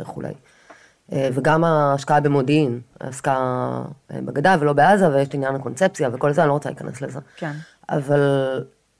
וכולי. 0.00 0.32
אה, 1.12 1.28
וגם 1.32 1.64
ההשקעה 1.64 2.20
במודיעין, 2.20 2.80
עסקה 3.00 3.36
אה, 4.10 4.20
בגדה 4.24 4.56
ולא 4.60 4.72
בעזה, 4.72 5.08
ויש 5.08 5.28
את 5.28 5.34
עניין 5.34 5.54
הקונספציה 5.54 6.08
וכל 6.12 6.32
זה, 6.32 6.40
אני 6.40 6.48
לא 6.48 6.52
רוצה 6.52 6.68
להיכנס 6.68 7.00
לזה. 7.00 7.20
כן. 7.36 7.52
אבל 7.88 8.20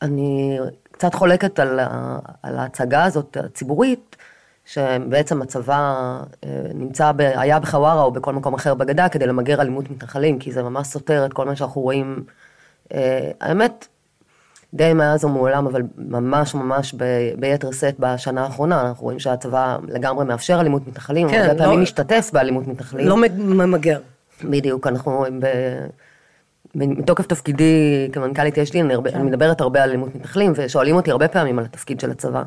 אני 0.03 0.59
קצת 0.93 1.15
חולקת 1.15 1.59
על, 1.59 1.81
על 2.43 2.59
ההצגה 2.59 3.05
הזאת 3.05 3.37
הציבורית, 3.37 4.17
שבעצם 4.65 5.43
הצבא 5.43 6.21
אה, 6.45 6.63
נמצא, 6.75 7.13
ב, 7.13 7.21
היה 7.21 7.59
בחווארה 7.59 8.03
או 8.03 8.13
בכל 8.13 8.33
מקום 8.33 8.55
אחר 8.55 8.75
בגדה 8.75 9.09
כדי 9.09 9.27
למגר 9.27 9.61
אלימות 9.61 9.91
מתנחלים, 9.91 10.39
כי 10.39 10.53
זה 10.53 10.63
ממש 10.63 10.87
סותר 10.87 11.27
את 11.27 11.33
כל 11.33 11.47
מה 11.47 11.57
שאנחנו 11.57 11.81
רואים. 11.81 12.25
האמת, 13.41 13.89
די 14.75 14.93
מאז 14.93 15.25
ומעולם, 15.25 15.67
אבל 15.67 15.83
ממש 15.99 16.55
ממש 16.55 16.95
ב, 16.97 17.05
ביתר 17.39 17.71
שאת 17.71 17.95
בשנה 17.99 18.45
האחרונה, 18.45 18.81
אנחנו 18.81 19.05
רואים 19.05 19.19
שהצבא 19.19 19.77
לגמרי 19.89 20.25
מאפשר 20.25 20.61
אלימות 20.61 20.89
מתנחלים, 20.89 21.29
כן, 21.29 21.41
הרבה 21.41 21.53
לא- 21.53 21.59
פעמים 21.59 21.83
משתתף 21.83 22.31
באלימות 22.33 22.67
מתנחלים. 22.67 23.09
לא 23.09 23.17
ממגר. 23.39 24.01
בדיוק, 24.45 24.87
אנחנו 24.87 25.25
ב... 25.41 25.47
מתוקף 26.75 27.27
תפקידי 27.27 28.09
כמנכ"לית 28.13 28.59
יש 28.59 28.75
לי, 28.75 28.81
אני, 28.81 28.95
הרבה, 28.95 29.11
אני 29.11 29.23
מדברת 29.23 29.61
הרבה 29.61 29.83
על 29.83 29.89
אלימות 29.89 30.15
מתנחלים, 30.15 30.53
ושואלים 30.57 30.97
אותי 30.97 31.11
הרבה 31.11 31.29
פעמים 31.29 31.59
על 31.59 31.65
התפקיד 31.65 32.01
של 32.01 32.11
הצבא. 32.11 32.43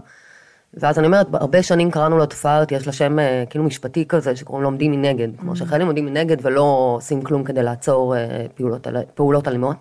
ואז 0.74 0.99
אני 0.99 1.07
אומרת, 1.07 1.28
הרבה 1.34 1.63
שנים 1.63 1.91
קראנו 1.91 2.17
לתופעה 2.17 2.57
הזאת, 2.57 2.71
יש 2.71 2.88
לה 2.88 2.93
שם 2.93 3.19
אה, 3.19 3.43
כאילו 3.49 3.65
משפטי 3.65 4.05
כזה, 4.07 4.36
שקוראים 4.36 4.63
לו 4.63 4.69
עומדים 4.69 4.91
מנגד. 4.91 5.28
כמו 5.39 5.55
שחיילים 5.55 5.88
עומדים 5.88 6.05
מנגד 6.05 6.38
ולא 6.41 6.93
עושים 6.97 7.21
כלום 7.21 7.43
כדי 7.43 7.63
לעצור 7.63 8.15
אה, 8.15 8.45
פעולות, 8.55 8.88
פעולות 9.15 9.47
אלימות. 9.47 9.76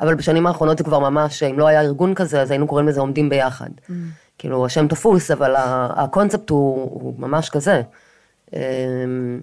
אבל 0.00 0.14
בשנים 0.14 0.46
האחרונות 0.46 0.78
זה 0.78 0.84
כבר 0.84 0.98
ממש, 0.98 1.42
אם 1.42 1.58
לא 1.58 1.66
היה 1.66 1.80
ארגון 1.80 2.14
כזה, 2.14 2.42
אז 2.42 2.50
היינו 2.50 2.66
קוראים 2.66 2.88
לזה 2.88 3.00
עומדים 3.00 3.28
ביחד. 3.28 3.70
כאילו, 4.38 4.66
השם 4.66 4.88
תפוס, 4.88 5.30
אבל 5.30 5.54
הקונספט 5.96 6.50
הוא, 6.50 6.90
הוא 7.02 7.14
ממש 7.18 7.50
כזה. 7.50 7.82
אמ, 8.54 9.40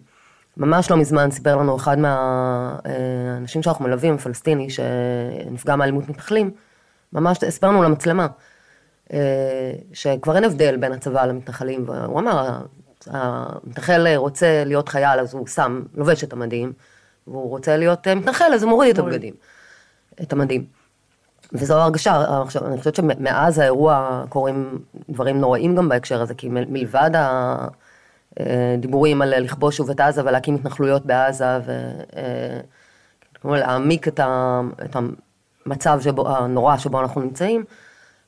ממש 0.57 0.91
לא 0.91 0.97
מזמן 0.97 1.31
סיפר 1.31 1.55
לנו 1.55 1.75
אחד 1.75 1.97
מהאנשים 1.99 3.63
שאנחנו 3.63 3.85
מלווים, 3.85 4.17
פלסטיני, 4.17 4.67
שנפגע 4.69 5.75
מאלימות 5.75 6.09
מתנחלים, 6.09 6.51
ממש 7.13 7.43
הסברנו 7.43 7.83
למצלמה, 7.83 8.27
אה, 9.13 9.71
שכבר 9.93 10.35
אין 10.35 10.43
הבדל 10.43 10.77
בין 10.77 10.91
הצבא 10.91 11.25
למתנחלים, 11.25 11.83
והוא 11.87 12.19
אמר, 12.19 12.59
המתנחל 13.07 14.15
רוצה 14.15 14.63
להיות 14.65 14.89
חייל, 14.89 15.19
אז 15.19 15.33
הוא 15.33 15.47
שם, 15.47 15.83
לובש 15.93 16.23
את 16.23 16.33
המדים, 16.33 16.73
והוא 17.27 17.49
רוצה 17.49 17.77
להיות 17.77 18.07
אה, 18.07 18.15
מתנחל, 18.15 18.51
אז 18.53 18.63
הוא 18.63 18.69
מוריד 18.69 18.93
את 18.93 18.99
הבגדים, 18.99 19.33
את 20.21 20.33
המדים. 20.33 20.65
וזו 21.53 21.77
הרגשה, 21.77 22.41
עכשיו, 22.43 22.67
אני 22.67 22.77
חושבת 22.77 22.95
שמאז 22.95 23.59
האירוע 23.59 24.23
קורים 24.29 24.79
דברים 25.09 25.39
נוראים 25.41 25.75
גם 25.75 25.89
בהקשר 25.89 26.21
הזה, 26.21 26.33
כי 26.33 26.49
מלבד 26.49 27.11
הדיבורים 28.37 29.21
על 29.21 29.39
לכבוש 29.39 29.77
שוב 29.77 29.89
את 29.89 29.99
עזה 29.99 30.25
ולהקים 30.25 30.55
התנחלויות 30.55 31.05
בעזה 31.05 31.45
ולהעמיק 33.45 34.07
את, 34.07 34.19
ה, 34.19 34.61
את 34.85 34.95
המצב 35.65 35.99
שבו, 36.01 36.29
הנורא 36.29 36.77
שבו 36.77 36.99
אנחנו 36.99 37.21
נמצאים, 37.21 37.63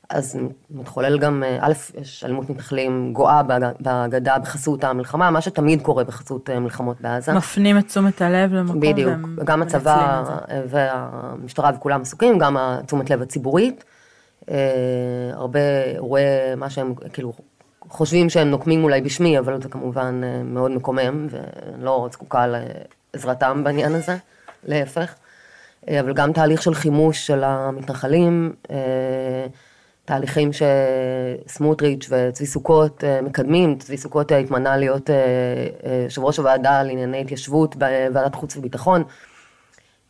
אז 0.09 0.39
מתחולל 0.71 1.19
גם, 1.19 1.43
אה, 1.45 1.57
א', 1.61 1.73
יש 2.01 2.23
אלימות 2.23 2.49
מתנחלים 2.49 3.13
גואה 3.13 3.43
בג- 3.43 3.71
בגדה 3.81 4.39
בחסות 4.39 4.83
המלחמה, 4.83 5.31
מה 5.31 5.41
שתמיד 5.41 5.81
קורה 5.81 6.03
בחסות 6.03 6.49
אה, 6.49 6.59
מלחמות 6.59 7.01
בעזה. 7.01 7.33
מפנים 7.33 7.77
את 7.77 7.87
תשומת 7.87 8.21
הלב 8.21 8.53
למקום 8.53 8.79
בדיוק, 8.79 9.11
גם 9.45 9.61
הצבא. 9.61 10.23
והמשטרה 10.69 11.71
וכולם 11.75 12.01
עסוקים, 12.01 12.37
גם 12.37 12.57
התשומת 12.57 13.09
לב 13.09 13.21
הציבורית. 13.21 13.83
אה, 14.49 14.55
הרבה 15.33 15.59
אירועי, 15.93 16.23
מה 16.57 16.69
שהם 16.69 16.93
כאילו 17.13 17.33
חושבים 17.89 18.29
שהם 18.29 18.49
נוקמים 18.49 18.83
אולי 18.83 19.01
בשמי, 19.01 19.39
אבל 19.39 19.61
זה 19.61 19.69
כמובן 19.69 20.21
מאוד 20.43 20.71
מקומם, 20.71 21.27
ואני 21.29 21.83
לא 21.83 22.07
זקוקה 22.11 22.45
לעזרתם 22.47 23.63
בעניין 23.63 23.91
הזה, 23.95 24.17
להפך. 24.63 25.13
אבל 25.99 26.13
גם 26.13 26.33
תהליך 26.33 26.61
של 26.61 26.73
חימוש 26.73 27.27
של 27.27 27.43
המתנחלים, 27.43 28.53
תהליכים 30.05 30.49
שסמוטריץ' 31.47 32.09
וצבי 32.09 32.45
סוכות 32.45 33.03
אה, 33.03 33.21
מקדמים, 33.21 33.77
צבי 33.77 33.97
סוכות 33.97 34.31
אה, 34.31 34.37
התמנה 34.37 34.77
להיות 34.77 35.09
אה, 35.09 35.15
יושב 36.03 36.23
ראש 36.23 36.37
הוועדה 36.37 36.83
לענייני 36.83 37.21
התיישבות 37.21 37.75
בוועדת 37.75 38.35
חוץ 38.35 38.57
וביטחון. 38.57 39.03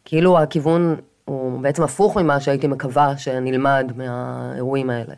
כאילו 0.06 0.40
הכיוון 0.40 0.96
הוא 1.26 1.62
בעצם 1.62 1.84
הפוך 1.84 2.18
ממה 2.18 2.40
שהייתי 2.40 2.68
מקווה 2.68 3.18
שנלמד 3.18 3.92
מהאירועים 3.96 4.90
האלה. 4.90 5.14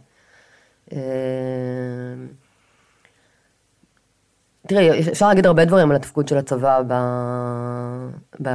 תראי, 4.68 5.10
אפשר 5.12 5.28
להגיד 5.28 5.46
הרבה 5.46 5.66
דברים 5.66 5.90
על 5.90 5.96
התפקוד 5.96 6.28
של 6.28 6.38
הצבא 6.38 6.82
ב... 6.88 6.94
ב... 8.42 8.50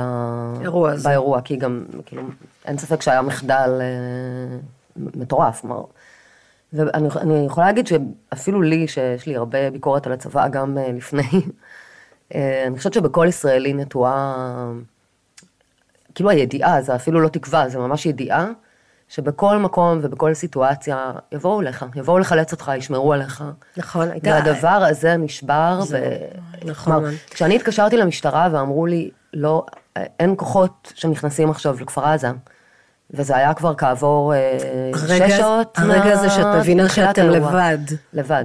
אירוע 0.61 0.91
הזה. 0.91 1.09
באירוע, 1.09 1.41
כי 1.41 1.57
גם, 1.57 1.85
כאילו, 2.07 2.23
אין 2.65 2.79
ספק 2.79 3.03
שהיה 3.03 3.23
מחדל 3.23 3.81
אה, 3.81 4.59
מטורף, 4.97 5.61
כלומר. 5.61 5.83
ואני 6.73 7.09
אני 7.21 7.47
יכולה 7.47 7.67
להגיד 7.67 7.87
שאפילו 7.87 8.63
לי, 8.63 8.89
שיש 8.89 9.27
לי 9.27 9.37
הרבה 9.37 9.71
ביקורת 9.71 10.07
על 10.07 10.13
הצבא 10.13 10.49
גם 10.49 10.79
אה, 10.79 10.93
לפני, 10.93 11.31
אה, 12.35 12.65
אני 12.67 12.79
חושבת 12.79 12.93
שבכל 12.93 13.27
ישראלי 13.29 13.73
נטועה, 13.73 14.73
כאילו 16.15 16.31
הידיעה, 16.31 16.83
זה 16.83 16.95
אפילו 16.95 17.21
לא 17.21 17.29
תקווה, 17.29 17.69
זה 17.69 17.79
ממש 17.79 18.07
ידיעה, 18.07 18.47
שבכל 19.09 19.59
מקום 19.59 19.99
ובכל 20.03 20.35
סיטואציה 20.35 21.13
יבואו 21.33 21.61
אליך, 21.61 21.85
יבואו 21.95 22.19
לחלץ 22.19 22.53
אותך, 22.53 22.73
ישמרו 22.77 23.13
עליך. 23.13 23.45
נכון, 23.77 24.11
הייתה... 24.11 24.31
והדבר 24.31 24.69
הזה 24.69 25.17
נשבר, 25.17 25.81
ו... 25.91 25.97
נכון. 26.65 26.93
כלומר, 26.93 27.11
כשאני 27.31 27.57
התקשרתי 27.57 27.97
למשטרה 27.97 28.49
ואמרו 28.53 28.87
לי, 28.87 29.11
לא, 29.35 29.67
אין 29.97 30.35
כוחות 30.37 30.93
שנכנסים 30.95 31.51
עכשיו 31.51 31.77
לכפר 31.81 32.05
עזה, 32.05 32.31
וזה 33.15 33.37
היה 33.37 33.55
כבר 33.55 33.75
כעבור 33.75 34.35
אה, 34.35 34.59
הרגע- 34.95 35.29
שש 35.31 35.37
שעות. 35.37 35.79
הרגע 35.79 36.05
מה- 36.05 36.13
הזה 36.13 36.31
שאת 36.31 36.47
מבינה 36.61 36.85
מתחילת 36.85 37.17
שאתם 37.17 37.31
האירוע. 37.31 37.51
לבד. 37.51 37.79
לבד. 38.13 38.45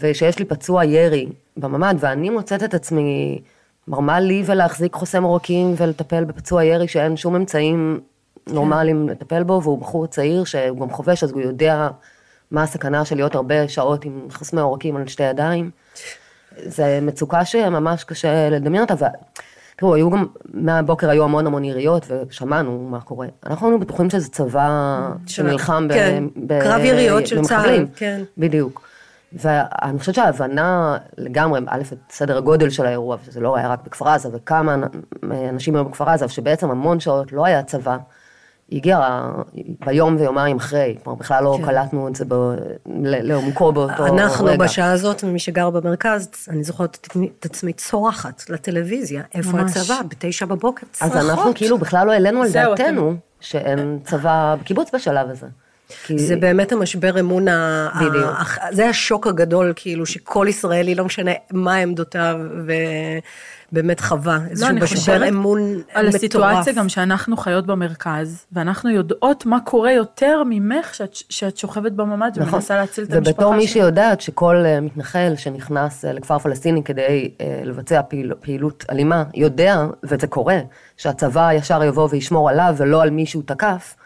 ושיש 0.00 0.38
לי 0.38 0.44
פצוע 0.44 0.84
ירי 0.84 1.26
בממ"ד, 1.56 1.94
ואני 1.98 2.30
מוצאת 2.30 2.62
את 2.62 2.74
עצמי 2.74 3.40
מרמה 3.88 4.20
לי 4.20 4.42
ולהחזיק 4.46 4.94
חוסם 4.94 5.22
עורקים 5.22 5.74
ולטפל 5.76 6.24
בפצוע 6.24 6.64
ירי 6.64 6.88
שאין 6.88 7.16
שום 7.16 7.36
אמצעים 7.36 8.00
נורמליים 8.48 9.08
לטפל 9.08 9.42
בו, 9.42 9.60
והוא 9.62 9.78
בחור 9.78 10.06
צעיר 10.06 10.44
שהוא 10.44 10.80
גם 10.80 10.90
חובש, 10.90 11.24
אז 11.24 11.30
הוא 11.30 11.40
יודע 11.40 11.88
מה 12.50 12.62
הסכנה 12.62 13.04
של 13.04 13.16
להיות 13.16 13.34
הרבה 13.34 13.68
שעות 13.68 14.04
עם 14.04 14.26
חוסמי 14.32 14.60
עורקים 14.60 14.96
על 14.96 15.06
שתי 15.08 15.22
ידיים. 15.22 15.70
זה 16.64 16.98
מצוקה 17.02 17.44
שממש 17.44 18.04
קשה 18.04 18.48
לדמיין 18.50 18.82
אותה, 18.82 18.94
ותראו, 19.82 19.94
היו 19.94 20.10
גם, 20.10 20.26
מהבוקר 20.54 21.10
היו 21.10 21.24
המון 21.24 21.46
המון 21.46 21.64
יריות, 21.64 22.06
ושמענו 22.28 22.86
מה 22.90 23.00
קורה. 23.00 23.26
אנחנו 23.46 23.66
היינו 23.66 23.80
בטוחים 23.80 24.10
שזה 24.10 24.28
צבא 24.28 25.00
שנלחם 25.26 25.88
ב- 25.88 25.92
כן, 25.92 26.24
ב- 26.46 26.60
קרב 26.62 26.80
יריות 26.84 27.26
של 27.26 27.42
צה"ל. 27.42 27.86
כן. 27.96 28.22
בדיוק. 28.38 28.88
ואני 29.32 29.98
חושבת 29.98 30.14
שההבנה 30.14 30.96
לגמרי, 31.18 31.60
א', 31.66 31.80
את 31.92 31.98
סדר 32.10 32.36
הגודל 32.36 32.70
של 32.70 32.86
האירוע, 32.86 33.16
שזה 33.26 33.40
לא 33.40 33.56
היה 33.56 33.68
רק 33.68 33.78
בכפר 33.84 34.08
עזה, 34.08 34.28
וכמה 34.32 34.76
אנשים 35.32 35.74
היו 35.76 35.84
בכפר 35.84 36.08
עזה, 36.08 36.28
שבעצם 36.28 36.70
המון 36.70 37.00
שעות 37.00 37.32
לא 37.32 37.46
היה 37.46 37.62
צבא, 37.62 37.96
הגיע 38.72 39.00
ביום 39.86 40.16
ויומיים 40.18 40.56
אחרי, 40.56 40.96
כלומר 41.04 41.18
בכלל 41.18 41.44
לא 41.44 41.56
כן. 41.60 41.66
קלטנו 41.66 42.08
את 42.08 42.16
זה 42.16 42.24
ב- 42.28 42.34
ל- 42.86 43.28
לעומקו 43.32 43.72
באותו 43.72 44.02
רגע. 44.04 44.12
אנחנו 44.22 44.48
בשעה 44.58 44.92
הזאת, 44.92 45.24
מי 45.24 45.38
שגר 45.38 45.70
במרכז, 45.70 46.28
אני 46.48 46.64
זוכרת 46.64 47.08
את 47.38 47.44
עצמי- 47.44 47.72
צורחת 47.72 48.42
לטלוויזיה, 48.50 49.22
איפה 49.34 49.52
ממש. 49.56 49.70
הצבא? 49.76 50.00
בתשע 50.08 50.46
בבוקר, 50.46 50.86
אז 51.00 51.12
צרחות. 51.12 51.30
אנחנו 51.30 51.52
כאילו 51.54 51.78
בכלל 51.78 52.06
לא 52.06 52.12
העלינו 52.12 52.42
על 52.42 52.48
דעתנו 52.52 53.14
שאין 53.40 53.98
צבא 54.04 54.56
בקיבוץ 54.60 54.90
בשלב 54.94 55.30
הזה. 55.30 55.46
כי- 56.06 56.18
זה 56.18 56.36
באמת 56.36 56.72
המשבר 56.72 57.20
אמון, 57.20 57.48
ה- 57.48 57.88
זה 58.70 58.88
השוק 58.88 59.26
הגדול, 59.26 59.72
כאילו, 59.76 60.06
שכל 60.06 60.46
ישראלי, 60.48 60.94
לא 60.94 61.04
משנה 61.04 61.30
מה 61.52 61.74
עמדותיו, 61.74 62.36
ובאמת 63.72 64.00
חווה 64.00 64.38
איזשהו 64.50 64.74
לא, 64.74 64.82
משבר 64.82 65.28
אמון 65.28 65.60
על 65.92 66.06
מטורף. 66.06 66.14
הסיטואציה 66.14 66.72
גם 66.72 66.88
שאנחנו 66.88 67.36
חיות 67.36 67.66
במרכז, 67.66 68.46
ואנחנו 68.52 68.90
יודעות 68.90 69.46
מה 69.46 69.60
קורה 69.60 69.92
יותר 69.92 70.42
ממך 70.46 70.94
שאת, 70.94 71.14
שאת 71.14 71.56
שוכבת 71.56 71.92
בממ"ד 71.92 72.32
ומנסה 72.36 72.76
להציל 72.76 73.04
את 73.04 73.12
המשפחה 73.12 73.30
נכון. 73.30 73.44
ובתור 73.44 73.54
מי 73.54 73.62
שלך. 73.62 73.72
שיודעת 73.72 74.20
שכל 74.20 74.56
אה, 74.66 74.80
מתנחל 74.80 75.32
שנכנס 75.36 76.04
אה, 76.04 76.12
לכפר 76.12 76.38
פלסטיני 76.38 76.84
כדי 76.84 77.30
אה, 77.40 77.60
לבצע 77.64 78.02
פעיל, 78.02 78.32
פעילות 78.40 78.84
אלימה, 78.90 79.24
יודע, 79.34 79.86
וזה 80.04 80.26
קורה, 80.26 80.58
שהצבא 80.96 81.52
ישר 81.52 81.84
יבוא 81.84 82.08
וישמור 82.10 82.50
עליו 82.50 82.74
ולא 82.76 83.02
על 83.02 83.10
מי 83.10 83.26
שהוא 83.26 83.42
תקף, 83.46 83.96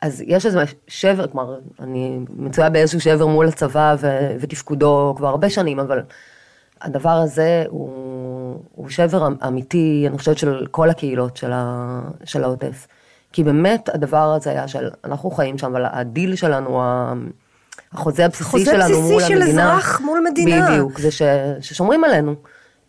אז 0.00 0.22
יש 0.26 0.46
איזה 0.46 0.62
שבר, 0.88 1.26
כלומר, 1.26 1.58
אני 1.80 2.18
מצויה 2.36 2.70
באיזשהו 2.70 3.00
שבר 3.00 3.26
מול 3.26 3.48
הצבא 3.48 3.96
ו- 4.00 4.36
ותפקודו 4.40 5.14
כבר 5.16 5.28
הרבה 5.28 5.50
שנים, 5.50 5.80
אבל 5.80 6.00
הדבר 6.82 7.10
הזה 7.10 7.64
הוא, 7.68 8.03
הוא 8.74 8.88
שבר 8.88 9.26
אמ- 9.26 9.36
אמיתי, 9.46 10.04
אני 10.08 10.18
חושבת, 10.18 10.38
של 10.38 10.66
כל 10.70 10.90
הקהילות 10.90 11.36
של, 11.36 11.50
ה, 11.52 12.00
של 12.24 12.44
העוטף. 12.44 12.86
כי 13.32 13.44
באמת 13.44 13.88
הדבר 13.94 14.32
הזה 14.32 14.50
היה 14.50 14.68
של, 14.68 14.90
אנחנו 15.04 15.30
חיים 15.30 15.58
שם, 15.58 15.66
אבל 15.66 15.84
הדיל 15.92 16.36
שלנו, 16.36 16.82
החוזה 17.92 18.24
הבסיסי 18.24 18.50
חוזה 18.50 18.64
שלנו 18.64 19.02
מול 19.02 19.16
בסיסי 19.16 19.34
המדינה. 19.34 19.52
של 19.52 19.62
אזרח 19.62 20.00
מול 20.00 20.26
מדינה. 20.30 20.70
בדיוק, 20.70 20.98
זה 21.00 21.10
ש, 21.10 21.22
ששומרים 21.60 22.04
עלינו. 22.04 22.34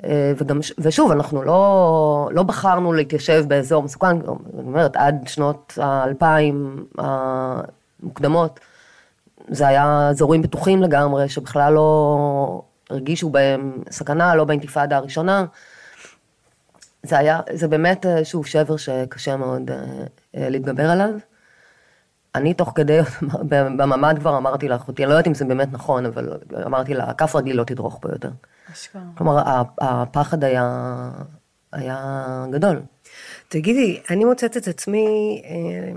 אה, 0.04 0.34
וגם, 0.38 0.60
ושוב, 0.78 1.12
אנחנו 1.12 1.44
לא, 1.44 2.30
לא 2.32 2.44
בחרנו 2.44 2.94
להתיישב 2.94 3.46
באזור 3.48 3.84
מסוכן, 3.84 4.08
אני 4.08 4.22
אומרת, 4.58 4.96
עד 4.96 5.16
שנות 5.28 5.74
האלפיים 5.82 6.86
המוקדמות, 6.98 8.60
זה 9.48 9.68
היה 9.68 10.10
אזורים 10.10 10.42
בטוחים 10.42 10.84
לגמרי, 10.84 11.30
שבכלל 11.30 11.74
לא 11.74 12.62
הרגישו 12.90 13.30
בהם 13.30 13.84
סכנה, 13.92 14.36
לא 14.36 14.44
באינתיפאדה 14.46 14.98
הראשונה. 14.98 15.46
זה 17.04 17.18
היה, 17.18 17.40
זה 17.54 17.68
באמת 17.68 18.06
אה, 18.06 18.26
שוב 18.26 18.46
שבר 18.46 18.78
שקשה 18.78 19.38
מאוד 19.38 19.72
אה, 19.72 19.78
אה, 20.36 20.50
להתגבר 20.50 20.90
עליו. 20.90 21.10
אני 22.36 22.54
תוך 22.54 22.72
כדי, 22.76 23.00
בממ"ד 23.78 24.16
כבר 24.20 24.38
אמרתי 24.38 24.68
לאחותי, 24.68 25.04
אני 25.04 25.10
לא 25.10 25.14
יודעת 25.14 25.28
אם 25.28 25.34
זה 25.34 25.46
באמת 25.46 25.68
נכון, 25.72 26.06
אבל 26.06 26.38
אמרתי 26.66 26.94
לה, 26.94 27.14
כף 27.14 27.36
רגלי 27.36 27.54
לא 27.54 27.64
תדרוך 27.64 27.98
פה 28.02 28.10
יותר. 28.12 28.30
אשכרה. 28.74 29.02
כלומר, 29.18 29.62
הפחד 29.82 30.44
היה, 30.44 30.90
היה 31.72 32.46
גדול. 32.52 32.82
תגידי, 33.48 34.02
אני 34.10 34.26
מוצאת 34.26 34.58
את 34.58 34.68
עצמי 34.68 35.42
אה, 35.46 35.92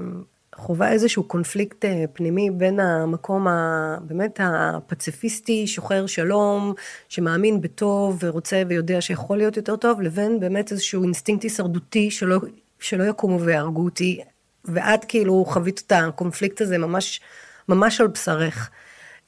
חווה 0.58 0.92
איזשהו 0.92 1.24
קונפליקט 1.24 1.84
אה, 1.84 2.04
פנימי 2.12 2.50
בין 2.50 2.80
המקום 2.80 3.48
ה, 3.48 3.96
באמת 4.00 4.40
הפציפיסטי, 4.42 5.66
שוחר 5.66 6.06
שלום, 6.06 6.72
שמאמין 7.08 7.60
בטוב 7.60 8.18
ורוצה 8.22 8.62
ויודע 8.68 9.00
שיכול 9.00 9.36
להיות 9.36 9.56
יותר 9.56 9.76
טוב, 9.76 10.00
לבין 10.00 10.40
באמת 10.40 10.72
איזשהו 10.72 11.02
אינסטינקט 11.02 11.42
הישרדותי 11.42 12.10
שלא, 12.10 12.40
שלא 12.80 13.04
יקומו 13.04 13.40
ויהרגו 13.40 13.84
אותי, 13.84 14.20
ואת 14.64 15.04
כאילו 15.04 15.44
חווית 15.44 15.82
את 15.86 15.92
הקונפליקט 15.92 16.60
הזה 16.60 16.78
ממש, 16.78 17.20
ממש 17.68 18.00
על 18.00 18.06
בשרך. 18.06 18.70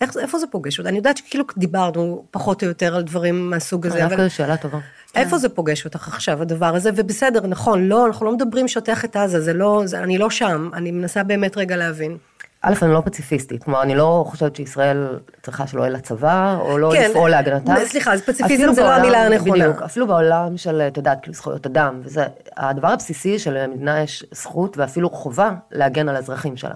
איך, 0.01 0.17
איפה 0.21 0.39
זה 0.39 0.47
פוגש 0.51 0.79
אותך? 0.79 0.89
אני 0.89 0.97
יודעת 0.97 1.17
שכאילו 1.17 1.45
דיברנו 1.57 2.25
פחות 2.31 2.63
או 2.63 2.69
יותר 2.69 2.97
על 2.97 3.03
דברים 3.03 3.51
מהסוג 3.51 3.87
הזה, 3.87 4.07
אבל 4.07 4.29
זו 4.29 4.35
שאלה 4.35 4.57
טובה. 4.57 4.79
איפה 5.15 5.39
זה 5.39 5.49
פוגש 5.49 5.85
אותך 5.85 6.09
עכשיו, 6.09 6.43
הדבר 6.43 6.77
הזה? 6.77 6.91
ובסדר, 6.97 7.47
נכון, 7.47 7.89
לא, 7.89 8.07
אנחנו 8.07 8.27
לא 8.27 8.33
מדברים 8.33 8.69
שוטח 8.69 9.05
את 9.05 9.17
עזה, 9.17 9.41
זה 9.41 9.53
לא, 9.53 9.83
זה, 9.85 9.99
אני 9.99 10.19
לא 10.19 10.31
שם, 10.31 10.71
אני 10.75 10.91
מנסה 10.91 11.23
באמת 11.23 11.57
רגע 11.57 11.77
להבין. 11.77 12.17
א', 12.63 12.75
אני 12.83 12.93
לא 12.93 13.03
פציפיסטית, 13.05 13.65
כלומר, 13.65 13.83
אני 13.83 13.95
לא 13.95 14.25
חושבת 14.29 14.57
שישראל 14.57 15.19
צריכה 15.43 15.67
שלא 15.67 15.81
יהיה 15.83 15.91
לה 15.91 16.01
צבא, 16.01 16.57
או 16.61 16.79
לא 16.79 16.91
כן, 16.95 17.11
לפעול 17.11 17.31
להגנתה. 17.31 17.75
סליחה, 17.87 18.13
אז 18.13 18.23
פציפיזם 18.23 18.73
זה 18.73 18.81
לא 18.83 18.89
בעולם- 18.89 19.01
המילה 19.01 19.23
הנכונה. 19.27 19.65
בדיוק, 19.65 19.83
אפילו 19.83 20.07
בעולם 20.07 20.57
של, 20.57 20.81
את 20.81 20.97
יודעת, 20.97 21.19
כאילו 21.23 21.35
זכויות 21.35 21.67
אדם, 21.67 22.01
וזה, 22.05 22.25
הדבר 22.57 22.89
הבסיסי 22.89 23.39
שלמדינה 23.39 24.01
יש 24.01 24.25
זכות 24.33 24.77
ואפילו 24.79 25.11
חובה 25.11 25.51
להגן 25.73 26.09
על 26.09 26.17
האזרחים 26.17 26.57
שלה. 26.57 26.75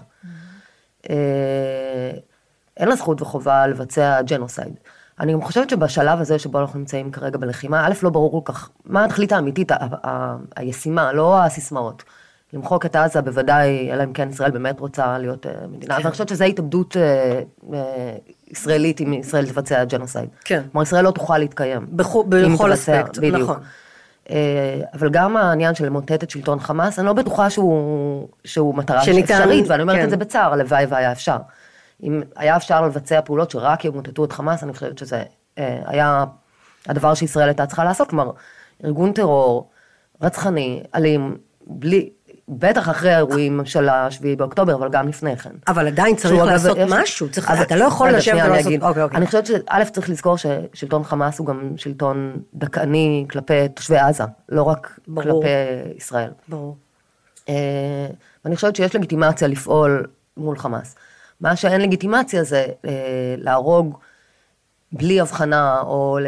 אה, 1.09 1.15
אין 2.77 2.87
לה 2.89 2.95
זכות 2.95 3.21
וחובה 3.21 3.67
לבצע 3.67 4.21
ג'נוסייד. 4.21 4.73
אני 5.19 5.33
גם 5.33 5.41
חושבת 5.41 5.69
שבשלב 5.69 6.19
הזה 6.21 6.39
שבו 6.39 6.59
אנחנו 6.59 6.79
נמצאים 6.79 7.11
כרגע 7.11 7.37
בלחימה, 7.37 7.87
א', 7.87 7.93
לא 8.03 8.09
ברור 8.09 8.45
כל 8.45 8.53
כך 8.53 8.69
מה 8.85 9.05
התכלית 9.05 9.31
האמיתית, 9.31 9.71
ה- 9.71 9.75
ה- 10.03 10.35
הישימה, 10.55 11.13
לא 11.13 11.43
הסיסמאות. 11.43 12.03
למחוק 12.53 12.85
את 12.85 12.95
עזה 12.95 13.21
בוודאי, 13.21 13.89
אלא 13.93 14.03
אם 14.03 14.13
כן 14.13 14.29
ישראל 14.29 14.51
באמת 14.51 14.79
רוצה 14.79 15.17
להיות 15.17 15.45
אה, 15.45 15.51
מדינה, 15.71 15.97
ואני 15.99 16.11
חושבת 16.11 16.29
שזו 16.29 16.43
התאבדות 16.43 16.97
אה, 16.97 17.41
אה, 17.73 18.15
ישראלית 18.51 19.01
אם 19.01 19.13
ישראל 19.13 19.45
תבצע 19.45 19.83
ג'נוסייד. 19.83 20.29
כן. 20.45 20.61
כלומר, 20.71 20.83
ישראל 20.83 21.03
לא 21.03 21.11
תוכל 21.11 21.37
להתקיים. 21.37 21.87
בכו- 21.89 22.23
בכל 22.29 22.73
אספקט, 22.73 23.17
בדיוק. 23.17 23.35
נכון. 23.35 23.59
אבל 24.93 25.09
גם 25.09 25.37
העניין 25.37 25.75
של 25.75 25.85
למוטט 25.85 26.23
את 26.23 26.29
שלטון 26.29 26.59
חמאס, 26.59 26.99
אני 26.99 27.05
לא 27.07 27.13
בטוחה 27.13 27.49
שהוא, 27.49 28.27
שהוא 28.43 28.75
מטרה 28.75 29.01
שניתן, 29.03 29.33
אפשרית, 29.33 29.65
ואני 29.67 29.81
אומרת 29.81 29.97
כן. 29.97 30.03
את 30.05 30.09
זה 30.09 30.17
בצער, 30.17 30.53
הלוואי 30.53 30.85
והיה 30.85 31.11
אפשר. 31.11 31.37
אם 32.03 32.21
היה 32.35 32.55
אפשר 32.55 32.81
לבצע 32.81 33.21
פעולות 33.21 33.51
שרק 33.51 33.85
ימוטטו 33.85 34.25
את 34.25 34.31
חמאס, 34.31 34.63
אני 34.63 34.73
חושבת 34.73 34.97
שזה 34.97 35.23
אה, 35.57 35.79
היה 35.85 36.25
הדבר 36.87 37.13
שישראל 37.13 37.47
הייתה 37.47 37.65
צריכה 37.65 37.83
לעשות, 37.83 38.09
כלומר, 38.09 38.31
ארגון 38.85 39.11
טרור, 39.13 39.69
רצחני, 40.21 40.83
אלים, 40.95 41.37
בלי, 41.67 42.09
בטח 42.49 42.89
אחרי 42.89 43.13
האירועים 43.13 43.61
של 43.65 43.89
השביעי 43.89 44.35
באוקטובר, 44.35 44.75
אבל 44.75 44.89
גם 44.89 45.07
לפני 45.07 45.37
כן. 45.37 45.49
אבל 45.67 45.87
עדיין 45.87 46.15
צריך 46.15 46.33
אגב, 46.33 46.45
לעשות 46.45 46.77
יש- 46.77 46.91
משהו, 46.93 47.29
צריך, 47.31 47.51
אז- 47.51 47.61
אתה 47.61 47.75
לא 47.75 47.85
יכול 47.85 48.09
לשבת 48.11 48.39
אני 48.39 48.49
ולעשות, 48.49 48.67
אגיד. 48.67 48.83
אוקיי, 48.83 49.03
אוקיי. 49.03 49.17
אני 49.17 49.25
חושבת 49.25 49.45
שא' 49.45 49.85
צריך 49.93 50.09
לזכור 50.09 50.35
ששלטון 50.37 51.03
חמאס 51.03 51.39
הוא 51.39 51.47
גם 51.47 51.71
שלטון 51.77 52.37
דכאני 52.53 53.25
כלפי 53.29 53.69
תושבי 53.73 53.97
עזה, 53.97 54.23
לא 54.49 54.63
רק 54.63 54.99
ברור. 55.07 55.23
כלפי 55.43 55.47
ישראל. 55.97 56.29
ברור. 56.47 56.77
אה, 57.49 57.53
ואני 58.45 58.55
חושבת 58.55 58.75
שיש 58.75 58.95
לגיטימציה 58.95 59.47
לפעול 59.47 60.07
מול 60.37 60.57
חמאס. 60.57 60.95
מה 61.41 61.55
שאין 61.55 61.81
לגיטימציה 61.81 62.43
זה 62.43 62.65
אה, 62.85 63.35
להרוג 63.37 63.97
בלי 64.91 65.21
הבחנה, 65.21 65.81
או 65.81 66.19
ל... 66.21 66.27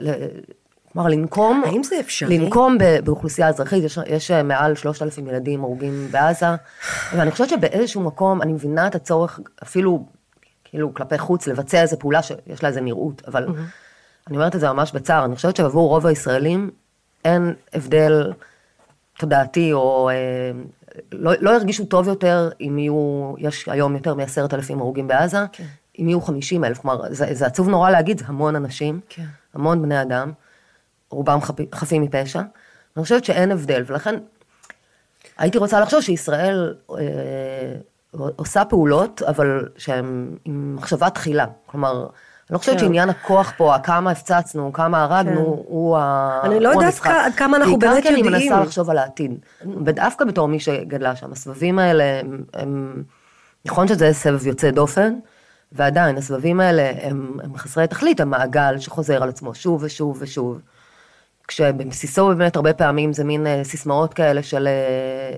ל 0.00 0.12
כלומר, 0.92 1.08
לנקום, 1.08 1.62
האם 1.66 1.82
זה 1.82 2.00
אפשרי? 2.00 2.38
לנקום 2.38 2.78
באוכלוסייה 3.04 3.48
אזרחית, 3.48 3.84
יש, 3.84 3.98
יש 4.06 4.30
אה, 4.30 4.42
מעל 4.42 4.74
3,000 4.74 5.28
ילדים 5.28 5.64
הרוגים 5.64 6.08
בעזה, 6.10 6.46
ואני 7.16 7.30
חושבת 7.30 7.48
שבאיזשהו 7.48 8.00
מקום, 8.00 8.42
אני 8.42 8.52
מבינה 8.52 8.86
את 8.86 8.94
הצורך, 8.94 9.40
אפילו, 9.62 10.06
כאילו, 10.64 10.94
כלפי 10.94 11.18
חוץ, 11.18 11.46
לבצע 11.46 11.82
איזו 11.82 11.98
פעולה 11.98 12.22
שיש 12.22 12.62
לה 12.62 12.68
איזו 12.68 12.80
נראות, 12.80 13.22
אבל 13.28 13.46
אני 14.28 14.36
אומרת 14.36 14.54
את 14.54 14.60
זה 14.60 14.72
ממש 14.72 14.92
בצער, 14.92 15.24
אני 15.24 15.36
חושבת 15.36 15.56
שעבור 15.56 15.88
רוב 15.88 16.06
הישראלים 16.06 16.70
אין 17.24 17.54
הבדל 17.72 18.32
תודעתי, 19.18 19.72
או 19.72 20.10
אה, 20.10 20.14
לא, 21.12 21.32
לא 21.40 21.50
ירגישו 21.50 21.84
טוב 21.84 22.08
יותר 22.08 22.50
אם 22.60 22.78
יהיו, 22.78 23.34
יש 23.38 23.68
היום 23.68 23.94
יותר 23.94 24.14
מעשרת 24.14 24.54
אלפים 24.54 24.80
הרוגים 24.80 25.08
בעזה, 25.08 25.38
כן. 25.52 25.64
אם 25.98 26.08
יהיו 26.08 26.20
חמישים 26.20 26.64
אלף, 26.64 26.78
כלומר, 26.78 27.00
זה, 27.10 27.26
זה 27.34 27.46
עצוב 27.46 27.68
נורא 27.68 27.90
להגיד, 27.90 28.18
זה 28.18 28.24
המון 28.28 28.56
אנשים, 28.56 29.00
כן. 29.08 29.24
המון 29.54 29.82
בני 29.82 30.02
אדם, 30.02 30.32
רובם 31.10 31.40
חפ, 31.40 31.74
חפים 31.74 32.02
מפשע, 32.02 32.40
אני 32.96 33.02
חושבת 33.02 33.24
שאין 33.24 33.52
הבדל, 33.52 33.82
ולכן 33.86 34.14
הייתי 35.38 35.58
רוצה 35.58 35.80
לחשוב 35.80 36.00
שישראל 36.00 36.74
אה, 36.90 36.96
עושה 38.12 38.64
פעולות, 38.64 39.22
אבל 39.22 39.68
שהן 39.76 40.36
עם 40.44 40.76
מחשבה 40.76 41.10
תחילה, 41.10 41.46
כלומר, 41.66 42.06
אני 42.50 42.54
לא 42.54 42.58
חושבת 42.58 42.74
כן. 42.74 42.80
שעניין 42.80 43.10
הכוח 43.10 43.52
פה, 43.56 43.74
כמה 43.82 44.10
הפצצנו, 44.10 44.72
כמה 44.72 45.02
הרגנו, 45.02 45.34
כן. 45.56 45.62
הוא 45.66 45.96
ה- 45.98 46.40
אני 46.44 46.60
לא 46.60 46.68
יודעת 46.68 46.84
המשחק. 46.84 47.10
עד 47.24 47.34
כמה 47.34 47.56
אנחנו 47.56 47.78
באמת 47.78 47.92
בעיקר 47.94 48.08
כי 48.08 48.14
אני 48.14 48.26
יודעים. 48.28 48.52
מנסה 48.52 48.64
לחשוב 48.64 48.90
על 48.90 48.98
העתיד. 48.98 49.38
ודווקא 49.86 50.24
בתור 50.24 50.48
מי 50.48 50.60
שגדלה 50.60 51.16
שם, 51.16 51.32
הסבבים 51.32 51.78
האלה, 51.78 52.20
הם, 52.54 53.02
נכון 53.64 53.88
שזה 53.88 54.12
סבב 54.12 54.46
יוצא 54.46 54.70
דופן, 54.70 55.14
ועדיין, 55.72 56.16
הסבבים 56.16 56.60
האלה 56.60 56.92
הם, 57.02 57.36
הם 57.42 57.56
חסרי 57.56 57.86
תכלית, 57.86 58.20
הם 58.20 58.30
מעגל 58.30 58.78
שחוזר 58.78 59.22
על 59.22 59.28
עצמו 59.28 59.54
שוב 59.54 59.82
ושוב 59.82 60.16
ושוב. 60.20 60.60
כשבבסיסו 61.48 62.28
באמת 62.28 62.56
הרבה 62.56 62.72
פעמים 62.72 63.12
זה 63.12 63.24
מין 63.24 63.46
אה, 63.46 63.64
סיסמאות 63.64 64.14
כאלה 64.14 64.42
של 64.42 64.68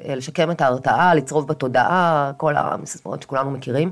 אה, 0.09 0.15
לשקם 0.15 0.51
את 0.51 0.61
ההרתעה, 0.61 1.15
לצרוב 1.15 1.49
בתודעה, 1.49 2.33
כל 2.37 2.55
הסיסמאות 2.57 3.23
שכולנו 3.23 3.51
מכירים, 3.51 3.91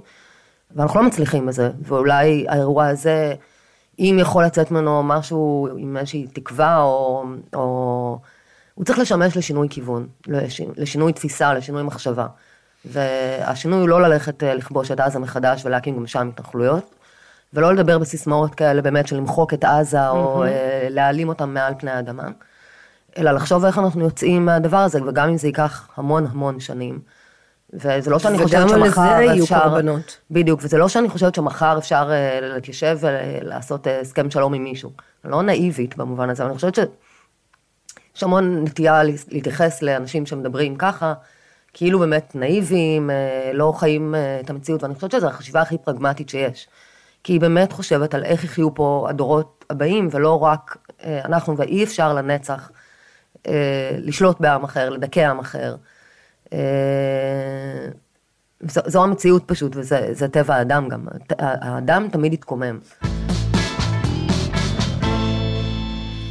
ואנחנו 0.74 1.00
לא 1.00 1.06
מצליחים 1.06 1.46
בזה, 1.46 1.70
ואולי 1.82 2.46
האירוע 2.48 2.86
הזה, 2.86 3.34
אם 3.98 4.16
יכול 4.20 4.44
לצאת 4.44 4.70
ממנו 4.70 5.02
משהו 5.02 5.68
עם 5.76 5.96
איזושהי 5.96 6.26
תקווה, 6.26 6.78
או, 6.82 7.24
או... 7.54 8.18
הוא 8.74 8.84
צריך 8.84 8.98
לשמש 8.98 9.36
לשינוי 9.36 9.68
כיוון, 9.70 10.06
לש- 10.26 10.60
לשינוי 10.76 11.12
תפיסה, 11.12 11.54
לשינוי 11.54 11.82
מחשבה. 11.82 12.26
והשינוי 12.84 13.80
הוא 13.80 13.88
לא 13.88 14.02
ללכת 14.02 14.42
אה, 14.42 14.54
לכבוש 14.54 14.90
את 14.90 15.00
עזה 15.00 15.18
מחדש 15.18 15.64
ולהקים 15.64 15.96
גם 15.96 16.06
שם 16.06 16.28
התנחלויות, 16.28 16.94
ולא 17.54 17.74
לדבר 17.74 17.98
בסיסמאות 17.98 18.54
כאלה 18.54 18.82
באמת 18.82 19.06
של 19.08 19.16
למחוק 19.16 19.54
את 19.54 19.64
עזה, 19.64 20.08
או 20.08 20.44
אה, 20.44 20.86
להעלים 20.90 21.28
אותם 21.28 21.54
מעל 21.54 21.74
פני 21.78 21.90
האדמה, 21.90 22.28
אלא 23.18 23.30
לחשוב 23.30 23.64
איך 23.64 23.78
אנחנו 23.78 24.00
יוצאים 24.04 24.44
מהדבר 24.44 24.76
הזה, 24.76 25.02
וגם 25.06 25.28
אם 25.28 25.36
זה 25.36 25.46
ייקח 25.48 25.88
המון 25.96 26.26
המון 26.30 26.60
שנים. 26.60 27.00
וזה 27.76 28.10
לא 28.10 28.18
שאני 28.18 28.36
וגם 28.36 28.44
חושבת 28.44 28.72
על 28.72 28.84
שמחר 28.84 29.16
זה 29.16 29.22
יהיו 29.22 29.44
אפשר... 29.44 29.60
קורבנות. 29.60 30.18
בדיוק, 30.30 30.60
וזה 30.62 30.78
לא 30.78 30.88
שאני 30.88 31.08
חושבת 31.08 31.34
שמחר 31.34 31.78
אפשר 31.78 32.08
אה, 32.10 32.38
להתיישב 32.42 32.98
ולעשות 33.00 33.86
אה, 33.86 34.00
הסכם 34.00 34.30
שלום 34.30 34.54
עם 34.54 34.64
מישהו. 34.64 34.90
לא 35.24 35.42
נאיבית 35.42 35.96
במובן 35.96 36.30
הזה, 36.30 36.42
אבל 36.42 36.50
אני 36.50 36.56
חושבת 36.56 36.74
שיש 36.74 38.22
המון 38.22 38.64
נטייה 38.64 39.02
להתייחס 39.02 39.82
לאנשים 39.82 40.26
שמדברים 40.26 40.76
ככה, 40.76 41.14
כאילו 41.72 41.98
באמת 41.98 42.32
נאיביים, 42.34 43.10
אה, 43.10 43.50
לא 43.54 43.72
חיים 43.76 44.14
את 44.44 44.50
המציאות, 44.50 44.82
ואני 44.82 44.94
חושבת 44.94 45.10
שזו 45.10 45.26
החשיבה 45.26 45.60
הכי 45.60 45.78
פרגמטית 45.78 46.28
שיש. 46.28 46.68
כי 47.24 47.32
היא 47.32 47.40
באמת 47.40 47.72
חושבת 47.72 48.14
על 48.14 48.24
איך 48.24 48.44
יחיו 48.44 48.74
פה 48.74 49.06
הדורות 49.10 49.64
הבאים, 49.70 50.08
ולא 50.10 50.42
רק 50.42 50.76
אנחנו, 51.04 51.56
ואי 51.56 51.84
אפשר 51.84 52.14
לנצח 52.14 52.70
לשלוט 53.98 54.40
בעם 54.40 54.64
אחר, 54.64 54.90
לדכא 54.90 55.20
עם 55.20 55.38
אחר. 55.38 55.76
אה, 56.52 56.58
זו, 58.68 58.80
זו 58.86 59.04
המציאות 59.04 59.42
פשוט, 59.46 59.72
וזה 59.76 60.08
זה 60.12 60.28
טבע 60.28 60.54
האדם 60.54 60.88
גם. 60.88 61.06
האדם 61.38 62.08
תמיד 62.12 62.32
יתקומם. 62.32 62.78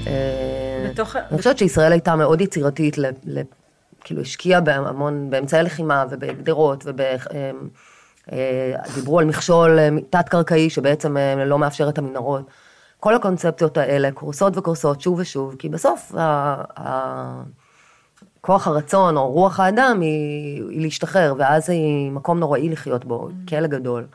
אה, 0.07 0.87
בתוך... 0.91 1.15
אני 1.15 1.37
חושבת 1.37 1.57
שישראל 1.57 1.91
הייתה 1.91 2.15
מאוד 2.15 2.41
יצירתית 2.41 2.97
ל- 2.97 3.05
ל- 3.25 3.41
כאילו 4.03 4.21
השקיע 4.21 4.59
בהמון, 4.59 5.29
באמצעי 5.29 5.63
לחימה 5.63 6.05
ובגדרות 6.09 6.83
וב... 6.85 7.01
אה, 8.31 8.71
דיברו 8.95 9.19
על 9.19 9.25
מכשול 9.25 9.79
תת-קרקעי 10.09 10.69
שבעצם 10.69 11.17
לא 11.45 11.59
מאפשר 11.59 11.89
את 11.89 11.97
המנהרות. 11.97 12.41
כל 12.99 13.15
הקונספציות 13.15 13.77
האלה 13.77 14.11
קורסות 14.11 14.57
וקורסות 14.57 15.01
שוב 15.01 15.19
ושוב, 15.19 15.55
כי 15.59 15.69
בסוף 15.69 16.11
ה- 16.17 16.63
ה- 16.79 17.43
כוח 18.45 18.67
הרצון 18.67 19.17
או 19.17 19.31
רוח 19.31 19.59
האדם 19.59 19.99
היא, 20.01 20.63
היא 20.69 20.81
להשתחרר, 20.81 21.33
ואז 21.37 21.69
היא 21.69 22.11
מקום 22.11 22.39
נוראי 22.39 22.69
לחיות 22.69 23.05
בו, 23.05 23.29
כלא 23.49 23.67
גדול. 23.67 24.07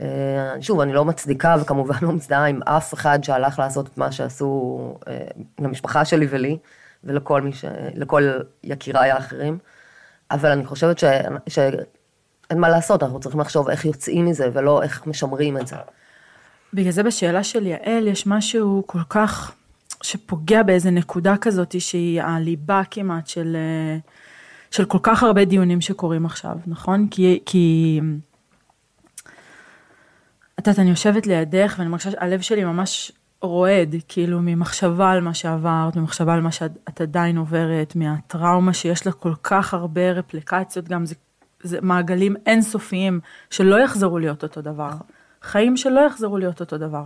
אה, 0.00 0.54
שוב, 0.60 0.80
אני 0.80 0.92
לא 0.92 1.04
מצדיקה 1.04 1.56
וכמובן 1.60 1.94
לא 2.02 2.12
מזדהה 2.12 2.44
עם 2.46 2.62
אף 2.62 2.94
אחד 2.94 3.18
שהלך 3.24 3.58
לעשות 3.58 3.86
את 3.86 3.98
מה 3.98 4.12
שעשו 4.12 4.98
אה, 5.08 5.26
למשפחה 5.58 6.04
שלי 6.04 6.26
ולי, 6.30 6.58
ולכל 7.04 7.42
מי 7.42 7.52
ש... 7.52 7.64
לכל 7.94 8.28
יקיריי 8.64 9.10
האחרים, 9.10 9.58
אבל 10.30 10.50
אני 10.50 10.66
חושבת 10.66 10.98
ש... 10.98 11.04
שאין 11.48 12.60
מה 12.60 12.68
לעשות, 12.68 13.02
אנחנו 13.02 13.20
צריכים 13.20 13.40
לחשוב 13.40 13.68
איך 13.68 13.84
יוצאים 13.84 14.24
מזה 14.24 14.48
ולא 14.52 14.82
איך 14.82 15.06
משמרים 15.06 15.58
את 15.58 15.66
זה. 15.66 15.76
בגלל 16.74 16.92
זה 16.92 17.02
בשאלה 17.02 17.44
של 17.44 17.66
יעל 17.66 18.06
יש 18.06 18.26
משהו 18.26 18.82
כל 18.86 19.02
כך 19.10 19.55
שפוגע 20.06 20.62
באיזה 20.62 20.90
נקודה 20.90 21.36
כזאת 21.36 21.80
שהיא 21.80 22.22
הליבה 22.22 22.82
כמעט 22.90 23.26
של, 23.26 23.56
אה, 23.56 23.98
של 24.70 24.84
כל 24.84 24.98
כך 25.02 25.22
הרבה 25.22 25.44
דיונים 25.44 25.80
שקורים 25.80 26.26
עכשיו, 26.26 26.56
נכון? 26.66 27.08
כי, 27.10 27.40
כי 27.46 28.00
את 30.60 30.66
יודעת, 30.66 30.78
אני 30.78 30.90
יושבת 30.90 31.26
לידך 31.26 31.74
ואני 31.78 31.88
מרגישה 31.88 32.10
שהלב 32.10 32.40
שלי 32.40 32.64
ממש 32.64 33.12
רועד, 33.40 33.94
כאילו 34.08 34.38
ממחשבה 34.42 35.10
על 35.10 35.20
מה 35.20 35.34
שעברת, 35.34 35.96
ממחשבה 35.96 36.34
על 36.34 36.40
מה 36.40 36.52
שאת 36.52 37.00
עדיין 37.00 37.36
עוברת, 37.36 37.96
מהטראומה 37.96 38.72
שיש 38.72 39.06
לה 39.06 39.12
כל 39.12 39.32
כך 39.42 39.74
הרבה 39.74 40.12
רפליקציות, 40.12 40.88
גם 40.88 41.06
זה, 41.06 41.14
זה 41.62 41.78
מעגלים 41.82 42.36
אינסופיים 42.46 43.20
שלא 43.50 43.80
יחזרו 43.80 44.18
להיות 44.18 44.42
אותו 44.42 44.60
דבר. 44.60 44.90
חיים 45.42 45.76
שלא 45.76 46.00
יחזרו 46.00 46.38
להיות 46.38 46.60
אותו 46.60 46.78
דבר. 46.78 47.04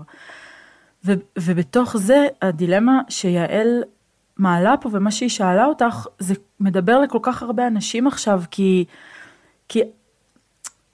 ו, 1.05 1.13
ובתוך 1.39 1.97
זה 1.97 2.27
הדילמה 2.43 3.01
שיעל 3.09 3.83
מעלה 4.37 4.75
פה 4.77 4.89
ומה 4.93 5.11
שהיא 5.11 5.29
שאלה 5.29 5.65
אותך, 5.65 6.07
זה 6.19 6.35
מדבר 6.61 7.01
לכל 7.01 7.19
כך 7.23 7.43
הרבה 7.43 7.67
אנשים 7.67 8.07
עכשיו, 8.07 8.43
כי, 8.51 8.85
כי 9.69 9.83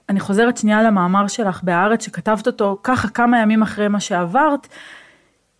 אני 0.09 0.19
חוזרת 0.19 0.57
שנייה 0.57 0.83
למאמר 0.83 1.27
שלך 1.27 1.63
בהארץ, 1.63 2.05
שכתבת 2.05 2.47
אותו 2.47 2.79
ככה 2.83 3.07
כמה 3.07 3.41
ימים 3.41 3.61
אחרי 3.61 3.87
מה 3.87 3.99
שעברת, 3.99 4.67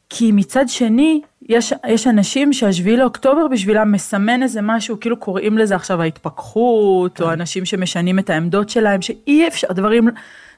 כי 0.10 0.32
מצד 0.32 0.70
שני, 0.70 1.22
יש, 1.41 1.74
יש 1.88 2.08
אנשים 2.08 2.54
שהשביעי 2.54 2.98
לאוקטובר 2.98 3.48
בשבילם 3.48 3.91
מסמן 3.91 4.43
איזה 4.43 4.62
משהו, 4.62 5.00
כאילו 5.00 5.18
קוראים 5.18 5.58
לזה 5.58 5.76
עכשיו 5.76 6.02
ההתפכחות, 6.02 7.22
או 7.22 7.34
אנשים 7.34 7.66
שמשנים 7.66 8.20
את 8.20 8.30
העמדות 8.30 8.70
שלהם, 8.70 9.02
שאי 9.02 9.48
אפשר, 9.48 9.68
דברים, 9.72 10.10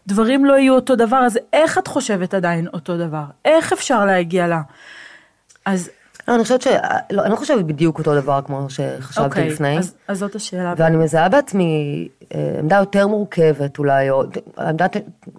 דברים 0.08 0.46
לא 0.46 0.54
יהיו 0.60 0.76
אותו 0.76 0.96
דבר, 0.96 1.18
אז 1.26 1.40
איך 1.54 1.78
את 1.78 1.88
חושבת 1.88 2.34
עדיין 2.34 2.68
אותו 2.74 2.98
דבר? 2.98 3.24
איך 3.46 3.74
אפשר 3.74 4.06
להגיע 4.06 4.48
לה? 4.48 4.62
אז 5.66 5.90
לא, 6.28 6.36
אני 6.36 6.44
חושבת 6.44 6.62
ש... 6.62 6.68
לא, 7.12 7.24
אני 7.24 7.32
לא 7.32 7.36
חושבת 7.36 7.66
בדיוק 7.66 7.98
אותו 8.00 8.16
דבר 8.16 8.40
כמו 8.46 8.70
שחשבתי 8.70 9.26
אוקיי, 9.28 9.50
לפני. 9.50 9.78
אז, 9.80 9.96
אז 10.08 10.18
זאת 10.18 10.36
השאלה. 10.36 10.74
ואני 10.78 10.98
מזהה 10.98 11.30
בעצמי 11.30 12.08
אה, 12.36 12.56
עמדה 12.60 12.76
יותר 12.76 13.08
מורכבת 13.08 13.78
אולי, 13.80 14.10
או 14.10 14.24
עמדה, 14.60 14.86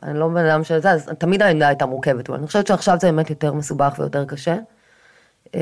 אני 0.02 0.18
לא 0.18 0.28
בן 0.28 0.46
אדם 0.46 0.64
של 0.64 0.78
זה, 0.78 0.90
אז 0.90 1.10
תמיד 1.18 1.42
העמדה 1.42 1.68
הייתה 1.68 1.86
מורכבת, 1.86 2.28
אבל 2.28 2.38
אני 2.38 2.46
חושבת 2.46 2.66
שעכשיו 2.66 2.96
זה 3.00 3.06
באמת 3.06 3.30
יותר 3.30 3.52
מסובך 3.52 3.94
ויותר 3.98 4.24
קשה. 4.24 4.56
אה, 5.54 5.60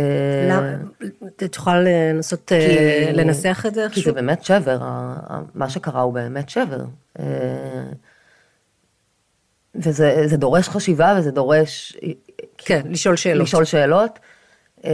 למה? 0.50 0.72
את 1.26 1.56
יכולה 1.56 1.80
לנסות 1.80 2.52
אה, 2.52 2.60
כי- 2.60 3.12
לנסח 3.12 3.64
את 3.66 3.74
זה 3.74 3.80
כי 3.80 3.84
איכשהו? 3.86 4.02
זה 4.04 4.12
באמת 4.12 4.44
שבר, 4.44 4.78
מה 5.54 5.68
שקרה 5.70 6.00
הוא 6.00 6.14
באמת 6.14 6.48
שבר. 6.48 6.84
וזה 9.78 10.22
זה 10.26 10.36
דורש 10.36 10.68
חשיבה 10.68 11.14
וזה 11.18 11.30
דורש 11.30 11.96
כן, 12.58 12.80
לשאול 12.90 13.16
שאלות. 13.16 13.42
לשאול 13.42 13.64
שאלות, 13.64 14.18
אה, 14.84 14.90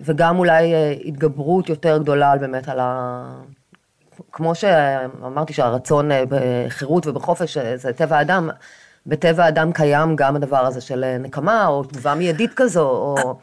וגם 0.00 0.38
אולי 0.38 0.74
אה, 0.74 0.94
התגברות 1.04 1.68
יותר 1.68 1.98
גדולה 1.98 2.30
על 2.30 2.38
באמת 2.38 2.68
על 2.68 2.78
ה... 2.80 3.24
כמו 4.32 4.54
שאמרתי 4.54 5.52
שהרצון 5.52 6.12
אה, 6.12 6.24
בחירות 6.28 7.06
ובחופש 7.06 7.58
זה 7.58 7.92
טבע 7.92 8.18
האדם, 8.18 8.50
בטבע 9.06 9.44
האדם 9.44 9.72
קיים 9.72 10.16
גם 10.16 10.36
הדבר 10.36 10.66
הזה 10.66 10.80
של 10.80 11.16
נקמה 11.18 11.66
או 11.66 11.84
תגובה 11.84 12.14
מיידית 12.14 12.50
כזו, 12.56 12.88
או... 12.88 13.36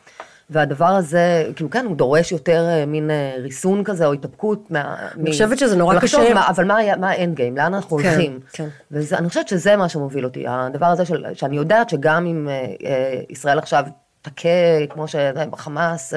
והדבר 0.51 0.85
הזה, 0.85 1.51
כאילו 1.55 1.69
כן, 1.69 1.85
הוא 1.85 1.95
דורש 1.95 2.31
יותר 2.31 2.67
אה, 2.69 2.85
מין 2.85 3.11
אה, 3.11 3.33
ריסון 3.37 3.83
כזה 3.83 4.05
או 4.05 4.13
התאפקות. 4.13 4.71
מה, 4.71 4.95
אני 5.19 5.31
חושבת 5.31 5.57
שזה 5.57 5.75
נורא 5.75 5.99
קשה. 5.99 6.33
מה, 6.33 6.49
אבל 6.49 6.65
מה 6.99 7.09
האנד 7.09 7.35
גיים, 7.35 7.57
לאן 7.57 7.73
אנחנו 7.73 7.97
כן, 7.97 8.07
הולכים? 8.07 8.39
כן. 8.53 8.67
ואני 8.91 9.29
חושבת 9.29 9.47
שזה 9.47 9.75
מה 9.75 9.89
שמוביל 9.89 10.25
אותי, 10.25 10.45
הדבר 10.47 10.85
הזה 10.85 11.05
של, 11.05 11.25
שאני 11.33 11.55
יודעת 11.55 11.89
שגם 11.89 12.25
אם 12.25 12.49
אה, 12.49 12.65
אה, 12.85 13.21
ישראל 13.29 13.59
עכשיו 13.59 13.83
תכה, 14.21 14.85
כמו 14.89 15.05
שחמאס, 15.07 16.13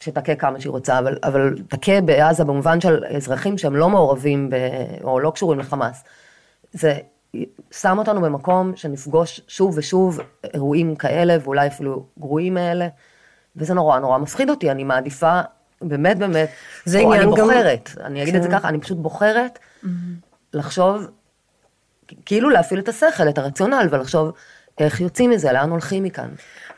שתכה 0.00 0.34
כמה 0.34 0.60
שהיא 0.60 0.70
רוצה, 0.70 0.98
אבל, 0.98 1.18
אבל 1.22 1.56
תכה 1.68 2.00
בעזה 2.00 2.44
במובן 2.44 2.80
של 2.80 3.04
אזרחים 3.16 3.58
שהם 3.58 3.76
לא 3.76 3.88
מעורבים 3.88 4.50
ב, 4.50 4.56
או 5.04 5.20
לא 5.20 5.30
קשורים 5.30 5.58
לחמאס. 5.58 6.04
זה 6.72 6.98
שם 7.70 7.98
אותנו 7.98 8.20
במקום 8.20 8.72
שנפגוש 8.76 9.40
שוב 9.48 9.74
ושוב 9.78 10.20
אירועים 10.54 10.96
כאלה, 10.96 11.36
ואולי 11.42 11.66
אפילו 11.66 12.06
גרועים 12.18 12.54
מאלה, 12.54 12.88
וזה 13.56 13.74
נורא 13.74 13.98
נורא 13.98 14.18
מפחיד 14.18 14.50
אותי, 14.50 14.70
אני 14.70 14.84
מעדיפה, 14.84 15.40
באמת 15.82 16.18
באמת, 16.18 16.48
זה 16.84 17.00
או 17.00 17.14
אני 17.14 17.22
גם- 17.22 17.30
בוחרת, 17.30 17.90
אני 18.04 18.22
אגיד 18.22 18.34
את 18.36 18.42
זה 18.42 18.48
כן. 18.48 18.58
ככה, 18.58 18.68
אני 18.68 18.80
פשוט 18.80 18.98
בוחרת 18.98 19.58
לחשוב, 20.54 21.06
כאילו 22.26 22.50
להפעיל 22.50 22.80
את 22.80 22.88
השכל, 22.88 23.28
את 23.28 23.38
הרציונל, 23.38 23.88
ולחשוב 23.90 24.32
איך 24.78 25.00
יוצאים 25.00 25.30
מזה, 25.30 25.52
לאן 25.52 25.70
הולכים 25.70 26.02
מכאן. 26.02 26.28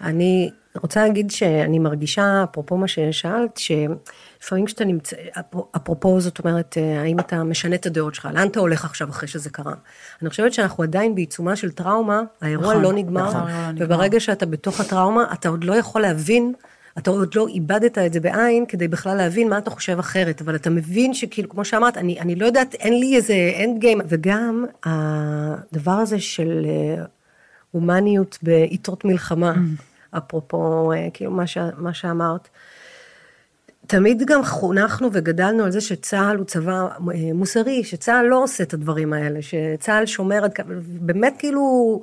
אני 0.01 0.51
רוצה 0.83 1.03
להגיד 1.07 1.31
שאני 1.31 1.79
מרגישה, 1.79 2.45
אפרופו 2.51 2.77
מה 2.77 2.89
ששאלת, 2.89 3.57
שלפעמים 3.57 4.65
כשאתה 4.67 4.85
נמצא, 4.85 5.17
אפ- 5.39 5.77
אפרופו 5.77 6.21
זאת 6.21 6.39
אומרת, 6.39 6.79
אה, 6.79 7.01
האם 7.01 7.21
אתה 7.21 7.45
משנה 7.45 7.75
את 7.75 7.87
הדעות 7.87 8.15
שלך, 8.15 8.29
לאן 8.35 8.49
אתה 8.49 8.61
הולך 8.61 8.85
עכשיו 8.85 9.11
אחרי 9.11 9.29
שזה 9.29 9.51
קרה? 9.51 9.75
אני 10.23 10.31
חושבת 10.31 10.53
שאנחנו 10.53 10.83
עדיין 10.83 11.15
בעיצומה 11.15 11.57
של 11.57 11.71
טראומה, 11.71 12.23
האירוע 12.41 12.67
נכון, 12.71 12.83
לא 12.83 12.93
נגמר, 12.93 13.29
נכון, 13.29 13.41
לא 13.41 13.73
נגמר. 13.73 13.87
וברגע 13.87 14.21
שאתה 14.21 14.47
בתוך 14.47 14.81
הטראומה, 14.81 15.25
אתה 15.33 15.49
עוד 15.49 15.65
לא 15.65 15.75
יכול 15.77 16.01
להבין. 16.03 16.53
אתה 16.99 17.11
עוד 17.11 17.35
לא 17.35 17.47
איבדת 17.49 17.99
את 17.99 18.13
זה 18.13 18.21
בעין 18.21 18.67
כדי 18.67 18.89
בכלל 18.89 19.17
להבין 19.17 19.49
מה 19.49 19.59
אתה 19.59 19.71
חושב 19.71 19.99
אחרת, 19.99 20.41
אבל 20.41 20.55
אתה 20.55 20.71
מבין 20.71 21.15
שכאילו, 21.15 21.49
כמו 21.49 21.65
שאמרת, 21.65 21.97
אני, 21.97 22.21
אני 22.21 22.35
לא 22.35 22.47
יודעת, 22.47 22.75
אין 22.75 23.01
לי 23.01 23.17
איזה 23.17 23.35
אנד 23.65 23.81
גיים, 23.81 24.01
וגם 24.09 24.65
הדבר 24.85 25.91
הזה 25.93 26.21
של 26.21 26.67
אה, 26.69 27.05
הומניות 27.71 28.39
בעיתות 28.43 29.05
מלחמה, 29.05 29.55
אפרופו, 30.11 30.93
אה, 30.93 31.09
כאילו 31.15 31.31
מה, 31.31 31.47
ש, 31.47 31.59
מה 31.77 31.95
שאמרת, 31.95 32.49
תמיד 33.87 34.23
גם 34.27 34.45
חונכנו 34.45 35.09
וגדלנו 35.13 35.65
על 35.65 35.71
זה 35.71 35.81
שצה"ל 35.81 36.37
הוא 36.37 36.45
צבא 36.45 36.89
אה, 37.15 37.33
מוסרי, 37.35 37.85
שצה"ל 37.85 38.27
לא 38.27 38.43
עושה 38.43 38.65
את 38.65 38.75
הדברים 38.75 39.13
האלה, 39.13 39.43
שצה"ל 39.43 40.07
שומר 40.07 40.45
עד 40.45 40.55
כמה, 40.55 40.75
באמת 40.85 41.35
כאילו, 41.39 42.01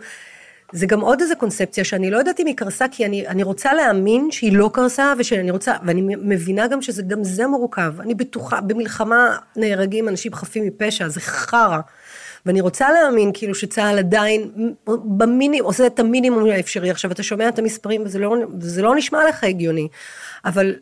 זה 0.72 0.86
גם 0.86 1.01
עוד 1.01 1.22
איזה 1.22 1.36
קונספציה 1.36 1.84
שאני 1.84 2.12
לא 2.12 2.18
יודעת 2.18 2.39
אם 2.39 2.45
היא 2.45 2.56
קרסה, 2.56 2.86
כי 2.91 3.06
אני, 3.06 3.28
אני 3.28 3.43
רוצה 3.43 3.74
להאמין 3.74 4.32
שהיא 4.32 4.58
לא 4.58 4.70
קרסה, 4.74 5.14
ושאני 5.18 5.51
רוצה, 5.51 5.74
ואני 5.86 6.16
מבינה 6.22 6.68
גם 6.68 6.82
שזה, 6.82 7.03
גם 7.03 7.24
זה 7.24 7.47
מורכב. 7.47 8.01
אני 8.01 8.16
בטוחה, 8.16 8.62
במלחמה 8.62 9.38
נהרגים 9.56 10.10
אנשים 10.10 10.34
חפים 10.34 10.66
מפשע, 10.66 11.08
זה 11.08 11.22
חרא. 11.22 11.80
ואני 12.45 12.61
רוצה 12.61 12.91
להאמין 12.91 13.31
כאילו 13.33 13.55
שצה"ל 13.55 13.99
עדיין 13.99 14.51
במינימום, 14.87 15.67
עושה 15.67 15.87
את 15.87 15.99
המינימום 15.99 16.45
האפשרי. 16.45 16.91
עכשיו 16.91 17.11
אתה 17.11 17.23
שומע 17.23 17.49
את 17.49 17.59
המספרים 17.59 18.03
וזה 18.05 18.19
לא, 18.19 18.35
וזה 18.59 18.81
לא 18.81 18.95
נשמע 18.95 19.19
לך 19.29 19.43
הגיוני. 19.43 19.87
אבל 20.45 20.75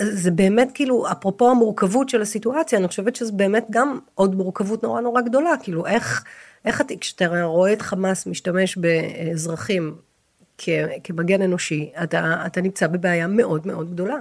זה 0.00 0.30
באמת 0.30 0.70
כאילו, 0.74 1.06
אפרופו 1.12 1.50
המורכבות 1.50 2.08
של 2.08 2.22
הסיטואציה, 2.22 2.78
אני 2.78 2.88
חושבת 2.88 3.16
שזה 3.16 3.32
באמת 3.32 3.66
גם 3.70 3.98
עוד 4.14 4.34
מורכבות 4.34 4.82
נורא 4.82 5.00
נורא 5.00 5.20
גדולה. 5.20 5.50
כאילו 5.62 5.86
איך, 5.86 6.24
איך 6.64 6.80
אתה, 6.80 6.94
כשאתה 7.00 7.44
רואה 7.44 7.72
את 7.72 7.82
חמאס 7.82 8.26
משתמש 8.26 8.76
באזרחים 8.76 9.94
כ, 10.58 10.68
כמגן 11.04 11.42
אנושי, 11.42 11.92
אתה, 12.02 12.42
אתה 12.46 12.60
נמצא 12.60 12.86
בבעיה 12.86 13.26
מאוד 13.26 13.66
מאוד 13.66 13.90
גדולה. 13.90 14.16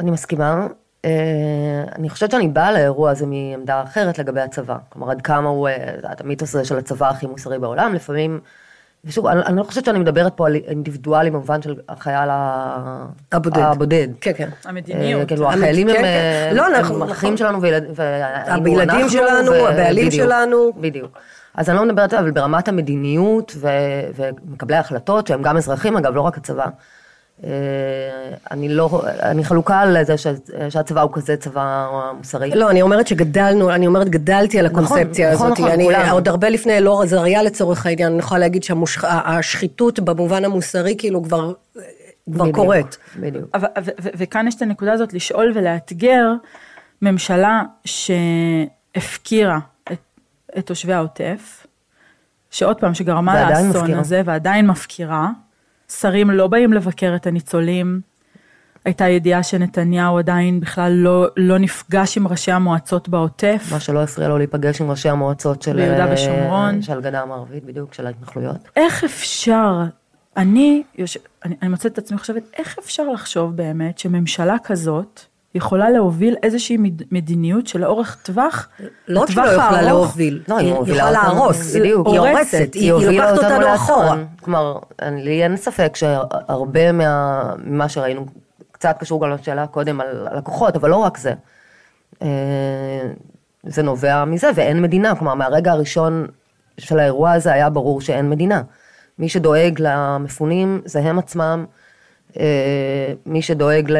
אני 0.00 0.10
מסכימה. 0.10 0.66
אה, 1.04 1.10
אני 1.98 2.08
חושבת 2.10 2.30
שאני 2.30 2.48
באה 2.48 2.72
לאירוע 2.72 3.10
הזה 3.10 3.26
מעמדה 3.26 3.82
אחרת 3.82 4.18
לגבי 4.18 4.40
הצבא. 4.40 4.76
כלומר, 4.88 5.10
עד 5.10 5.22
כמה 5.22 5.48
הוא, 5.48 5.68
אה, 5.68 5.74
את 6.12 6.20
המיתוס 6.20 6.54
הזה 6.54 6.64
של 6.64 6.78
הצבא 6.78 7.08
הכי 7.10 7.26
מוסרי 7.26 7.58
בעולם, 7.58 7.94
לפעמים, 7.94 8.40
ושוב, 9.04 9.26
אני, 9.26 9.40
אני 9.46 9.56
לא 9.56 9.62
חושבת 9.62 9.84
שאני 9.84 9.98
מדברת 9.98 10.32
פה 10.36 10.46
על 10.46 10.54
אינדיבידואלי 10.54 11.30
במובן 11.30 11.62
של 11.62 11.74
החייל 11.88 12.28
הבודד. 13.32 13.58
הבודד. 13.58 14.08
כן, 14.20 14.32
כן. 14.36 14.48
המדיניות. 14.64 15.20
אה, 15.20 15.26
כאילו, 15.26 15.46
המד- 15.50 15.56
החיילים 15.58 15.88
כן, 15.88 15.94
הם, 15.96 16.02
כן. 16.04 16.50
לא, 16.56 16.66
אנחנו- 16.66 17.12
אחים. 17.12 17.36
שלנו 17.36 17.62
וילד- 17.62 17.84
והיינו 17.94 18.66
הילדים 18.66 18.90
אנחנו, 18.90 19.08
שלנו, 19.10 19.52
הבעלים 19.54 20.10
שלנו. 20.10 20.72
בדיוק. 20.80 21.18
אז 21.54 21.70
אני 21.70 21.76
לא 21.76 21.84
מדברת 21.84 22.14
אבל 22.14 22.30
ברמת 22.30 22.68
המדיניות 22.68 23.56
ומקבלי 23.60 24.76
ההחלטות, 24.76 25.26
שהם 25.26 25.42
גם 25.42 25.56
אזרחים 25.56 25.96
אגב, 25.96 26.14
לא 26.14 26.20
רק 26.20 26.36
הצבא. 26.38 26.66
אה, 27.44 27.50
אני 28.50 28.68
לא, 28.68 29.02
אני 29.22 29.44
חלוקה 29.44 29.80
על 29.80 30.04
זה 30.04 30.16
ש- 30.18 30.26
שהצבא 30.68 31.00
הוא 31.00 31.10
כזה 31.12 31.36
צבא 31.36 31.86
מוסרי. 32.18 32.50
לא, 32.54 32.70
אני 32.70 32.82
אומרת 32.82 33.06
שגדלנו, 33.06 33.70
אני 33.74 33.86
אומרת 33.86 34.08
גדלתי 34.08 34.58
על 34.58 34.66
נכון, 34.68 34.84
הקונספציה 34.84 35.32
נכון, 35.34 35.46
הזאת. 35.46 35.58
נכון, 35.58 35.70
אני 35.70 35.84
כולנו. 35.84 36.12
עוד 36.12 36.28
הרבה 36.28 36.48
לפני 36.48 36.78
אלאור 36.78 37.02
עזריה 37.02 37.42
לצורך 37.42 37.86
העניין, 37.86 38.12
אני 38.12 38.18
יכולה 38.18 38.40
להגיד 38.40 38.62
שהשחיתות 38.64 40.00
במובן 40.00 40.44
המוסרי 40.44 40.94
כאילו 40.98 41.22
כבר 41.22 41.52
כבר 42.32 42.42
בדיוק, 42.42 42.56
קורית. 42.56 42.98
בדיוק. 43.16 43.44
אבל- 43.54 43.68
ו- 43.84 43.90
ו- 44.02 44.08
וכאן 44.16 44.48
יש 44.48 44.54
את 44.54 44.62
הנקודה 44.62 44.92
הזאת 44.92 45.12
לשאול 45.12 45.52
ולאתגר 45.54 46.26
ממשלה 47.02 47.62
שהפקירה 47.84 49.58
את, 49.92 49.98
את 50.58 50.66
תושבי 50.66 50.92
העוטף, 50.92 51.66
שעוד 52.50 52.80
פעם, 52.80 52.94
שגרמה 52.94 53.50
לאסון. 53.50 53.94
הזה, 53.94 54.22
ועדיין 54.24 54.66
מפקירה. 54.66 55.28
שרים 55.88 56.30
לא 56.30 56.46
באים 56.46 56.72
לבקר 56.72 57.12
את 57.16 57.26
הניצולים. 57.26 58.00
הייתה 58.84 59.08
ידיעה 59.08 59.42
שנתניהו 59.42 60.18
עדיין 60.18 60.60
בכלל 60.60 60.92
לא, 60.92 61.26
לא 61.36 61.58
נפגש 61.58 62.16
עם 62.16 62.28
ראשי 62.28 62.52
המועצות 62.52 63.08
בעוטף. 63.08 63.68
מה 63.72 63.80
שלא 63.80 64.02
הפריע 64.02 64.28
לו 64.28 64.38
להיפגש 64.38 64.80
עם 64.80 64.90
ראשי 64.90 65.08
המועצות 65.08 65.62
של... 65.62 65.76
ביהודה 65.76 66.06
אה, 66.06 66.14
ושומרון. 66.14 66.82
של 66.82 66.98
הגדה 66.98 67.22
המערבית, 67.22 67.64
בדיוק, 67.64 67.94
של 67.94 68.06
ההתנחלויות. 68.06 68.56
איך 68.76 69.04
אפשר, 69.04 69.82
אני, 70.36 70.82
יוש... 70.98 71.18
אני, 71.44 71.56
אני 71.62 71.70
מוצאת 71.70 71.92
את 71.92 71.98
עצמי 71.98 72.18
חושבת, 72.18 72.42
איך 72.58 72.78
אפשר 72.78 73.08
לחשוב 73.08 73.56
באמת 73.56 73.98
שממשלה 73.98 74.56
כזאת 74.64 75.20
יכולה 75.54 75.90
להוביל 75.90 76.36
איזושהי 76.42 76.76
מד... 76.76 77.02
מדיניות 77.12 77.66
שלאורך 77.66 78.16
טווח, 78.22 78.68
לא 79.08 79.20
רק 79.20 79.30
שלא 79.30 79.44
לטווח 79.44 79.64
יכולה 79.66 79.82
להוביל, 79.82 80.42
לא, 80.48 80.58
היא 80.58 80.72
יכולה 80.74 81.10
להרוס. 81.10 81.74
היא 81.74 81.94
הורסת, 81.94 82.68
היא 82.74 82.92
לוקחת 82.92 83.38
אותנו 83.38 83.74
אחורה. 83.74 84.16
כלומר, 84.42 84.78
לי 85.12 85.42
אין 85.42 85.56
ספק 85.56 85.96
שהרבה 85.96 86.92
מה- 86.92 87.52
ממה 87.64 87.88
שראינו, 87.88 88.26
קצת 88.72 88.96
קשור 89.00 89.22
גם 89.22 89.30
לשאלה 89.30 89.66
קודם 89.66 90.00
על 90.00 90.28
הלקוחות, 90.30 90.76
אבל 90.76 90.90
לא 90.90 90.96
רק 90.96 91.18
זה. 91.18 91.32
אה, 92.22 92.28
זה 93.66 93.82
נובע 93.82 94.24
מזה, 94.24 94.50
ואין 94.54 94.82
מדינה. 94.82 95.14
כלומר, 95.14 95.34
מהרגע 95.34 95.72
הראשון 95.72 96.26
של 96.78 96.98
האירוע 96.98 97.32
הזה 97.32 97.52
היה 97.52 97.70
ברור 97.70 98.00
שאין 98.00 98.30
מדינה. 98.30 98.62
מי 99.18 99.28
שדואג 99.28 99.74
למפונים 99.78 100.80
זה 100.84 100.98
הם 101.00 101.18
עצמם. 101.18 101.64
אה, 102.40 102.44
מי 103.26 103.42
שדואג 103.42 103.90
ל- 103.90 103.96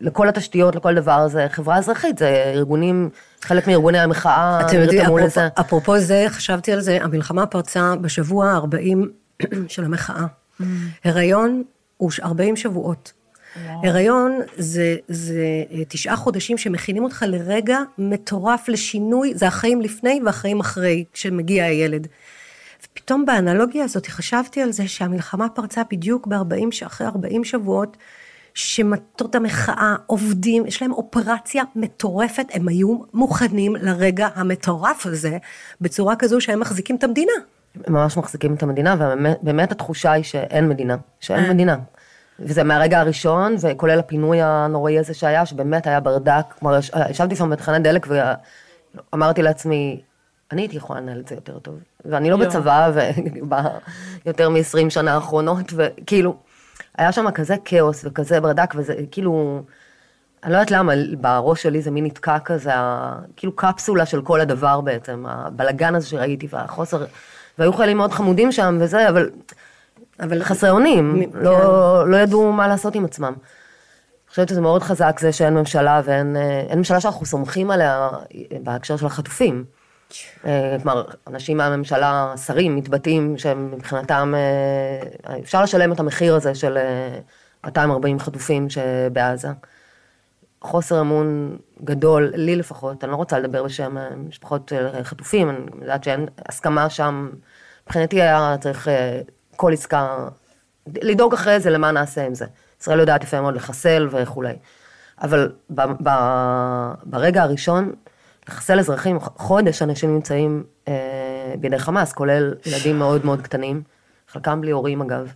לכל 0.00 0.28
התשתיות, 0.28 0.76
לכל 0.76 0.94
דבר, 0.94 1.28
זה 1.28 1.46
חברה 1.50 1.78
אזרחית, 1.78 2.18
זה 2.18 2.52
ארגונים, 2.54 3.10
חלק 3.40 3.66
מארגוני 3.66 3.98
המחאה, 3.98 4.60
אתם 4.66 4.80
יודעים, 4.80 5.00
אפרופו- 5.04 5.18
לזה. 5.26 5.48
אפרופו 5.60 5.98
זה, 5.98 6.24
חשבתי 6.28 6.72
על 6.72 6.80
זה, 6.80 6.98
המלחמה 7.02 7.46
פרצה 7.46 7.94
בשבוע 8.00 8.46
ה-40 8.50 9.06
של 9.68 9.84
המחאה. 9.84 10.24
הריון 11.04 11.62
הוא 11.96 12.10
ש- 12.10 12.20
40 12.20 12.56
שבועות. 12.56 13.12
הריון 13.84 14.40
זה, 14.56 14.96
זה 15.08 15.34
אה, 15.72 15.82
תשעה 15.88 16.16
חודשים 16.16 16.58
שמכינים 16.58 17.04
אותך 17.04 17.24
לרגע 17.28 17.78
מטורף 17.98 18.68
לשינוי, 18.68 19.32
זה 19.34 19.46
החיים 19.46 19.80
לפני 19.80 20.20
והחיים 20.26 20.60
אחרי, 20.60 21.04
כשמגיע 21.12 21.64
הילד. 21.64 22.06
ופתאום 22.96 23.26
באנלוגיה 23.26 23.84
הזאת 23.84 24.06
חשבתי 24.06 24.62
על 24.62 24.72
זה 24.72 24.88
שהמלחמה 24.88 25.48
פרצה 25.48 25.82
בדיוק 25.90 26.26
ב-40, 26.26 26.86
אחרי 26.86 27.06
40 27.06 27.44
שבועות, 27.44 27.96
שמטות 28.54 29.34
המחאה, 29.34 29.94
עובדים, 30.06 30.66
יש 30.66 30.82
להם 30.82 30.92
אופרציה 30.92 31.62
מטורפת, 31.76 32.46
הם 32.52 32.68
היו 32.68 32.98
מוכנים 33.14 33.76
לרגע 33.76 34.28
המטורף 34.34 35.06
הזה, 35.06 35.38
בצורה 35.80 36.16
כזו 36.16 36.40
שהם 36.40 36.60
מחזיקים 36.60 36.96
את 36.96 37.04
המדינה. 37.04 37.32
הם 37.84 37.92
ממש 37.92 38.16
מחזיקים 38.16 38.54
את 38.54 38.62
המדינה, 38.62 38.94
ובאמת 39.42 39.72
התחושה 39.72 40.12
היא 40.12 40.24
שאין 40.24 40.68
מדינה, 40.68 40.96
שאין 41.20 41.50
מדינה. 41.50 41.76
וזה 42.40 42.62
מהרגע 42.64 43.00
הראשון, 43.00 43.56
וכולל 43.60 43.98
הפינוי 43.98 44.38
הנוראי 44.42 44.98
הזה 44.98 45.14
שהיה, 45.14 45.46
שבאמת 45.46 45.86
היה 45.86 46.00
ברדק, 46.00 46.44
כלומר, 46.58 46.78
יש- 46.78 46.90
ישבתי 47.10 47.36
שם 47.36 47.50
בתחנת 47.50 47.82
דלק 47.82 48.06
ואמרתי 49.12 49.42
לעצמי, 49.42 50.00
אני 50.52 50.62
הייתי 50.62 50.76
יכולה 50.76 51.00
לנהל 51.00 51.20
את 51.20 51.28
זה 51.28 51.34
יותר 51.34 51.58
טוב. 51.58 51.74
ואני 52.10 52.30
לא. 52.30 52.36
בצבא, 52.36 52.90
ויותר 54.24 54.48
מ-20 54.48 54.90
שנה 54.90 55.14
האחרונות, 55.14 55.72
וכאילו, 55.76 56.36
היה 56.98 57.12
שם 57.12 57.30
כזה 57.30 57.54
כאוס 57.64 58.04
וכזה 58.04 58.40
ברדק, 58.40 58.74
וזה 58.76 58.94
כאילו, 59.10 59.62
אני 60.44 60.52
לא 60.52 60.56
יודעת 60.56 60.70
למה, 60.70 60.92
בראש 61.20 61.62
שלי 61.62 61.82
זה 61.82 61.90
מין 61.90 62.04
נתקע 62.04 62.38
כזה, 62.38 62.70
כאילו 63.36 63.56
קפסולה 63.56 64.06
של 64.06 64.22
כל 64.22 64.40
הדבר 64.40 64.80
בעצם, 64.80 65.24
הבלגן 65.28 65.94
הזה 65.94 66.08
שראיתי, 66.08 66.48
והחוסר, 66.50 67.04
והיו 67.58 67.72
חיילים 67.72 67.96
מאוד 67.96 68.12
חמודים 68.12 68.52
שם 68.52 68.78
וזה, 68.80 69.08
אבל 69.08 69.30
אבל 70.20 70.42
חסרי 70.42 70.70
אונים, 70.70 71.14
מ- 71.20 71.30
כן. 71.32 71.38
לא, 71.38 72.08
לא 72.08 72.16
ידעו 72.16 72.52
מה 72.52 72.68
לעשות 72.68 72.94
עם 72.94 73.04
עצמם. 73.04 73.24
אני 74.26 74.30
חושבת 74.30 74.48
שזה 74.48 74.60
מאוד 74.60 74.82
חזק 74.82 75.16
זה 75.20 75.32
שאין 75.32 75.54
ממשלה 75.54 76.00
ואין 76.04 76.36
אה, 76.36 76.76
ממשלה 76.76 77.00
שאנחנו 77.00 77.26
סומכים 77.26 77.70
עליה 77.70 78.08
בהקשר 78.62 78.96
של 78.96 79.06
החטופים. 79.06 79.64
אה, 80.46 80.76
כלומר, 80.82 81.04
אנשים 81.26 81.56
מהממשלה, 81.56 82.34
שרים, 82.46 82.76
מתבטאים 82.76 83.38
שהם 83.38 83.70
מבחינתם, 83.70 84.34
אה, 84.36 85.38
אפשר 85.38 85.62
לשלם 85.62 85.92
את 85.92 86.00
המחיר 86.00 86.34
הזה 86.34 86.54
של 86.54 86.76
אה, 86.76 87.18
240 87.64 88.18
חטופים 88.18 88.70
שבעזה. 88.70 89.48
חוסר 90.62 91.00
אמון 91.00 91.56
גדול, 91.84 92.32
לי 92.34 92.56
לפחות, 92.56 93.04
אני 93.04 93.12
לא 93.12 93.16
רוצה 93.16 93.38
לדבר 93.38 93.62
בשם 93.62 93.98
אה, 93.98 94.16
משפחות 94.16 94.68
של 94.68 95.02
חטופים, 95.02 95.50
אני 95.50 95.58
יודעת 95.80 96.04
שאין 96.04 96.26
הסכמה 96.48 96.90
שם, 96.90 97.30
מבחינתי 97.86 98.22
היה 98.22 98.56
צריך 98.60 98.88
אה, 98.88 99.20
כל 99.56 99.72
עסקה, 99.72 100.28
לדאוג 100.86 101.34
אחרי 101.34 101.60
זה 101.60 101.70
למה 101.70 101.90
נעשה 101.90 102.26
עם 102.26 102.34
זה. 102.34 102.46
ישראל 102.80 103.00
יודעת 103.00 103.24
יפה 103.24 103.40
מאוד 103.40 103.54
לחסל 103.54 104.08
וכולי. 104.10 104.54
אבל 105.22 105.52
ב, 105.70 105.80
ב, 106.02 106.10
ברגע 107.04 107.42
הראשון, 107.42 107.92
לחסל 108.48 108.78
אזרחים, 108.78 109.20
חודש 109.20 109.82
אנשים 109.82 110.14
נמצאים 110.14 110.64
אה, 110.88 111.54
בידי 111.60 111.78
חמאס, 111.78 112.12
כולל 112.12 112.54
ילדים 112.66 112.98
מאוד 112.98 113.24
מאוד 113.26 113.42
קטנים, 113.42 113.82
חלקם 114.28 114.60
בלי 114.60 114.70
הורים 114.70 115.02
אגב. 115.02 115.32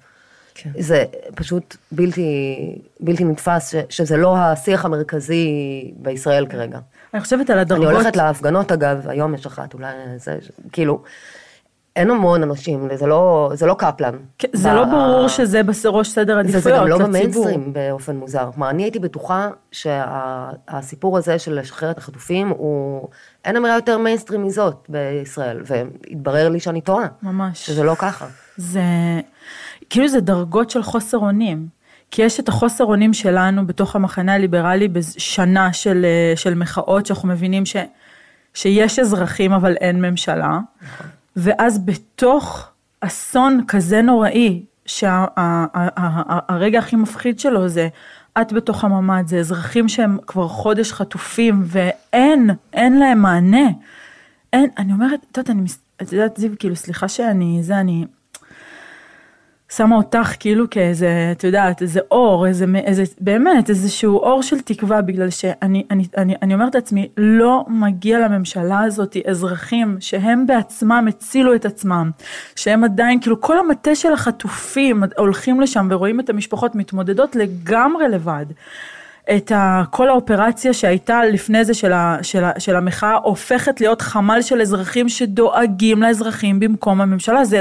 כן. 0.55 0.71
זה 0.79 1.05
פשוט 1.35 1.77
בלתי, 1.93 2.57
בלתי 3.01 3.25
נתפס, 3.25 3.73
ש, 3.73 3.75
שזה 3.89 4.17
לא 4.17 4.37
השיח 4.39 4.85
המרכזי 4.85 5.47
בישראל 5.97 6.47
כרגע. 6.47 6.79
אני 7.15 7.23
חושבת 7.23 7.51
על 7.51 7.59
הדרגות. 7.59 7.87
אני 7.89 7.95
הולכת 7.95 8.17
להפגנות 8.17 8.73
אגב, 8.73 9.09
היום 9.09 9.35
יש 9.35 9.47
אחת, 9.47 9.75
אולי 9.75 9.93
זה, 10.17 10.39
כאילו, 10.73 11.03
אין 12.01 12.11
המון 12.11 12.43
אנשים, 12.43 12.89
זה 12.95 13.07
לא, 13.07 13.51
זה 13.55 13.67
לא 13.67 13.75
קפלן. 13.75 14.15
כן, 14.39 14.49
זה 14.53 14.71
ב- 14.71 14.75
לא 14.75 14.85
ברור 14.85 15.29
שזה 15.29 15.63
בראש 15.63 16.09
סדר 16.09 16.39
עדיפויות 16.39 16.65
זה 16.65 16.71
גם 16.71 16.87
לא. 16.87 16.99
במיינסטרים 16.99 17.73
באופן 17.73 18.17
מוזר. 18.17 18.51
כלומר, 18.55 18.71
אני 18.71 18.83
הייתי 18.83 18.99
בטוחה 18.99 19.49
שהסיפור 19.73 21.19
הזה 21.19 21.39
של 21.39 21.61
לשחרר 21.61 21.91
את 21.91 21.99
החטופים, 21.99 22.49
הוא... 22.49 23.09
אין 23.45 23.57
אמירה 23.57 23.75
יותר 23.75 23.99
מיינסטרים 23.99 24.45
מזאת 24.45 24.87
בישראל, 24.89 25.63
והתברר 25.65 26.49
לי 26.49 26.61
שאני 26.61 26.81
טועה. 26.81 27.07
ממש. 27.23 27.67
שזה 27.67 27.83
לא 27.83 27.95
ככה. 27.99 28.27
זה, 28.57 28.83
כאילו 29.91 30.09
זה 30.09 30.21
דרגות 30.21 30.71
של 30.71 30.83
חוסר 30.83 31.19
אונים. 31.19 31.81
כי 32.11 32.23
יש 32.23 32.41
את 32.41 32.49
החוסר 32.49 32.85
אונים 32.85 33.15
שלנו 33.15 33.67
בתוך 33.67 33.97
המחנה 33.97 34.35
הליברלי 34.35 34.89
בשנה 34.89 35.73
של, 35.73 36.05
אה, 36.05 36.37
של 36.37 36.55
מחאות, 36.55 37.07
שאנחנו 37.07 37.29
מבינים 37.29 37.67
ש, 37.67 37.77
שיש 38.55 38.99
אזרחים 38.99 39.53
אבל 39.53 39.77
אין 39.81 40.03
ממשלה. 40.03 40.59
ואז 41.37 41.78
בתוך 41.85 42.68
אסון 43.01 43.61
כזה 43.68 44.03
נוראי, 44.03 44.62
שהרגע 44.87 46.78
הכי 46.78 46.97
מפחיד 46.97 47.39
שלו 47.39 47.68
זה 47.68 47.89
את 48.41 48.53
בתוך 48.53 48.85
הממ"ד, 48.85 49.26
זה 49.26 49.39
אזרחים 49.39 49.89
שהם 49.89 50.18
כבר 50.26 50.49
חודש 50.49 50.93
חטופים 50.93 51.62
ואין, 51.66 52.51
אין 52.72 52.99
להם 52.99 53.18
מענה. 53.18 53.68
אין, 54.53 54.70
אני 54.78 54.93
אומרת, 54.93 55.26
את 55.33 55.37
יודעת, 55.37 55.51
אני, 55.51 55.62
את 56.03 56.12
יודעת, 56.12 56.37
זיו, 56.37 56.51
כאילו, 56.59 56.76
סליחה 56.76 57.09
שאני, 57.09 57.59
זה, 57.62 57.81
אני 57.81 58.05
שמה 59.77 59.97
אותך 59.97 60.35
כאילו 60.41 60.71
כאיזה, 60.71 61.29
את 61.33 61.45
יודעת, 61.45 61.83
איזה 61.83 62.01
אור, 62.11 62.47
איזה, 62.47 62.64
איזה, 62.85 63.03
באמת, 63.21 63.71
איזשהו 63.71 64.18
אור 64.18 64.43
של 64.43 64.61
תקווה, 64.61 65.03
בגלל 65.03 65.31
שאני 65.31 65.85
אני, 65.91 66.05
אני, 66.16 66.35
אני 66.43 66.55
אומרת 66.55 66.75
לעצמי, 66.75 67.09
לא 67.16 67.64
מגיע 67.68 68.18
לממשלה 68.18 68.81
הזאת 68.81 69.16
אזרחים 69.27 69.97
שהם 70.01 70.47
בעצמם 70.47 71.07
הצילו 71.09 71.55
את 71.55 71.64
עצמם, 71.64 72.11
שהם 72.57 72.85
עדיין, 72.85 73.21
כאילו, 73.21 73.41
כל 73.41 73.59
המטה 73.59 73.95
של 73.95 74.12
החטופים 74.12 75.03
הולכים 75.16 75.61
לשם 75.61 75.89
ורואים 75.91 76.21
את 76.21 76.31
המשפחות 76.31 76.75
מתמודדות 76.75 77.37
לגמרי 77.37 78.09
לבד. 78.09 78.47
את 79.37 79.53
ה, 79.53 79.83
כל 79.91 80.09
האופרציה 80.09 80.73
שהייתה 80.73 81.25
לפני 81.25 81.64
זה 81.64 81.75
של, 81.75 81.93
ה, 81.93 82.18
של, 82.23 82.45
ה, 82.45 82.61
של 82.61 82.77
המחאה 82.77 83.14
הופכת 83.14 83.81
להיות 83.81 84.03
חמ"ל 84.03 84.43
של 84.43 84.61
אזרחים 84.61 85.09
שדואגים 85.09 86.03
לאזרחים 86.03 86.61
במקום 86.61 87.01
הממשלה. 87.01 87.45
זה, 87.45 87.61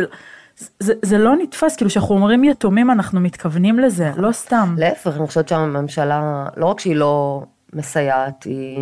זה, 0.79 0.93
זה 1.01 1.17
לא 1.17 1.35
נתפס, 1.35 1.75
כאילו 1.75 1.89
כשאנחנו 1.89 2.15
אומרים 2.15 2.43
יתומים 2.43 2.91
אנחנו 2.91 3.19
מתכוונים 3.19 3.79
לזה, 3.79 4.11
לא 4.17 4.31
סתם. 4.31 4.75
להפך, 4.77 5.17
אני 5.17 5.27
חושבת 5.27 5.47
שהממשלה, 5.47 6.45
לא 6.57 6.65
רק 6.65 6.79
שהיא 6.79 6.95
לא 6.95 7.43
מסייעת, 7.73 8.43
היא... 8.43 8.77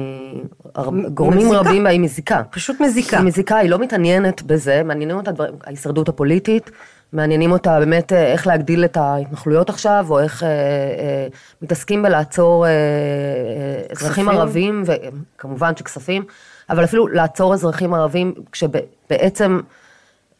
הר- 0.76 0.90
גורמים 1.14 1.40
מזיקה. 1.48 1.60
רבים 1.60 1.84
בה 1.84 1.90
היא 1.90 2.00
מזיקה. 2.00 2.42
פשוט 2.52 2.80
מזיקה. 2.82 3.18
היא 3.18 3.26
מזיקה, 3.26 3.58
היא 3.58 3.70
לא 3.70 3.80
מתעניינת 3.80 4.42
בזה, 4.44 4.82
מעניינים 4.86 5.18
אותה 5.18 5.32
דברים, 5.32 5.54
ההישרדות 5.64 6.10
הפוליטית, 6.10 6.72
מעניינים 7.14 7.52
אותה 7.52 7.80
באמת 7.80 8.14
אה, 8.14 8.32
איך 8.32 8.48
להגדיל 8.48 8.86
את 8.86 8.98
ההתנחלויות 8.98 9.70
עכשיו, 9.70 10.06
או 10.10 10.20
איך 10.20 10.44
אה, 10.44 10.48
אה, 10.50 11.28
מתעסקים 11.62 12.04
בלעצור 12.04 12.66
אה, 12.66 12.72
אה, 12.72 12.76
אזרחים. 13.92 14.30
ערבים, 14.30 14.84
וכמובן 14.86 15.76
שכספים, 15.76 16.24
אבל 16.70 16.84
אפילו 16.84 17.08
לעצור 17.08 17.54
אזרחים 17.54 17.94
ערבים, 17.94 18.34
כשבעצם 18.52 19.60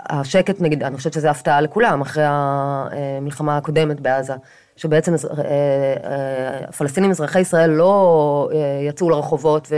השקט, 0.10 0.62
נגיד, 0.62 0.84
אני 0.84 0.98
חושבת 0.98 1.14
שזו 1.14 1.28
הפתעה 1.28 1.62
לכולם, 1.62 2.02
אחרי 2.02 2.24
המלחמה 2.26 3.58
הקודמת 3.58 4.00
בעזה, 4.00 4.34
שבעצם 4.76 5.14
אה, 5.14 5.18
אה, 5.38 6.60
הפלסטינים 6.68 7.12
אזרחי 7.12 7.40
ישראל 7.40 7.70
לא 7.70 8.50
אה, 8.54 8.58
יצאו 8.90 9.10
לרחובות 9.10 9.72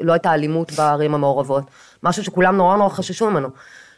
ולא 0.00 0.12
הייתה 0.12 0.34
אלימות 0.34 0.72
בערים 0.72 1.14
המעורבות, 1.14 1.64
משהו 2.02 2.24
שכולם 2.24 2.56
נורא 2.56 2.76
נורא 2.76 2.88
חששו 2.88 3.30
ממנו. 3.30 3.48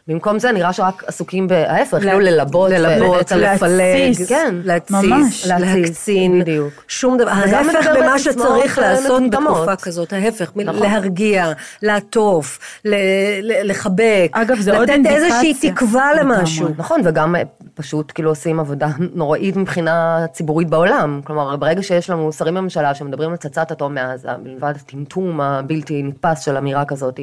במקום 0.07 0.39
זה 0.39 0.51
נראה 0.51 0.73
שרק 0.73 1.03
עסוקים 1.07 1.47
בהפך, 1.47 1.97
כאילו 1.99 2.19
ללבות, 2.19 2.71
ללבות, 2.71 3.31
לפלג. 3.31 4.25
כן, 4.27 4.55
להתסיס. 4.63 5.45
להקצין, 5.47 6.39
בדיוק. 6.39 6.83
שום 6.87 7.17
דבר, 7.17 7.29
ההפך 7.29 7.87
בסיסמאות, 8.13 8.19
שצריך 8.19 8.77
לעשות. 8.79 9.23
בתקופה 9.29 9.75
כזאת, 9.75 10.13
ההפך, 10.13 10.51
נכון. 10.55 10.81
להרגיע, 10.81 11.51
לעטוף, 11.81 12.59
ל- 12.85 12.95
ל- 13.41 13.69
לחבק, 13.69 14.29
אגב, 14.31 14.59
זה 14.59 14.77
עוד 14.77 14.89
לתת 14.89 15.05
איזושהי. 15.05 15.53
תקווה. 15.71 16.13
למשהו. 16.19 16.67
נכון, 16.77 17.01
וגם 17.03 17.35
אה, 17.35 17.41
פשוט 17.73 18.11
כאילו 18.15 18.29
עושים 18.29 18.59
עבודה 18.59 18.87
נוראית 19.15 19.55
מבחינה 19.55 20.25
ציבורית 20.31 20.69
בעולם. 20.69 21.21
כלומר, 21.23 21.55
ברגע 21.55 21.83
שיש 21.83 22.09
לנו 22.09 22.31
שרים 22.33 22.53
בממשלה 22.55 22.95
שמדברים 22.95 23.29
על 23.29 23.37
פצצת 23.37 23.71
אטום 23.71 23.93
מעזה, 23.93 24.29
מלבד 24.43 24.73
הטמטום 24.75 25.41
הבלתי 25.41 26.03
נתפס 26.03 26.41
של 26.45 26.57
אמירה 26.57 26.85
כזאת, 26.85 27.19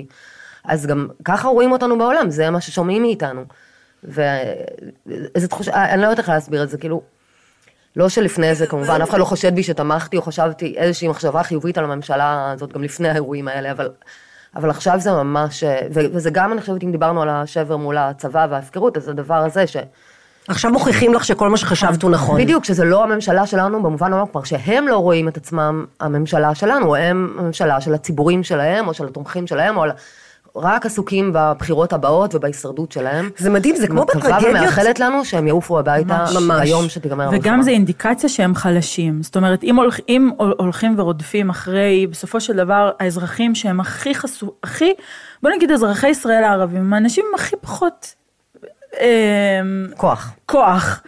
אז 0.65 0.87
גם 0.87 1.09
ככה 1.25 1.49
רואים 1.49 1.73
אותנו 1.73 1.99
בעולם, 1.99 2.31
זה 2.31 2.51
מה 2.51 2.61
ששומעים 2.61 3.03
מאיתנו. 3.03 3.45
ואיזה 4.05 5.49
תחושה, 5.49 5.85
אני 5.85 6.01
לא 6.03 6.07
יודעת 6.07 6.19
איך 6.19 6.29
להסביר 6.29 6.63
את 6.63 6.71
זה, 6.71 6.79
כאילו, 6.79 7.03
לא 7.97 8.09
שלפני 8.09 8.55
זה 8.55 8.67
כמובן, 8.67 9.01
אף 9.03 9.11
אחד 9.11 9.19
לא 9.19 9.25
חושד 9.25 9.55
בי 9.55 9.63
שתמכתי 9.63 10.17
או 10.17 10.23
חשבתי 10.23 10.75
איזושהי 10.77 11.09
מחשבה 11.09 11.43
חיובית 11.43 11.79
על 11.79 11.85
הממשלה 11.85 12.53
הזאת 12.53 12.73
גם 12.73 12.83
לפני 12.83 13.09
האירועים 13.09 13.49
האלה, 13.49 13.71
אבל, 13.73 13.91
אבל 14.57 14.71
עכשיו 14.71 15.01
זה 15.01 15.11
ממש, 15.13 15.65
ו- 15.95 16.01
וזה 16.13 16.31
גם, 16.31 16.53
אני 16.53 16.61
חושבת, 16.61 16.83
אם 16.83 16.93
דיברנו 16.93 17.23
על 17.23 17.29
השבר 17.29 17.77
מול 17.77 17.97
הצבא 17.99 18.47
וההפקרות, 18.51 18.97
אז 18.97 19.09
הדבר 19.09 19.35
הזה 19.35 19.67
ש... 19.67 19.77
עכשיו 20.49 20.71
מוכיחים 20.71 21.15
לך 21.15 21.25
שכל 21.25 21.51
מה 21.51 21.57
שחשבת 21.57 22.03
הוא 22.03 22.11
נכון. 22.11 22.41
בדיוק, 22.41 22.65
שזה 22.65 22.85
לא 22.85 23.03
הממשלה 23.05 23.47
שלנו 23.47 23.83
במובן 23.83 24.13
המקום, 24.13 24.29
כלומר 24.33 24.45
שהם 24.45 24.89
לא 24.89 24.97
רואים 24.97 25.29
את 25.29 25.37
עצמם 25.37 25.85
הממשלה 26.01 26.55
שלנו, 26.55 26.97
הם 26.97 27.37
הממשלה 27.39 27.81
של 27.81 27.95
הציבורים 27.95 28.43
שלהם, 28.43 28.89
או 28.89 28.95
של 28.95 29.07
התומכים 29.07 29.47
שלהם, 29.47 29.77
או 29.77 29.83
על- 29.83 29.93
רק 30.57 30.87
עסוקים 30.87 31.31
בבחירות 31.35 31.93
הבאות 31.93 32.35
ובהישרדות 32.35 32.93
שלהם. 32.93 33.31
זה 33.37 33.51
מדהים, 33.51 33.77
זה 33.77 33.87
כמו 33.87 34.03
מקווה 34.03 34.21
בטרגדיות. 34.21 34.57
ומאחלת 34.61 35.01
לנו 35.01 35.25
שהם 35.25 35.47
יעופו 35.47 35.79
הביתה 35.79 36.25
ממש. 36.41 36.61
ביום 36.63 36.89
שתיגמר 36.89 37.25
המלחמה. 37.25 37.41
וגם 37.53 37.63
זה 37.63 37.71
אינדיקציה 37.71 38.29
שהם 38.29 38.55
חלשים. 38.55 39.23
זאת 39.23 39.37
אומרת, 39.37 39.65
אם, 39.65 39.77
הולכ, 39.77 40.01
אם 40.09 40.31
הול- 40.37 40.55
הולכים 40.59 40.95
ורודפים 40.99 41.51
אחרי, 41.51 42.07
בסופו 42.11 42.41
של 42.41 42.57
דבר, 42.57 42.91
האזרחים 43.01 43.55
שהם 43.55 43.81
הכי 43.81 44.15
חשו... 44.15 44.53
הכי, 44.63 44.93
בוא 45.43 45.51
נגיד 45.51 45.71
אזרחי 45.71 46.09
ישראל 46.09 46.45
הערבים, 46.45 46.81
הם 46.81 46.95
האנשים 46.95 47.25
הכי 47.35 47.57
פחות 47.61 48.15
אה, 49.01 49.61
כוח. 49.97 50.33
כוח. 50.47 51.03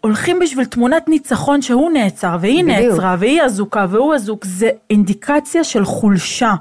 הולכים 0.00 0.38
בשביל 0.38 0.64
תמונת 0.64 1.08
ניצחון 1.08 1.62
שהוא 1.62 1.90
נעצר, 1.90 2.36
והיא 2.40 2.64
בדיוק. 2.64 2.78
נעצרה, 2.78 3.16
והיא 3.18 3.42
אזוקה, 3.42 3.86
והוא 3.90 4.14
אזוק, 4.14 4.44
זה 4.44 4.70
אינדיקציה 4.90 5.64
של 5.64 5.84
חולשה. 5.84 6.54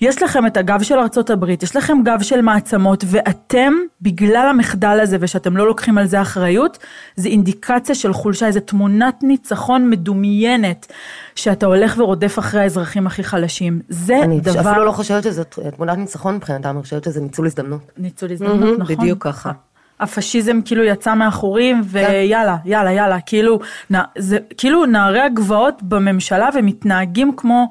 יש 0.00 0.22
לכם 0.22 0.46
את 0.46 0.56
הגב 0.56 0.82
של 0.82 0.98
ארצות 0.98 1.30
הברית, 1.30 1.62
יש 1.62 1.76
לכם 1.76 1.98
גב 2.04 2.22
של 2.22 2.40
מעצמות, 2.40 3.04
ואתם, 3.06 3.72
בגלל 4.02 4.46
המחדל 4.50 4.98
הזה, 5.02 5.16
ושאתם 5.20 5.56
לא 5.56 5.66
לוקחים 5.66 5.98
על 5.98 6.06
זה 6.06 6.22
אחריות, 6.22 6.78
זה 7.16 7.28
אינדיקציה 7.28 7.94
של 7.94 8.12
חולשה, 8.12 8.46
איזו 8.46 8.60
תמונת 8.60 9.22
ניצחון 9.22 9.90
מדומיינת, 9.90 10.92
שאתה 11.34 11.66
הולך 11.66 11.94
ורודף 11.98 12.38
אחרי 12.38 12.60
האזרחים 12.60 13.06
הכי 13.06 13.24
חלשים. 13.24 13.80
זה 13.88 14.22
אני 14.22 14.40
דבר... 14.40 14.60
אפילו 14.60 14.84
לא 14.84 14.92
חושבת 14.92 15.22
שזו 15.22 15.42
תמונת 15.76 15.98
ניצחון 15.98 16.34
מבחינתם, 16.34 16.68
אני 16.68 16.82
חושבת 16.82 17.04
שזה 17.04 17.20
ניצול 17.20 17.46
הזדמנות. 17.46 17.80
ניצול 17.98 18.32
הזדמנות, 18.32 18.78
נכון? 18.78 18.96
בדיוק 18.96 19.22
ככה. 19.22 19.52
הפשיזם 20.00 20.60
כאילו 20.64 20.84
יצא 20.84 21.14
מהחורים, 21.14 21.82
ויאללה, 21.84 22.56
יאללה, 22.64 22.92
יאללה, 22.92 23.20
כאילו, 23.20 23.58
נ, 23.92 23.96
זה, 24.18 24.38
כאילו 24.58 24.86
נערי 24.86 25.20
הגבעות 25.20 25.82
בממשלה 25.82 26.48
ומתנהגים 26.54 27.32
כמו 27.36 27.68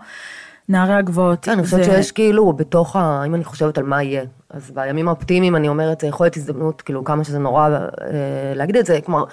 נערי 0.70 0.94
הגבעות. 0.94 1.40
כן, 1.46 1.52
אני 1.52 1.64
חושבת 1.64 1.84
זה- 1.84 1.92
שיש 1.92 2.12
כאילו 2.12 2.54
בתוך 2.54 2.96
ה... 2.96 3.24
אם 3.28 3.36
אני 3.36 3.44
חושבת 3.44 3.78
על 3.78 3.84
מה 3.84 4.04
יהיה, 4.04 4.24
אז 4.50 4.72
בימים 4.72 5.08
האופטימיים 5.08 5.56
אני 5.56 5.68
אומרת, 5.68 6.02
זה 6.02 6.08
יכול 6.08 6.26
להיות 6.26 6.38
הזדמנות, 6.38 6.82
כאילו 6.82 7.04
כמה 7.04 7.24
שזה 7.24 7.40
נורא 7.40 7.70
אה, 7.70 7.78
להגיד 8.56 8.78
את 8.78 8.86
זה, 8.86 9.00
כלומר, 9.06 9.24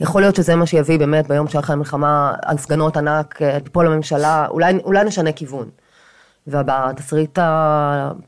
יכול 0.00 0.20
להיות 0.22 0.34
שזה 0.36 0.56
מה 0.56 0.66
שיביא 0.66 0.98
באמת 0.98 1.28
ביום 1.28 1.48
שאחרי 1.48 1.72
המלחמה, 1.72 2.32
הפגנות 2.42 2.96
ענק, 2.96 3.42
אה, 3.42 3.60
תיפול 3.60 3.86
הממשלה, 3.86 4.46
אולי, 4.50 4.78
אולי 4.84 5.04
נשנה 5.04 5.32
כיוון. 5.32 5.68
ובתסריט 6.46 7.38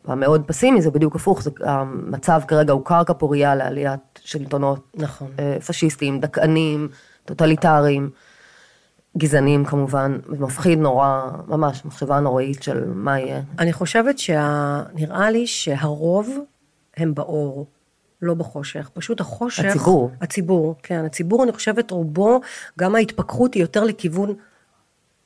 המאוד 0.05 0.43
פסימי 0.47 0.83
זה 0.83 0.91
בדיוק 0.91 1.17
הפוך, 1.17 1.43
זה, 1.43 1.51
המצב 1.61 2.41
כרגע 2.49 2.73
הוא 2.73 2.85
קרקע 2.85 3.13
פורייה 3.13 3.55
לעליית 3.55 4.21
שלטונות 4.21 4.93
נכון. 4.95 5.31
אה, 5.39 5.57
פשיסטיים, 5.67 6.21
דכאנים, 6.21 6.89
טוטליטריים, 7.25 8.11
גזענים 9.19 9.65
כמובן, 9.65 10.19
מפחיד 10.29 10.79
נורא, 10.79 11.31
ממש 11.49 11.85
מחשבה 11.85 12.21
נוראית 12.21 12.63
של 12.63 12.85
מה 12.87 13.21
יהיה. 13.21 13.41
אני 13.59 13.73
חושבת 13.73 14.19
שנראה 14.19 15.31
לי 15.31 15.47
שהרוב 15.47 16.39
הם 16.97 17.15
באור, 17.15 17.67
לא 18.23 18.35
בחושך. 18.35 18.91
פשוט 18.95 19.21
החושך... 19.21 19.65
הציבור. 19.65 20.11
הציבור, 20.21 20.75
כן. 20.83 21.05
הציבור, 21.05 21.43
אני 21.43 21.53
חושבת, 21.53 21.91
רובו, 21.91 22.41
גם 22.79 22.95
ההתפכחות 22.95 23.55
היא 23.55 23.63
יותר 23.63 23.85
לכיוון 23.85 24.35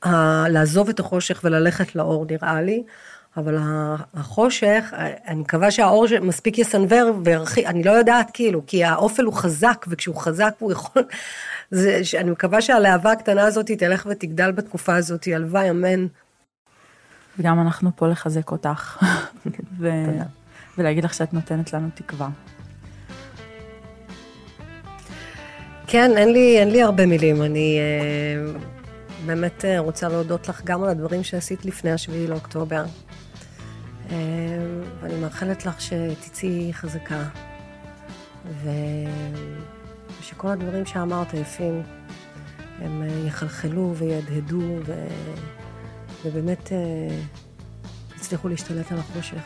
ה... 0.03 0.45
לעזוב 0.49 0.89
את 0.89 1.01
החושך 1.01 1.41
וללכת 1.45 1.97
לאור, 1.97 2.27
נראה 2.31 2.63
לי. 2.63 2.83
אבל 3.37 3.59
החושך, 4.15 4.93
אני 5.27 5.41
מקווה 5.41 5.71
שהאור 5.71 6.07
מספיק 6.23 6.59
יסנוור 6.59 7.21
וירחיק, 7.25 7.67
אני 7.67 7.83
לא 7.83 7.91
יודעת 7.91 8.31
כאילו, 8.33 8.63
כי 8.67 8.85
האופל 8.85 9.25
הוא 9.25 9.35
חזק, 9.35 9.87
וכשהוא 9.89 10.17
חזק 10.17 10.55
הוא 10.59 10.73
יכול... 10.73 11.03
זה, 11.71 12.01
אני 12.21 12.31
מקווה 12.31 12.63
שהלהבה 12.63 13.13
הקטנה 13.13 13.47
הזאת 13.47 13.71
תלך 13.71 14.07
ותגדל 14.11 14.51
בתקופה 14.51 14.97
הזאת, 14.97 15.29
הלוואי, 15.35 15.71
אמן. 15.71 16.07
וגם 17.39 17.61
אנחנו 17.61 17.91
פה 17.97 18.09
לחזק 18.09 18.51
אותך, 18.51 19.03
ו... 19.81 19.91
ולהגיד 20.79 21.05
לך 21.05 21.15
שאת 21.15 21.35
נותנת 21.35 21.73
לנו 21.73 21.89
תקווה. 21.95 22.29
כן, 25.87 26.11
אין 26.17 26.33
לי, 26.33 26.59
אין 26.59 26.71
לי 26.71 26.83
הרבה 26.83 27.07
מילים. 27.07 27.43
אני 27.43 27.79
אה, 27.79 28.61
באמת 29.27 29.65
אה, 29.65 29.79
רוצה 29.79 30.09
להודות 30.09 30.49
לך 30.49 30.65
גם 30.65 30.83
על 30.83 30.89
הדברים 30.89 31.25
שעשית 31.25 31.65
לפני 31.65 31.93
השביעי 31.93 32.27
לאוקטובר. 32.27 32.85
אה, 34.11 34.17
ואני 35.01 35.21
מאחלת 35.21 35.67
לך 35.67 35.81
שתצאי 35.81 36.71
חזקה, 36.73 37.23
ו... 38.47 38.71
ושכל 40.21 40.49
הדברים 40.49 40.87
שאמרת 40.87 41.35
יפים, 41.35 41.83
הם 42.79 43.03
אה, 43.03 43.27
יחלחלו 43.27 43.95
ויהדהדו, 43.97 44.63
ו... 44.87 45.07
ובאמת 46.25 46.73
יצליחו 48.17 48.49
להשתלט 48.49 48.93
על 48.93 48.99
החושך. 48.99 49.43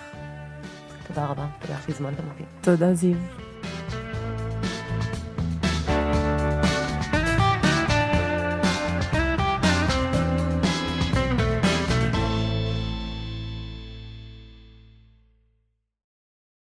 תודה 1.08 1.26
רבה, 1.26 1.46
תודה 1.60 1.76
שהזמנתם 1.86 2.22
אותי. 2.30 2.44
תודה, 2.60 2.94
זיו. 2.94 3.16